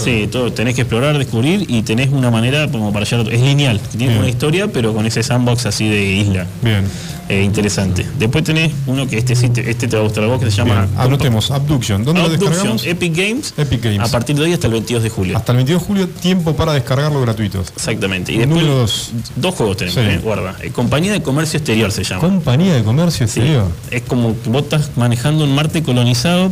[0.03, 3.33] Sí, todo, tenés que explorar, descubrir y tenés una manera como para llegar a otro-
[3.33, 6.45] Es lineal, tiene una historia, pero con ese sandbox así de isla.
[6.61, 6.83] Bien.
[7.29, 8.05] Eh, interesante.
[8.19, 10.51] Después tenés uno que este sí te, este te va a gustar a vos, que
[10.51, 10.99] se llama Bien.
[10.99, 12.03] Anotemos, Abduction.
[12.03, 12.85] ¿Dónde lo descargamos?
[12.85, 13.53] Epic Games.
[13.57, 13.99] Epic Games.
[14.01, 15.37] A partir de hoy hasta el 22 de julio.
[15.37, 17.69] Hasta el 22 de julio, tiempo para descargarlo gratuitos.
[17.75, 18.33] Exactamente.
[18.33, 19.11] Y después Número dos.
[19.37, 20.09] dos juegos tenemos, Sí.
[20.09, 20.55] eh, guarda.
[20.61, 22.21] Eh, Compañía de Comercio Exterior se llama.
[22.21, 23.39] Compañía de Comercio Sí.
[23.39, 23.67] Exterior.
[23.89, 26.51] Es como que vos estás manejando un Marte colonizado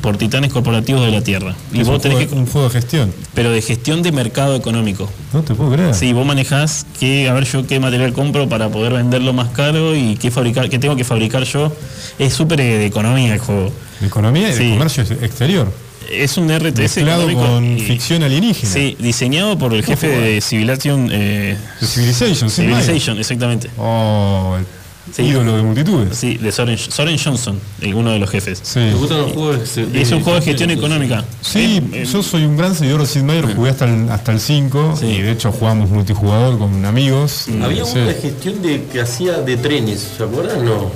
[0.00, 1.54] por titanes corporativos de la Tierra.
[1.72, 3.12] Y Es vos un, tenés juego, que, un juego de gestión.
[3.34, 5.08] pero de gestión de mercado económico.
[5.32, 5.94] No te puedo creer.
[5.94, 9.96] Sí, vos manejás que, a ver yo qué material compro para poder venderlo más caro
[9.96, 11.72] y qué fabricar, qué tengo que fabricar yo.
[12.18, 13.72] Es súper eh, de economía el juego.
[14.00, 14.70] De economía y de Sí.
[14.70, 15.72] comercio ex- exterior.
[16.10, 18.72] Es un RTS económico con y- ficción alienígena.
[18.72, 21.08] Sí, diseñado por el jefe de Civilization.
[21.12, 22.62] eh, De Civilization, sí.
[22.62, 23.70] Civilization, exactamente.
[23.78, 24.66] Oh, el
[25.12, 25.22] Sí.
[25.22, 26.16] ídolo de multitudes.
[26.16, 27.58] Sí, de Soren, Soren Johnson,
[27.94, 28.60] uno de los jefes.
[28.62, 28.74] Sí.
[28.80, 29.74] ¿Te gustan los juegos?
[29.74, 31.24] de- Es un juego de gestión económica.
[31.40, 34.32] Sí, Eh, eh, yo soy un gran seguidor de Sid Meier, jugué hasta el, hasta
[34.32, 35.06] el 5 Sí.
[35.06, 37.46] y de hecho jugamos multijugador con amigos.
[37.62, 40.64] Había de gestión de, que hacía de trenes, ¿se acuerdan?
[40.64, 40.90] No.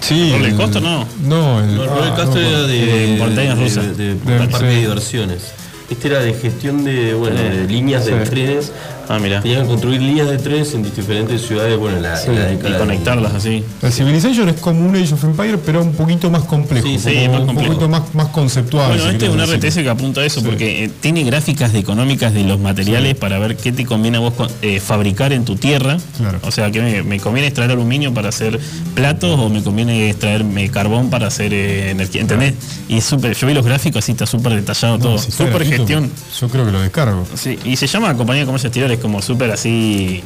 [0.00, 1.06] Sí, ¿Roller el- coaster no?
[1.22, 3.96] No, el, No, ah, no, era de, de montañas de- rusas.
[3.96, 4.64] de, de De- parque sí.
[4.64, 5.42] de diversiones.
[5.90, 8.72] Este era de gestión de, bueno, de líneas de trenes.
[9.08, 9.40] Ah, mira.
[9.40, 12.78] Tenían que construir líneas de trenes en diferentes ciudades, bueno, en la, en la Y
[12.78, 13.64] conectarlas así.
[13.82, 16.86] El Civilization es como un Age of Empire, pero un poquito más complejo.
[16.86, 17.68] Sí, más un complejo.
[17.72, 18.88] poquito más, más conceptual.
[18.88, 19.40] Bueno, si este es un.
[19.42, 23.38] RTS que apunta a eso porque eh, tiene gráficas de económicas de los materiales para
[23.38, 25.96] ver qué te conviene a vos eh, fabricar en tu tierra.
[26.16, 26.38] Claro.
[26.42, 28.58] O sea, que me, me conviene extraer aluminio para hacer
[28.94, 32.20] platos o me conviene extraerme carbón para hacer eh, energía.
[32.22, 32.54] ¿Entendés?
[32.88, 35.18] Y es súper, yo vi los gráficos así, está súper detallado No, todo.
[35.18, 36.10] si Súper gestión.
[36.40, 37.26] Yo creo que lo descargo.
[37.34, 40.22] Sí, y se llama Compañía de Comercio Exterior, es como súper así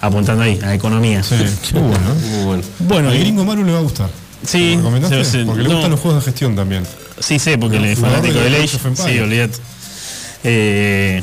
[0.00, 1.22] apuntando ahí, a economía.
[1.22, 1.34] Sí,
[1.74, 2.14] muy bueno.
[2.14, 2.62] Muy bueno.
[2.80, 4.08] Bueno, gringo Maru le va a gustar.
[4.44, 5.24] Sí, ¿Lo recomendaste?
[5.24, 5.74] sí, sí, Porque le no.
[5.74, 6.84] gustan los juegos de gestión también.
[7.18, 8.96] Sí, sé, porque le es fanático de del Age Age.
[9.12, 9.58] Sí, olvídate.
[10.44, 11.22] Eh,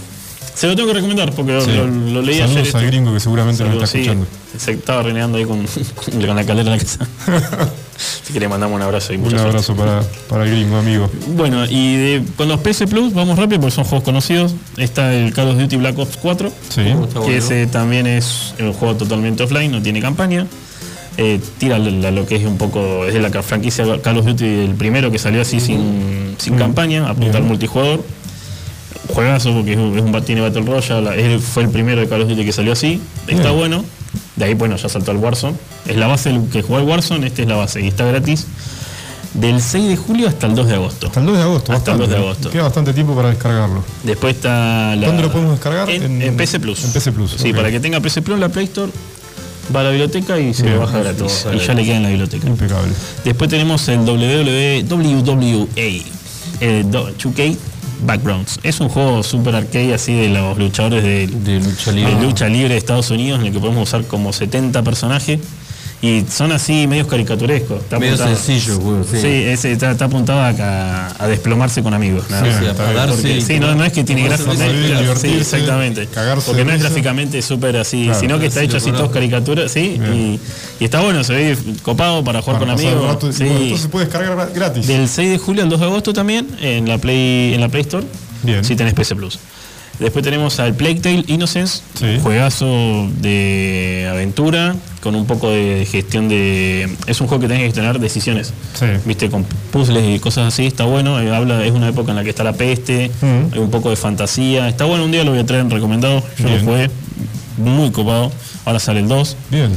[0.54, 1.72] se lo tengo que recomendar porque lo- Sí.
[1.72, 2.76] lo, lo leí Saludos ayer.
[2.76, 2.88] al esto.
[2.92, 4.00] gringo que seguramente Saludos, está sí.
[4.00, 4.28] escuchando.
[4.58, 5.66] Se estaba renegando ahí con,
[5.96, 7.08] con la caldera en la casa.
[7.98, 11.10] si quiere mandamos un abrazo y Un abrazo para, para el gringo, amigo.
[11.36, 14.54] Bueno, y de- con los PC Plus vamos rápido porque son juegos conocidos.
[14.78, 16.82] Está el Call of Duty Black Ops 4, Sí.
[16.82, 17.34] Está que bueno.
[17.34, 20.46] ese también es un juego totalmente offline, no tiene campaña.
[21.18, 24.44] Eh, tira la- lo que es un poco, es de la franquicia Call of Duty,
[24.46, 27.48] el primero que salió así sin, sin campaña, apunta al Bien.
[27.48, 28.04] multijugador.
[29.14, 32.22] Juegazo porque es un, es un tiene Battle Royale, él fue el primero de Call
[32.24, 33.56] of Duty que salió así, está Bien.
[33.56, 33.86] bueno.
[34.36, 35.56] De ahí, bueno, ya saltó al Warzone.
[35.86, 38.48] Es la base del que jugó al Warzone, este es la base y está gratis
[39.34, 41.08] del 6 de julio hasta el 2 de agosto.
[41.08, 41.74] Hasta el 2 de agosto.
[41.74, 42.30] Hasta el 2 de bastante.
[42.32, 42.50] agosto.
[42.52, 43.84] Queda bastante tiempo para descargarlo.
[44.04, 45.08] Después está la.
[45.08, 45.90] ¿Dónde lo podemos descargar?
[45.90, 46.84] En, En- en PC Plus.
[46.86, 48.92] en PC Plus, Sí, para que tenga PC Plus en la Play Store,
[49.76, 50.76] va a la biblioteca y se Bien.
[50.76, 51.46] lo baja gratis.
[51.54, 52.48] Y ya le queda en la biblioteca.
[52.48, 52.94] Impecable.
[53.26, 56.04] Después tenemos el WWE, WWA,
[56.62, 57.58] el do- 2K
[58.04, 58.60] Backgrounds.
[58.64, 62.22] Es un juego super arcade así de los luchadores de, De lucha de libre.
[62.22, 65.40] lucha libre de Estados Unidos, en el que podemos usar como 70 personajes.
[66.02, 67.82] Y son así medios caricaturescos.
[67.82, 69.18] Está Medio apuntado- sencillo, güey, sí.
[69.22, 70.50] Sí, ese está, está apuntado a,
[71.18, 72.30] a- desplomarse con amigos.
[72.30, 72.60] nada Sí, más.
[72.60, 72.96] Sí, a bien.
[72.98, 75.16] darse- Porque, sí, no, no es que tiene gráficamente.
[75.20, 76.08] Sí, exactamente.
[76.46, 80.00] Porque no es gráficamente súper así, Claro, sino que está hecho así todos caricaturas, sí.
[80.14, 80.40] Y,
[80.80, 83.08] y está bueno, se ve copado para jugar Para con amigos.
[83.08, 83.32] rato.
[83.32, 83.44] sí.
[83.46, 84.86] Bueno, entonces se puede descargar gra- gratis.
[84.88, 87.82] Del 6 de julio al 2 de agosto también en la Play, en la Play
[87.82, 88.06] Store.
[88.44, 88.64] Bien.
[88.64, 89.40] Si tenés PC Plus.
[90.00, 92.20] Después tenemos al Plague Tale Innocence, Sí.
[92.22, 96.90] juegazo de aventura con un poco de gestión de.
[97.08, 98.52] Es un juego que tenés que tener decisiones.
[98.78, 98.86] Sí.
[99.06, 101.20] Viste, con puzzles y cosas así, está bueno.
[101.22, 103.54] eh, habla, es una época en la que está la peste, Mm.
[103.54, 104.68] hay un poco de fantasía.
[104.68, 106.22] Está bueno, un día lo voy a traer en recomendado.
[106.40, 106.58] Yo Bien.
[106.66, 106.90] lo jugué,
[107.58, 108.32] muy copado.
[108.66, 109.38] Ahora sale el 2.
[109.50, 109.72] Bien.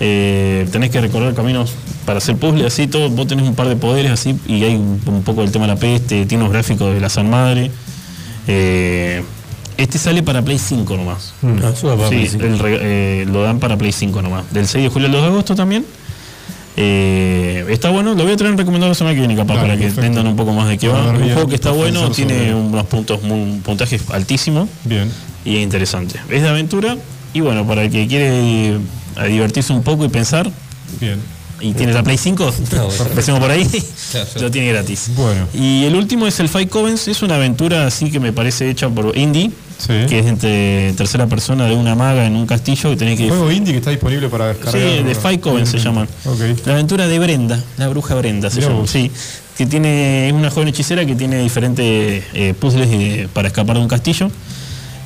[0.00, 1.72] Eh, tenés que recorrer caminos
[2.06, 3.10] para hacer puzzles así, todo.
[3.10, 5.74] Vos tenés un par de poderes así y hay un, un poco del tema de
[5.74, 7.70] la peste, tiene unos gráficos de la San Madre.
[8.46, 9.22] Eh,
[9.78, 11.32] este sale para Play 5 nomás.
[11.42, 14.52] Ah, va para Sí, Play el eh, lo dan para Play 5 nomás.
[14.52, 15.86] Del 6 de julio al 2 de agosto también.
[16.76, 19.86] Eh, está bueno, lo voy a traer recomendado la semana que viene capaz para que
[19.86, 21.10] entendan un poco más de qué Para va.
[21.10, 25.10] Un juego que está bueno, tiene unos puntos, muy- un puntaje altísimo Bien.
[25.44, 26.20] y es interesante.
[26.28, 26.96] Es de aventura
[27.34, 28.78] y bueno, para el que quiere
[29.28, 30.50] divertirse un poco y pensar
[31.00, 31.18] Bien.
[31.60, 32.88] Y tiene la Play 5, bueno.
[33.10, 33.64] empecemos por ahí,
[34.12, 34.28] Claro.
[34.40, 35.10] lo tiene gratis.
[35.16, 35.46] Bueno.
[35.54, 38.88] Y el último es el Five Covens, es una aventura así que me parece hecha
[38.88, 39.92] por Indie, Sí.
[40.08, 43.28] que es entre tercera persona de una maga en un castillo que tenés que...
[43.28, 45.04] Juego indie que está disponible para Sí, descargar.
[45.04, 46.08] de Five Covens se llaman.
[46.24, 46.40] Ok.
[46.66, 48.80] La aventura de Brenda, la bruja Brenda se Mirá llama.
[48.80, 48.90] vos.
[48.90, 49.08] Sí,
[49.56, 53.82] que tiene, es una joven hechicera que tiene diferentes eh, puzzles eh, para escapar de
[53.82, 54.30] un castillo.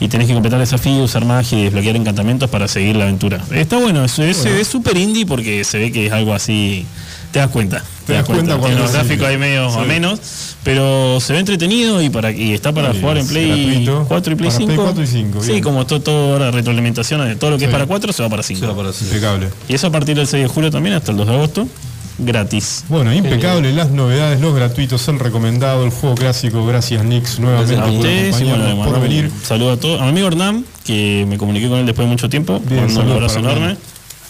[0.02, 3.40] Y tenés que completar desafíos, usar magia y desbloquear encantamientos para seguir la aventura.
[3.52, 6.84] Está bueno, es es- es súper indie porque se ve que es algo así.
[7.30, 7.82] Te das cuenta.
[8.06, 8.92] Te das cuenta cuando sí.
[8.92, 9.78] gráficos ahí medio Sí.
[9.78, 10.20] a menos,
[10.64, 14.32] pero se ve entretenido y para y está para Y jugar en Play gratuito 4
[14.32, 14.66] y Play para 5.
[14.74, 15.62] Play 4 y 5, sí, bien.
[15.64, 17.66] como todo, todo ahora retroalimentación de todo lo que Sí.
[17.66, 18.60] es para 4 se va para 5.
[18.60, 19.14] Se va para cinco.
[19.14, 19.48] Impecable.
[19.68, 21.68] Y eso a partir del 6 de julio también hasta el 2 de agosto,
[22.18, 22.84] gratis.
[22.88, 26.64] Bueno, impecable las novedades, los gratuitos, el recomendado, el juego clásico.
[26.66, 29.30] Gracias, Nix, nuevamente A por ustedes y bueno, por venir.
[29.44, 30.00] saludo a todos.
[30.00, 32.60] A mi amigo Hernán, que me comuniqué con él después de mucho tiempo.
[32.64, 33.76] Bien, un abrazo enorme.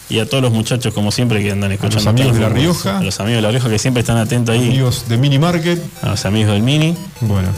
[0.08, 1.96] Y a todos los muchachos, como siempre, que andan escuchando.
[1.96, 2.98] los amigos de La Rioja.
[2.98, 4.68] A los amigos de La Rioja que siempre están atentos ahí.
[4.68, 5.82] Amigos de Mini Market.
[6.02, 6.94] A los amigos del Mini.
[7.22, 7.48] Bueno,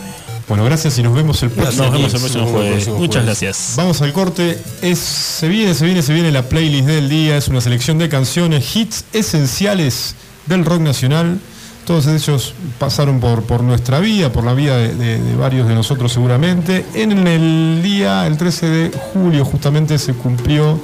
[0.48, 1.84] bueno, gracias y nos vemos el próximo.
[1.84, 2.88] Nos vemos el próximo jueves.
[2.88, 3.72] Muchas gracias.
[3.76, 4.58] Vamos al corte.
[4.82, 7.36] Es, se viene, se viene, se viene la playlist del día.
[7.36, 10.14] Es una selección de canciones, hits esenciales
[10.46, 11.38] del rock nacional.
[11.86, 15.74] Todos ellos pasaron por, por nuestra vida, por la vida de, de- de varios de
[15.74, 16.84] nosotros seguramente.
[16.94, 20.80] En el día, el 13 de julio, justamente se cumplió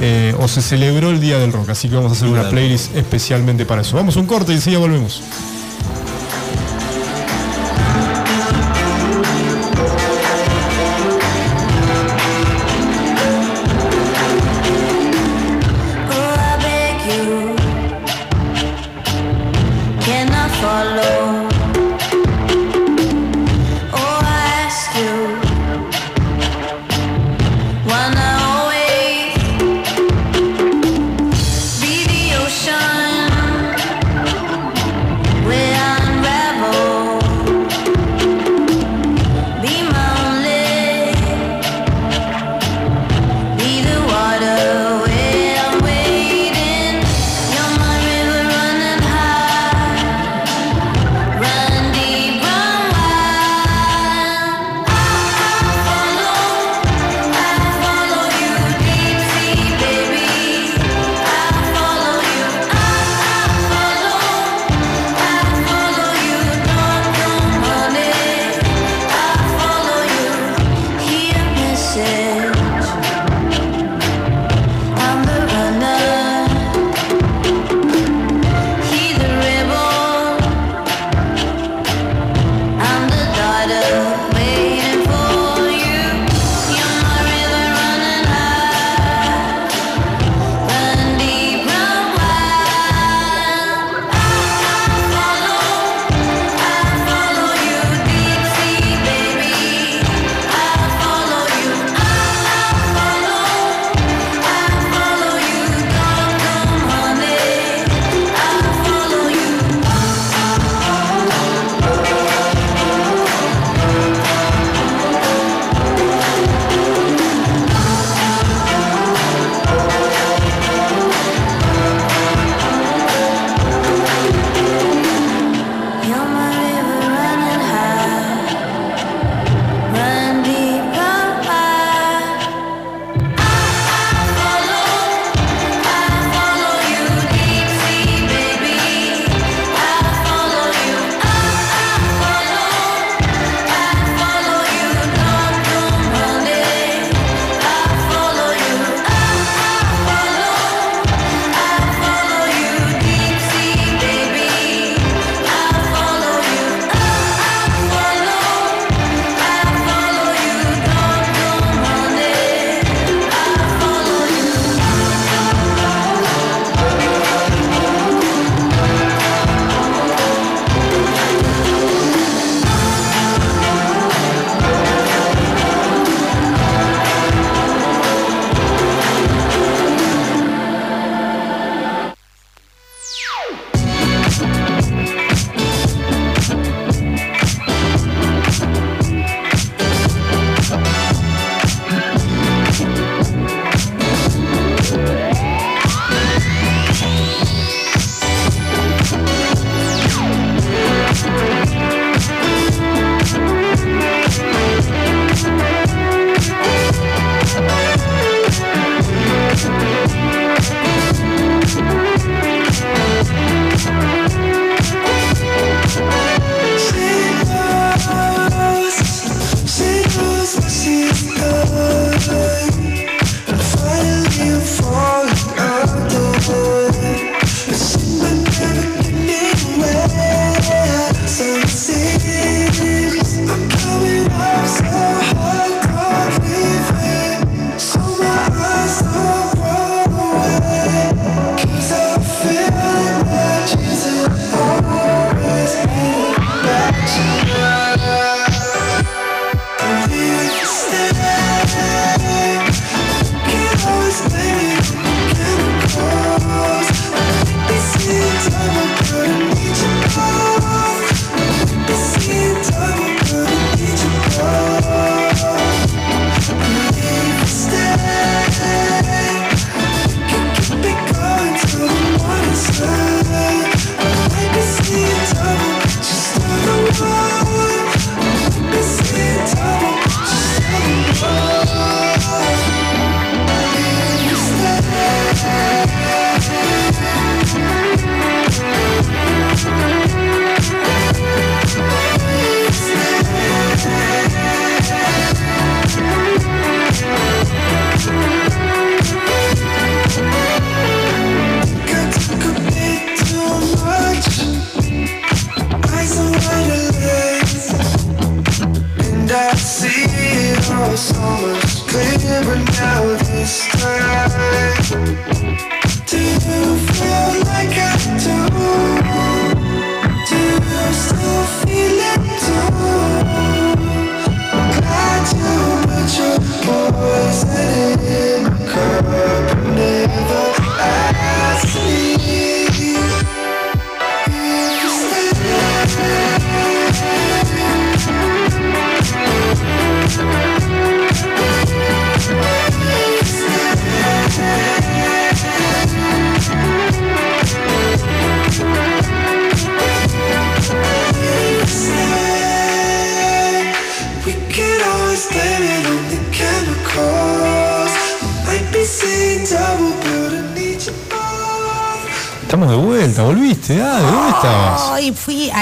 [0.00, 1.68] eh, o se celebró el Día del Rock.
[1.70, 3.96] Así que vamos a hacer una playlist especialmente para eso.
[3.96, 5.22] Vamos a un corte y enseguida volvemos.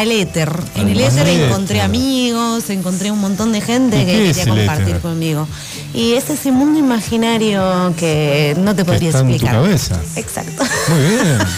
[0.00, 0.50] Al éter.
[0.74, 1.48] En Al el éter éter.
[1.48, 5.00] encontré amigos, encontré un montón de gente ¿Y que qué quería compartir éter?
[5.00, 5.46] conmigo.
[5.94, 9.56] Y es ese mundo imaginario que no te podría está en tu explicar.
[9.56, 10.00] cabeza.
[10.16, 10.64] Exacto.
[10.88, 11.38] Muy bien.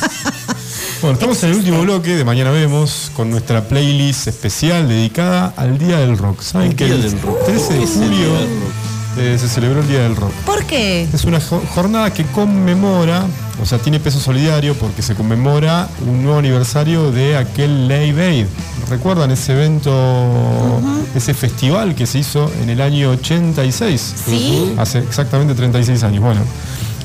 [1.01, 5.79] Bueno, estamos en el último bloque de Mañana Vemos con nuestra playlist especial dedicada al
[5.79, 6.43] Día del Rock.
[6.43, 7.43] ¿Saben Día el del Rock.
[7.47, 8.73] 13 de ¿Qué julio Día del Rock?
[9.21, 10.33] Eh, se celebró el Día del Rock?
[10.47, 11.07] ¿Por qué?
[11.13, 13.25] Es una jo- jornada que conmemora,
[13.63, 18.47] o sea, tiene peso solidario porque se conmemora un nuevo aniversario de aquel Live Aid.
[18.89, 20.81] ¿Recuerdan ese evento,
[21.15, 24.15] ese festival que se hizo en el año 86?
[24.27, 24.75] Sí.
[24.79, 26.23] Hace exactamente 36 años.
[26.23, 26.41] Bueno,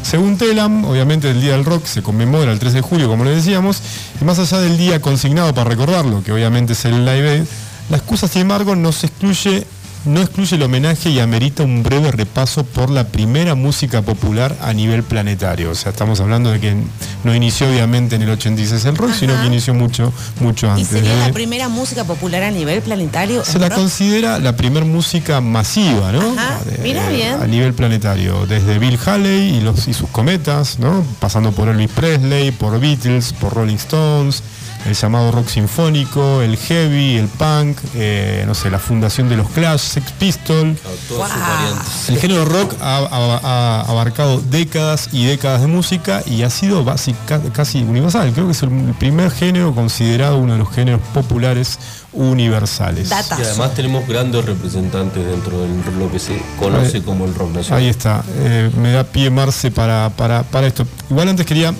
[0.02, 3.32] según Telam, obviamente el Día del Rock se conmemora el 3 de julio, como le
[3.32, 3.82] decíamos,
[4.22, 7.44] y más allá del día consignado para recordarlo, que obviamente es el Live Aid,
[7.90, 9.66] la excusa, sin embargo, no se excluye
[10.06, 14.74] no excluye el homenaje y amerita un breve repaso por la primera música popular a
[14.74, 15.72] nivel planetario.
[15.72, 16.76] O sea, estamos hablando de que
[17.24, 20.88] no inició obviamente en el 86 el rock, sino que inició mucho, mucho ¿Y antes.
[20.88, 23.44] sería Desde- la primera música popular a nivel planetario?
[23.44, 23.78] se la rock?
[23.80, 26.34] considera la primer música masiva, ¿no?
[26.38, 27.42] Ajá, mira bien.
[27.42, 31.04] A nivel planetario, desde Bill Haley y, los, y sus cometas, ¿no?
[31.20, 34.44] Pasando por Elvis Presley, por Beatles, por Rolling Stones,
[34.86, 39.50] el llamado rock sinfónico, el heavy, el punk, eh, no sé, la fundación de los
[39.50, 40.80] Clash, Sex Pistols.
[40.80, 41.48] Claro, todas sus Wow.
[41.48, 42.10] variantes.
[42.10, 46.84] El género rock ha, ha- ha abarcado décadas y décadas de música y ha sido
[46.84, 48.32] básica, casi universal.
[48.34, 51.80] Creo que es el primer género considerado uno de los géneros populares
[52.14, 53.10] universales.
[53.10, 53.38] Data.
[53.40, 55.68] Y además tenemos grandes representantes dentro de
[56.00, 57.80] lo que se conoce Ahí- como el rock nacional.
[57.82, 58.24] Ahí está.
[58.38, 60.86] Eh, me da pie Marce para, para, para esto.
[61.10, 61.74] Igual antes quería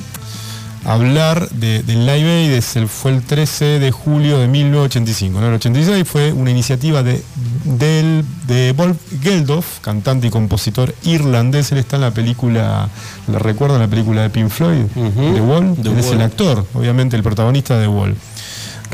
[0.86, 5.40] hablar de- del Live Aid, es el- fue el 13 de julio de 1985.
[5.42, 5.48] ¿no?
[5.48, 7.22] El 86 fue una iniciativa de,
[7.66, 11.72] del, de Wolf Geldof, cantante y compositor irlandés.
[11.72, 12.90] Él está en la película,
[13.28, 14.86] ¿la recuerdan la película de Pink Floyd?
[14.96, 15.34] Ujú.
[15.34, 15.76] De Wall.
[15.82, 18.16] The Él es el actor, obviamente el protagonista de Wall.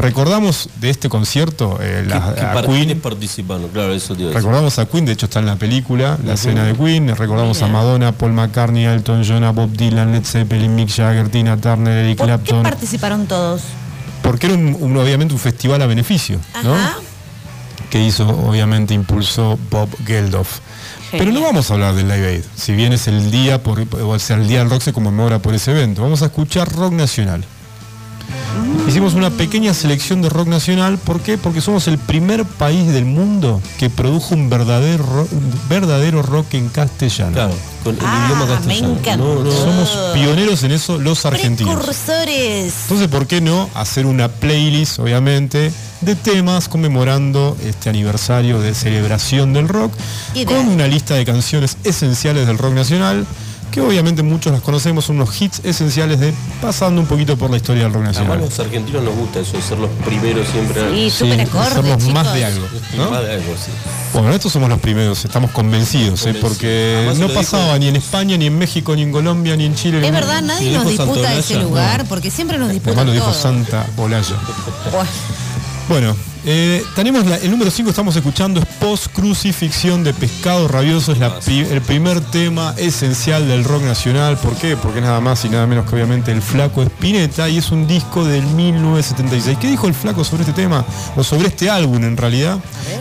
[0.02, 3.68] Recordamos de este concierto eh, la- ¿Qué- qué a Queen participaron?
[3.70, 4.44] Claro, eso te iba a decir.
[4.44, 7.68] Recordamos a Queen, de hecho está en la película, la escena de Queen, recordamos a
[7.68, 12.18] Madonna, Paul McCartney, Elton John, a Bob Dylan, Led Zeppelin, Mick Jagger, Tina Turner, Eric
[12.18, 13.62] ¿Por qué Clapton, participaron todos?
[14.24, 16.74] porque era un, un- obviamente un festival a beneficio, ¿no?
[16.76, 16.96] Ajá.
[17.90, 20.60] Que hizo, obviamente impulsó Bob Geldof.
[21.12, 24.18] Pero no vamos a hablar del Live Aid, si bien es el día, por, o
[24.20, 26.02] sea, el día del rock se conmemora por ese evento.
[26.02, 27.44] Vamos a escuchar rock nacional.
[28.88, 31.38] Hicimos una pequeña selección de rock nacional, ¿por qué?
[31.38, 36.68] Porque somos el primer país del mundo que produjo un verdadero, un verdadero rock en
[36.70, 37.32] castellano.
[37.34, 37.54] Claro,
[37.84, 39.36] con el Ah, idioma me castellano.
[39.36, 41.76] No, no, Somos pioneros en eso los argentinos.
[41.76, 42.74] Precursores.
[42.84, 45.72] Entonces, ¿por qué no hacer una playlist, obviamente,
[46.02, 49.94] de temas conmemorando este aniversario de celebración del rock,
[50.34, 50.48] Ideal.
[50.48, 53.26] con una lista de canciones esenciales del rock nacional,
[53.72, 57.58] que obviamente muchos las conocemos, son unos hits esenciales de pasando un poquito por la
[57.58, 58.40] historia del rock Además nacional.
[58.50, 60.82] los argentinos nos gusta eso, de ser los primeros siempre.
[60.92, 62.14] Sí, Sí, súper acorde, somos chicos.
[62.14, 62.68] más de algo.
[62.98, 63.12] ¿no?
[63.12, 63.72] Más de algo, sí.
[64.14, 66.34] Bueno, estos somos los primeros, estamos convencidos, ¿eh?
[66.42, 69.66] Porque Además no dijo- pasaba ni en España, ni en México, ni en Colombia, ni
[69.66, 70.00] en Chile.
[70.00, 71.64] Es ni- verdad, nadie nos disputa Santolaya, ese no.
[71.64, 73.42] lugar, porque siempre nos disputan Además lo dijo todo.
[73.42, 74.36] Santa Olaya.
[74.92, 75.06] Buah.
[75.90, 81.12] Bueno, eh, tenemos la- el número 5, estamos escuchando, es Post Crucifixión de Pescado Rabioso,
[81.12, 84.38] es la pi- el primer tema esencial del rock nacional.
[84.38, 84.76] ¿Por qué?
[84.76, 87.86] Porque es nada más y nada menos que obviamente el Flaco Espineta y es un
[87.86, 89.58] disco del 1976.
[89.60, 90.84] ¿Qué dijo el Flaco sobre este tema?
[91.16, 92.58] O sobre este álbum en realidad.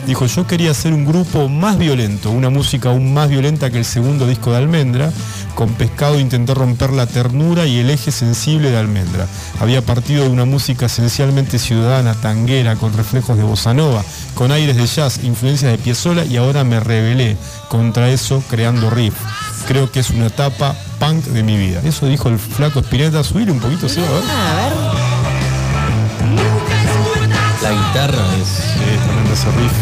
[0.07, 3.85] Dijo, yo quería hacer un grupo más violento, una música aún más violenta que el
[3.87, 5.13] segundo disco de Almendra.
[5.55, 9.27] Con Pescado intenté romper la ternura y el eje sensible de Almendra.
[9.61, 14.03] Había partido de una música esencialmente ciudadana, tanguera, con reflejos de bossa nova,
[14.35, 17.37] con aires de jazz, influencias de Piazzolla y ahora me rebelé
[17.69, 19.15] contra eso creando riff.
[19.67, 21.81] Creo que es una etapa punk de mi vida.
[21.85, 23.23] Eso dijo el flaco Spinetta.
[23.23, 24.23] Subir un poquito, sí, a ver.
[24.31, 24.73] A ver.
[27.63, 28.49] La guitarra es.
[28.49, 29.73] Sí, tremendo ese riff.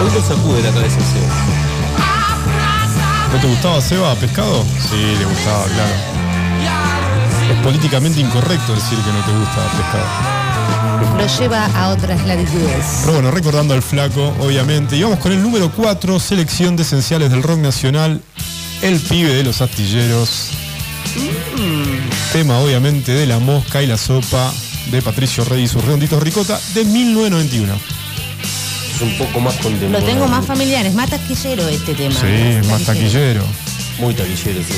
[0.00, 1.34] Hoy lo sacude la cabeza Seba.
[3.32, 4.64] ¿No te gustaba Seba pescado?
[4.90, 5.94] Sí, le gustaba, claro.
[7.50, 10.41] Es políticamente incorrecto decir que no te gusta pescado.
[11.18, 12.84] Lo lleva a otras latitudes.
[13.02, 14.96] Pero bueno, recordando al flaco, obviamente.
[14.96, 18.20] Y vamos con el número 4, selección de esenciales del rock nacional.
[18.82, 20.48] El pibe de los astilleros.
[22.32, 24.52] Tema obviamente de la mosca y la sopa
[24.90, 27.74] de Patricio Rey y sus redonditos ricota de 1991.
[28.94, 30.08] Es un poco más Lo contemporáneo.
[30.08, 32.14] tengo más familiar, es más taquillero este tema.
[32.18, 33.42] Sí, es más taquillero.
[34.02, 34.74] Muy taquillero, sí.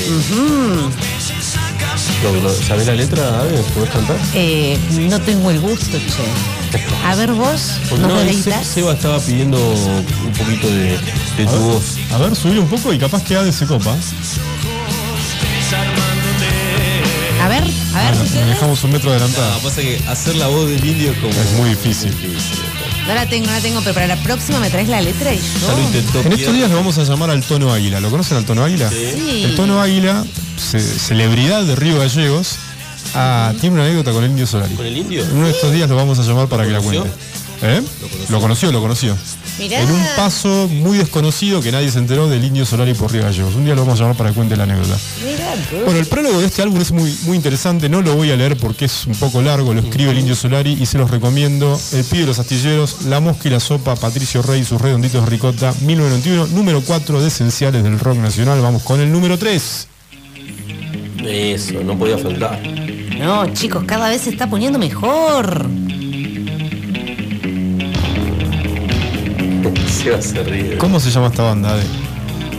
[2.67, 3.39] ¿Sabés la letra?
[3.39, 4.17] A ver, ¿podés cantar?
[4.35, 4.77] Eh,
[5.09, 6.77] no tengo el gusto, che.
[7.07, 8.67] A ver vos, Porque ¿nos no, el Se- deleitas?
[8.67, 10.91] Seba estaba pidiendo un poquito de,
[11.37, 11.83] de tu voz.
[12.13, 13.95] A ver, subir un poco y capaz que Ade se copa.
[17.41, 17.63] A ver,
[17.95, 18.47] a ver, ustedes.
[18.47, 19.55] dejamos un metro adelantada.
[19.55, 21.31] Ah, pasa que hacer la voz del indio es como...
[21.33, 22.13] Es muy difícil.
[23.07, 25.37] No la tengo, no la tengo, pero para la próxima me traes la letra y
[25.37, 25.79] yo.
[25.79, 27.99] intentó En estos días lo vamos a llamar al tono águila.
[27.99, 28.89] ¿Lo conocen al tono águila?
[28.89, 29.43] Sí.
[29.45, 30.25] El tono águila,
[30.57, 32.55] ce- celebridad de Río Gallegos,
[33.13, 34.73] ah, tiene una anécdota con el indio Solari.
[34.73, 35.23] ¿Con el indio?
[35.23, 37.07] En uno de estos días lo vamos a llamar para que la cuente.
[37.61, 37.81] ¿Eh?
[38.29, 39.15] Lo conoció, lo conoció.
[39.57, 39.81] Mirá.
[39.81, 43.55] En un paso muy desconocido que nadie se enteró del indio Solari por Río Gallegos.
[43.55, 44.97] Un día lo vamos a llamar para que cuente la anécdota.
[45.23, 45.77] Mirá, tú.
[45.85, 48.57] Bueno, el prólogo de este álbum es muy, muy interesante, no lo voy a leer
[48.57, 51.79] porque es un poco largo, lo escribe el Indio Solari y se los recomiendo.
[51.93, 55.23] El pibe de los astilleros, La mosca y la sopa, Patricio Rey y sus redonditos
[55.23, 58.61] de ricota, 1991, número 4 de Esenciales del Rock Nacional.
[58.61, 59.87] Vamos con el número 3.
[61.25, 62.61] Eso, no podía faltar.
[63.17, 65.65] No, chicos, cada vez se está poniendo mejor.
[70.05, 70.77] Seba se ríe.
[70.77, 71.71] ¿Cómo se llama esta banda?
[71.73, 71.83] Ade?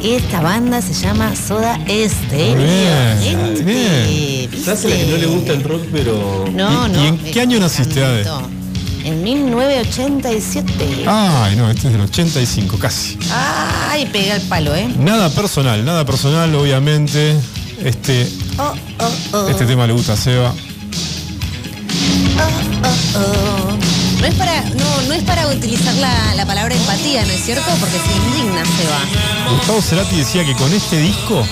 [0.02, 2.56] Esta banda se llama Soda Estéreo.
[4.66, 6.44] La que no le gusta el rock, pero...
[6.52, 7.04] No, ¿Y- no.
[7.04, 8.26] y en qué año naciste, Ade?
[9.04, 11.04] En 1987.
[11.06, 13.16] Ay, no, este es del 85, casi.
[13.88, 14.88] Ay, pega el palo, ¿eh?
[14.98, 17.36] Nada personal, nada personal, obviamente.
[17.84, 18.28] Este,
[18.58, 19.48] Oh, oh, oh.
[19.50, 20.52] este tema le gusta a Seba.
[23.14, 23.65] Oh.
[24.20, 27.70] No es para, no, no es para utilizar la, la palabra empatía, ¿no es cierto?
[27.78, 29.52] Porque se indigna se va.
[29.56, 31.46] Gustavo Cerati decía que con este disco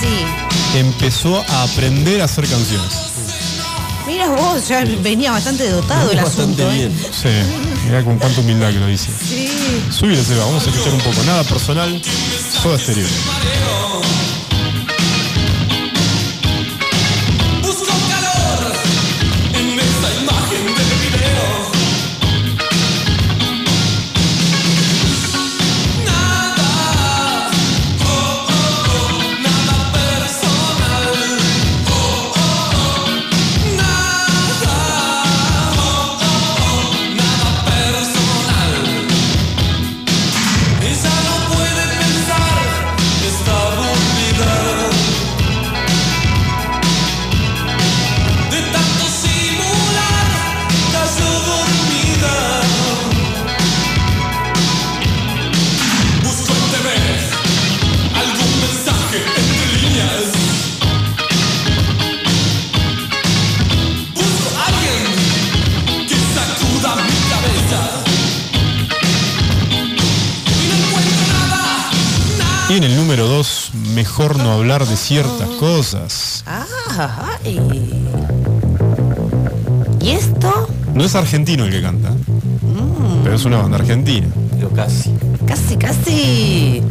[0.00, 0.78] Sí.
[0.78, 2.92] empezó a aprender a hacer canciones.
[4.06, 6.70] Mira vos, ya venía bastante dotado el bastante asunto.
[6.72, 6.74] ¿eh?
[6.88, 6.92] bien.
[7.12, 7.28] Sí,
[7.86, 9.10] mirá con cuánta humildad que lo dice.
[9.26, 9.48] Sí.
[9.90, 11.22] Subile, Seba, vamos a escuchar un poco.
[11.24, 12.00] Nada personal,
[12.62, 13.06] Soda Stereo.
[74.18, 76.42] Mejor no hablar de ciertas cosas.
[76.46, 76.64] Ah,
[77.44, 77.60] ay.
[80.00, 80.68] ¿Y esto?
[80.94, 82.12] No es argentino el que canta,
[83.22, 84.26] pero es una banda argentina.
[84.52, 85.12] Pero casi.
[85.46, 86.82] Casi, casi.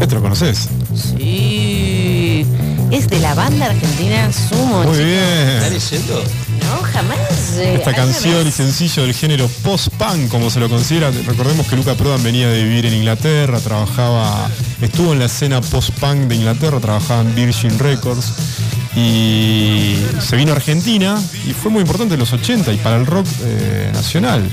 [0.00, 0.68] Esto lo conoces.
[0.94, 2.46] Sí.
[2.90, 4.84] Es de la banda argentina Sumo.
[4.84, 4.98] Muy chicos.
[4.98, 5.72] ¿Está bien.
[5.74, 6.22] leyendo?
[6.64, 7.18] No, jamás.
[7.58, 11.10] eh, Esta canción y sencillo del género post-punk, como se lo considera.
[11.26, 14.48] Recordemos que Luca Prodan venía de vivir en Inglaterra, trabajaba,
[14.80, 18.32] estuvo en la escena post-punk de Inglaterra, trabajaba en Virgin Records
[18.96, 23.06] y se vino a Argentina y fue muy importante en los 80 y para el
[23.06, 24.48] rock eh, nacional.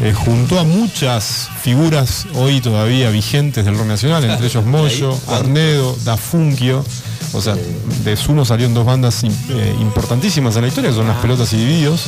[0.00, 5.96] Eh, juntó a muchas figuras hoy todavía vigentes del rock nacional, entre ellos Moyo, Arnedo,
[6.04, 6.84] Da Funkio.
[7.32, 7.56] O sea,
[8.04, 11.56] de Sumo salieron dos bandas eh, importantísimas en la historia, que son las pelotas y
[11.56, 12.04] divididos.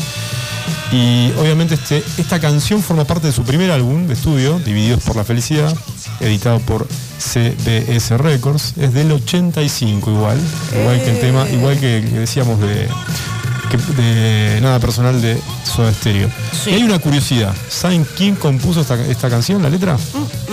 [0.93, 5.17] Y obviamente este, esta canción forma parte de su primer álbum de estudio, Divididos por
[5.17, 5.75] la Felicidad,
[6.21, 6.87] editado por
[7.19, 8.75] CBS Records.
[8.79, 10.39] Es del 85 igual,
[10.81, 12.89] igual que el tema, igual que, que decíamos de,
[13.71, 16.31] que- de Nada Personal de Soda Stereo.
[16.65, 16.71] Sí.
[16.71, 19.97] Y hay una curiosidad, ¿saben quién compuso esta, esta canción, la letra?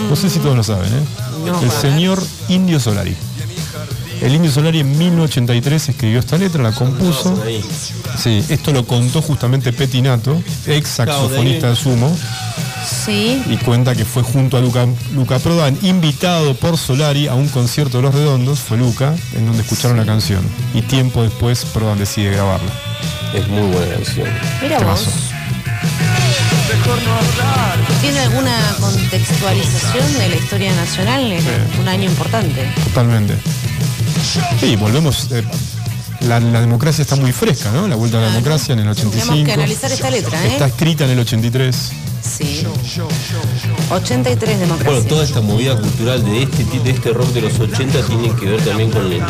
[0.08, 1.04] No sé si todos lo saben, ¿eh?
[1.46, 1.60] No.
[1.62, 3.14] el señor Indio Solari.
[4.22, 7.38] El Indio Solari en 1983 escribió esta letra, la compuso.
[8.22, 12.16] Sí, esto lo contó justamente Petinato, ex saxofonista de Sumo.
[12.84, 13.42] Sí.
[13.48, 17.98] y cuenta que fue junto a Luca, Luca Prodan, invitado por Solari a un concierto
[17.98, 20.42] de Los Redondos, fue Luca, en donde escucharon la canción.
[20.74, 22.70] Y tiempo después Prodan decide grabarla.
[23.34, 24.28] Es muy buena canción.
[24.62, 25.00] Mira vos.
[25.04, 25.10] Temazo.
[28.00, 31.46] ¿Tiene alguna contextualización de la historia nacional en Sí.
[31.80, 32.70] un año importante?
[32.84, 33.36] Totalmente.
[34.60, 35.28] Sí, volvemos.
[35.32, 35.42] eh,
[36.26, 37.86] la, la democracia está muy fresca, ¿no?
[37.88, 39.26] La vuelta a la democracia en el 85.
[39.26, 40.48] Tenemos que analizar esta letra, ¿eh?
[40.52, 41.76] Está escrita en el 83.
[42.38, 42.66] Sí.
[43.90, 44.90] 83 democracia.
[44.92, 48.46] Bueno, toda esta movida cultural de este, de este rock de los 80 tiene que
[48.46, 49.22] ver también con el-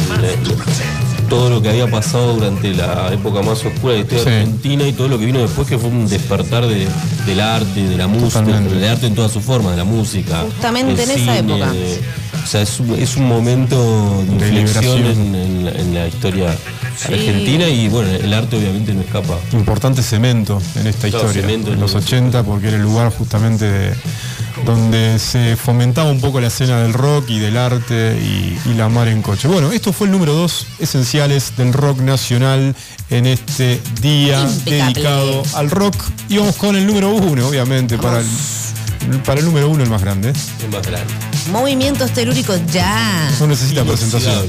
[1.28, 4.30] todo lo que había pasado durante la época más oscura de la historia Sí.
[4.30, 6.86] argentina y todo lo que vino después, que fue un despertar de-
[7.26, 10.42] del arte, de la música, del arte en todas sus formas, de la música.
[10.42, 11.72] Justamente en esa época.
[11.72, 12.00] de-
[12.44, 16.06] o sea, es un, es un momento de De inflexión en, en la, en la
[16.08, 16.54] historia
[17.08, 19.38] argentina y bueno, el arte obviamente no escapa.
[19.52, 21.42] Importante cemento en esta Claro, historia.
[21.42, 23.94] cemento en los el- 80, porque era el lugar justamente de-
[24.64, 28.88] donde se fomentaba un poco la escena del rock y del arte y, y la
[28.88, 29.48] mar en coche.
[29.48, 32.74] Bueno, esto fue el número dos esenciales del rock nacional
[33.10, 34.84] en este día Impecable.
[34.84, 35.96] dedicado al rock.
[36.28, 38.26] Y vamos con el número uno, obviamente, para el,
[39.24, 40.30] para el número uno el más grande.
[40.30, 41.12] Es más grande.
[41.50, 43.28] Movimientos telúricos ya.
[43.40, 44.46] No necesita presentación.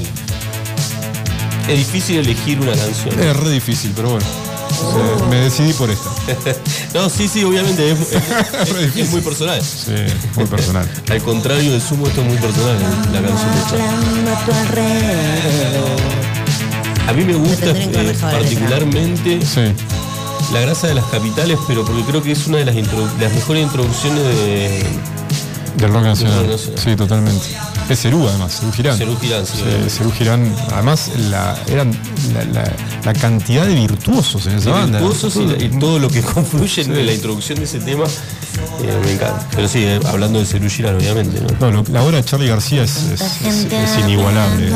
[1.68, 3.18] Es difícil elegir una canción.
[3.20, 4.26] Es re difícil, pero bueno.
[4.26, 6.10] Eh, me decidí por esta.
[6.94, 8.12] no, sí, sí, obviamente es, es-
[8.62, 9.02] es- Re difícil.
[9.02, 9.62] es muy personal.
[9.62, 9.92] Sí,
[10.36, 10.88] muy personal.
[11.10, 12.76] Al contrario de Sumo, esto es muy personal,
[13.12, 14.66] la canción de.
[17.08, 19.72] A mí me gusta eh, particularmente Sí.
[20.52, 24.22] La grasa de las capitales, pero porque creo que es una de las, mejores introducciones
[24.22, 24.84] de.
[25.76, 26.58] Del rock nacional.
[26.58, 27.46] Sí, totalmente.
[27.88, 28.98] Es Cerú, además, Cerú Girán.
[28.98, 29.90] Cerú Girán, sí, Sí.
[29.90, 31.92] Cerú Girán, además, la, eran
[32.34, 32.72] la, la-
[33.04, 34.98] la cantidad de virtuosos en esa de banda.
[34.98, 39.46] virtuosos y, todo lo que confluye en la introducción de ese tema, eh, me encanta.
[39.54, 41.70] Pero sí, eh, hablando de Cerú Girán, obviamente, ¿no?
[41.70, 44.70] No, lo- la obra de Charlie García es, es- es- es inigualable.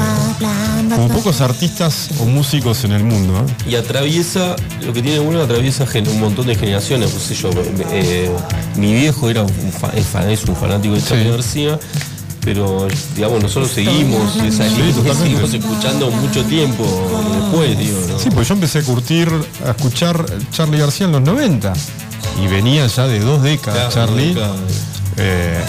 [0.95, 3.45] Como pocos artistas o músicos en el mundo.
[3.67, 3.71] ¿eh?
[3.71, 4.55] Y atraviesa,
[4.87, 7.11] lo que tiene bueno, atraviesa un montón de generaciones.
[7.11, 7.51] Sé yo,
[7.91, 8.31] eh,
[8.77, 11.31] mi viejo era un, fa- es, un fanático de Charlie Sí.
[11.31, 11.79] García,
[12.53, 16.83] pero digamos, nosotros seguimos esa línea seguimos escuchando mucho tiempo
[17.33, 18.19] después, digo, ¿no?
[18.19, 19.31] Sí, pues yo empecé a curtir,
[19.65, 21.73] a escuchar Charlie García en los 90.
[22.43, 24.35] Y venía ya de dos décadas, Claro, Charlie.
[24.35, 24.57] décadas.
[25.17, 25.63] eh,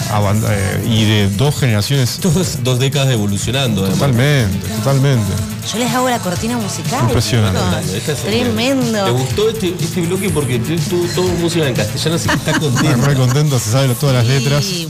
[0.50, 2.20] eh, y de dos generaciones.
[2.20, 4.00] Dos, dos décadas evolucionando, además.
[4.00, 5.34] Totalmente, totalmente.
[5.72, 7.02] Yo les hago la cortina musical.
[7.04, 7.60] Impresionante.
[7.84, 7.94] chicos.
[7.96, 9.06] Esta es- Tremendo.
[9.06, 12.60] Me gustó este, este bloque porque tu- tu- todo música en castellano, así que está
[12.60, 13.02] contento.
[13.06, 14.66] Re contento, se sabe todas las letras.
[14.66, 14.88] Sí.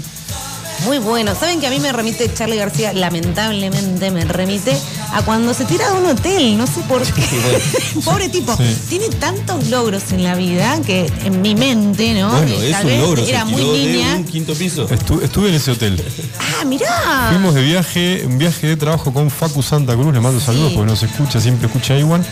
[0.85, 1.33] Muy bueno.
[1.35, 2.93] ¿Saben que a mí me remite Charlie García?
[2.93, 4.75] Lamentablemente me remite
[5.13, 6.57] a cuando se tira de un hotel.
[6.57, 7.23] No sé por qué.
[8.05, 8.55] Pobre tipo.
[8.57, 8.75] Sí.
[8.89, 12.29] Tiene tantos logros en la vida que en mi mente, ¿no?
[12.31, 13.23] Bueno, es tal un vez logro.
[13.25, 14.15] Era se muy niña.
[14.17, 14.87] un quinto piso.
[14.89, 16.03] Estu- estuve en ese hotel.
[16.39, 17.27] Ah, mirá.
[17.29, 20.89] Fuimos de viaje, un viaje de trabajo con Facu Santa Cruz, le mando saludos porque
[20.91, 22.25] nos escucha, siempre escucha a Iwan.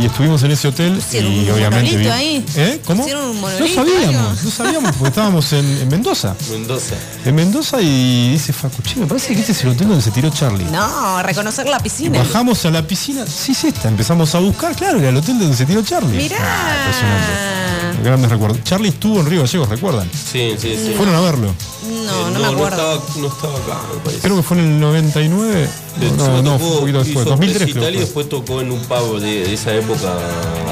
[0.00, 1.96] Y estuvimos en ese hotel y un obviamente.
[1.96, 2.44] vi- ahí.
[2.54, 2.80] ¿Eh?
[2.86, 3.04] ¿Cómo?
[3.04, 4.32] Un no sabíamos, algo.
[4.44, 6.36] no sabíamos porque estábamos en, en Mendoza.
[6.52, 6.94] Mendoza.
[7.24, 10.10] En Mendoza y dice Facu, che, me parece que este es el hotel donde se
[10.10, 10.64] tiró Charlie.
[10.64, 12.18] No, reconocer la piscina.
[12.18, 15.56] Bajamos a la piscina, sí es esta, empezamos a buscar, claro, era el hotel donde
[15.56, 16.16] se tiró Charlie.
[16.16, 16.36] Mirá.
[16.40, 18.02] Ah, impresionante.
[18.02, 18.64] Grandes recuerdos.
[18.64, 20.10] Charlie estuvo en Río Gallegos, ¿recuerdan?
[20.12, 20.94] Sí, sí, sí.
[20.96, 21.54] Fueron a verlo.
[21.88, 22.94] No, Eh, no, me acuerdo.
[22.94, 24.22] estaba, no estaba acá, me parece.
[24.22, 25.68] Creo que fue en el 99.
[25.98, 27.20] De- No, no, tocó- fue un poquito después.
[27.26, 27.94] hizo 2003 recital creo.
[27.94, 30.14] y después tocó en un pavo de, de esa época.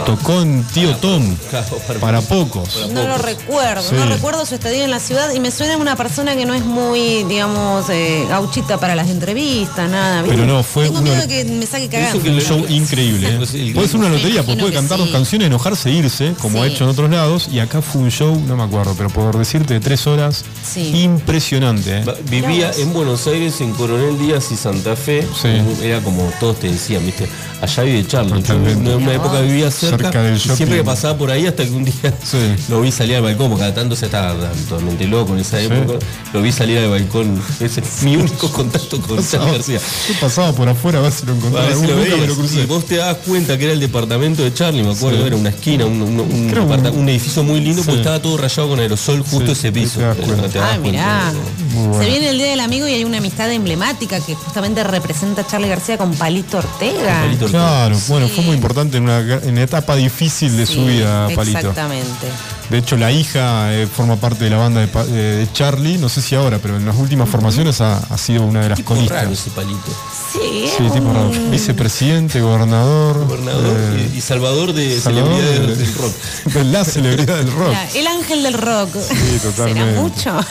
[0.04, 1.36] Tocó en Tío Tom.
[1.50, 2.68] Claro, para- Para pocos.
[2.68, 3.94] para No lo recuerdo, Sí.
[3.96, 6.54] no recuerdo su estadía en la ciudad y me suena a una persona que no
[6.54, 10.22] es muy, digamos, eh, gauchita para las entrevistas, nada.
[10.22, 10.36] ¿viste?
[10.36, 12.16] Pero no, fue Tengo uno miedo que me saque cagando.
[12.18, 13.28] Hizo que Un le- show increíble.
[13.42, 13.72] ¿eh?
[13.74, 15.04] Puede ser una lotería, porque puede cantar sí.
[15.04, 17.48] dos canciones, enojarse e irse, como ha hecho en otros lados.
[17.52, 20.44] Y acá fue un show, no me acuerdo, pero por decirte, de tres horas.
[20.64, 21.02] Sí.
[21.02, 21.98] Impresionante.
[21.98, 22.04] ¿eh?
[22.30, 25.26] Vivía en Buenos Aires, en Coronel Díaz y Santa Fe.
[25.40, 25.48] Sí.
[25.84, 27.28] Era como todos te decían, ¿viste?
[27.60, 28.42] Allá vive Charlie.
[28.42, 31.64] Yo en una época vivía cerca, Cerca del y siempre que pasaba por ahí hasta
[31.64, 32.38] que un día Sí.
[32.68, 34.34] lo vi salir al balcón, porque cada tanto se estaba
[34.68, 35.66] totalmente loco en esa Sí.
[35.66, 35.98] época.
[36.32, 37.40] Lo vi salir al balcón.
[37.60, 39.78] Ese es mi único contacto con Charlie García.
[40.08, 41.68] Yo pasaba por afuera a ver si lo encontraba.
[41.68, 42.32] si Nunca lo me lo veías.
[42.36, 42.62] crucé.
[42.62, 45.26] Y vos te das cuenta que era el departamento de Charlie, me acuerdo, Sí.
[45.26, 46.50] era una esquina, un, un-
[46.96, 47.86] un- edificio muy lindo, Sí.
[47.86, 49.98] porque estaba todo rayado con aerosol justo Sí, ese piso.
[49.98, 50.46] te das Pero cuenta.
[50.46, 51.32] no te das Ay, cuenta, mirá.
[51.76, 51.80] ¿No?
[51.82, 52.02] Muy bueno.
[52.04, 55.46] Se viene el Día del Amigo y hay una amistad emblemática que justamente representa a
[55.46, 57.20] Charlie García con Palito Ortega.
[57.22, 57.64] Palito Ortega.
[57.66, 58.32] Claro, bueno, Sí.
[58.34, 61.58] fue muy importante en una, en una etapa difícil de su Sí, vida, Palito.
[61.58, 62.26] Exactamente.
[62.70, 65.98] De hecho, la hija eh, forma parte de la banda de, Pa- de- de Charlie,
[65.98, 68.76] no sé si ahora, pero en las últimas formaciones ha, ha sido una de las
[68.78, 69.30] Tipo raro colistas.
[69.32, 69.92] ese palito.
[70.32, 71.30] Sí, Sí, tipo raro.
[71.50, 73.24] Vicepresidente, gobernador.
[73.24, 76.12] Gobernador eh, y, salvador de Salvador celebridades de- del rock.
[76.54, 77.68] de la celebridad del rock.
[77.68, 78.90] Mira, el ángel del rock.
[79.42, 79.54] totalmente.
[79.54, 80.46] ¿Será mucho?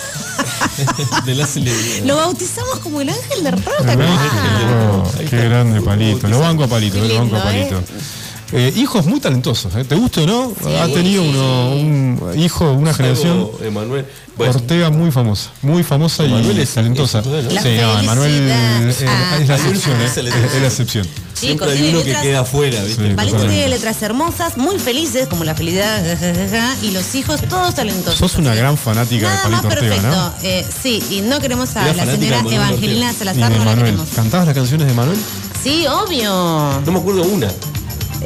[1.25, 2.05] de la celebridad.
[2.05, 3.85] Lo bautizamos como el ángel del rock.
[3.87, 6.27] Ahí Qué grande Palito.
[6.27, 7.77] Lo banco a Palito, lo banco a Palito.
[7.77, 7.83] Eh,
[8.75, 9.83] hijos muy talentosos, ¿eh?
[9.83, 10.53] ¿te gusta o no?
[10.81, 13.49] Ha tenido uno, un hijo, una generación.
[13.63, 14.05] Emanuel.
[14.37, 17.19] Bueno, Ortega muy famosa, muy famosa Emanuel y es- talentosa.
[17.19, 17.49] es bueno.
[17.51, 18.91] La sí, no, Emanuel eh, felicidad.
[19.41, 21.07] es la Ah, excepción, eh, ah, es, es la excepción.
[21.33, 23.15] siempre hay uno que queda afuera, ¿viste?
[23.15, 26.03] Tiene letras hermosas, muy felices, como la felicidad,
[26.81, 28.19] y los hijos todos talentosos.
[28.19, 30.15] Sos una gran fanática de más Palito Ortega, perfecto.
[30.17, 30.33] ¿no?
[30.43, 34.05] Eh, sí, y no queremos a la señora Evangelina Salazar, no la.
[34.15, 35.17] ¿Cantabas las canciones de Manuel?
[35.63, 36.81] Sí, obvio.
[36.85, 37.47] No me acuerdo una.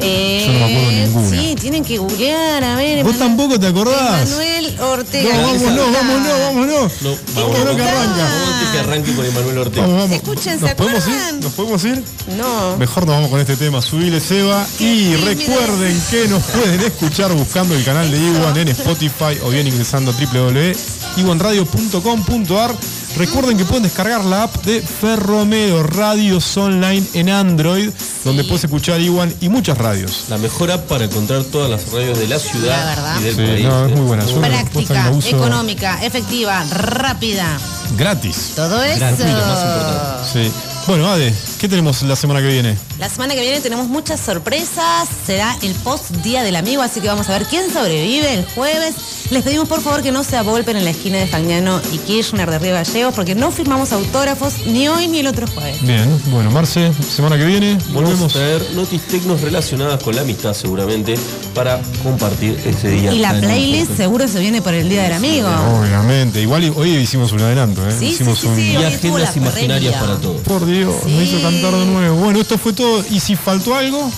[0.02, 1.28] Eh, Yo no me acuerdo ninguna.
[1.42, 3.04] Sí, tienen que googlear, a ver.
[3.04, 4.30] ¿Vos Emanuel- tampoco te acordás?
[4.30, 5.34] Manuel Ortega.
[5.34, 5.74] No, vámonos, Está.
[5.98, 6.92] vámonos, vámonos.
[7.02, 8.24] No, Vámonos que arranca.
[8.24, 9.82] Vamos que arranque con Emanuel Ortega.
[9.82, 10.16] Vamos, vamos.
[10.16, 11.34] Escuchen, ¿se ¿Nos podemos ir?
[11.42, 12.02] ¿Nos podemos ir?
[12.38, 12.76] No.
[12.78, 14.66] Mejor nos vamos con este tema, subile Seba.
[14.78, 19.66] Y recuerden que nos pueden escuchar buscando el canal de Iwan en Spotify o bien
[19.66, 22.74] ingresando a www.iwanradio.com.ar.
[23.16, 27.90] Recuerden que pueden descargar la app de Ferromeo Radios Online en Android,
[28.24, 30.24] donde puedes escuchar Iwan y muchas radios.
[30.30, 33.20] La mejor app para encontrar todas las radios de la La ciudad verdad.
[33.20, 33.64] y del Sí, país.
[33.66, 34.24] no, es muy buena.
[34.24, 37.58] Yo- posta que Práctica, la uso económica, efectiva, rápida.
[37.98, 38.52] Gratis.
[38.56, 38.98] Todo eso.
[39.00, 40.28] Gratuito, más importante.
[40.32, 40.52] Sí.
[40.90, 42.76] Bueno, Ade, ¿qué tenemos la semana que viene?
[42.98, 45.08] La semana que viene tenemos muchas sorpresas.
[45.24, 48.96] Será el post Día del Amigo, así que vamos a ver quién sobrevive el jueves.
[49.30, 52.50] Les pedimos por favor que no se agolpen en la esquina de Fagnano y Kirchner
[52.50, 55.80] de Río Gallegos porque no firmamos autógrafos ni hoy ni el otro jueves.
[55.82, 58.32] Bien, bueno, Marce, semana que viene Vamos a volvemos.
[58.32, 61.14] traer noticias tecnos relacionadas con la amistad seguramente
[61.54, 63.12] para compartir ese día.
[63.12, 65.48] Y la playlist seguro se viene por el Día del Amigo.
[65.78, 67.94] Obviamente, igual hoy hicimos un adelanto, ¿eh?
[67.96, 68.56] Sí, hicimos sí, sí, un...
[68.56, 68.72] sí.
[68.72, 70.40] Y agendas imaginarias para todos.
[70.40, 71.10] Por Dios, Sí.
[71.16, 72.16] me hizo cantar de nuevo.
[72.16, 73.04] Bueno, esto fue todo.
[73.10, 74.10] Y si faltó algo,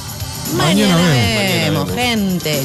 [0.55, 1.87] Mañana, mañana, vemos.
[1.87, 2.61] vemos, gente.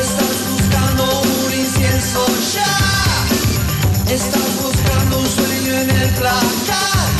[0.00, 4.12] Estás buscando un incienso ya.
[4.12, 7.17] Estás buscando un sueño en el placar.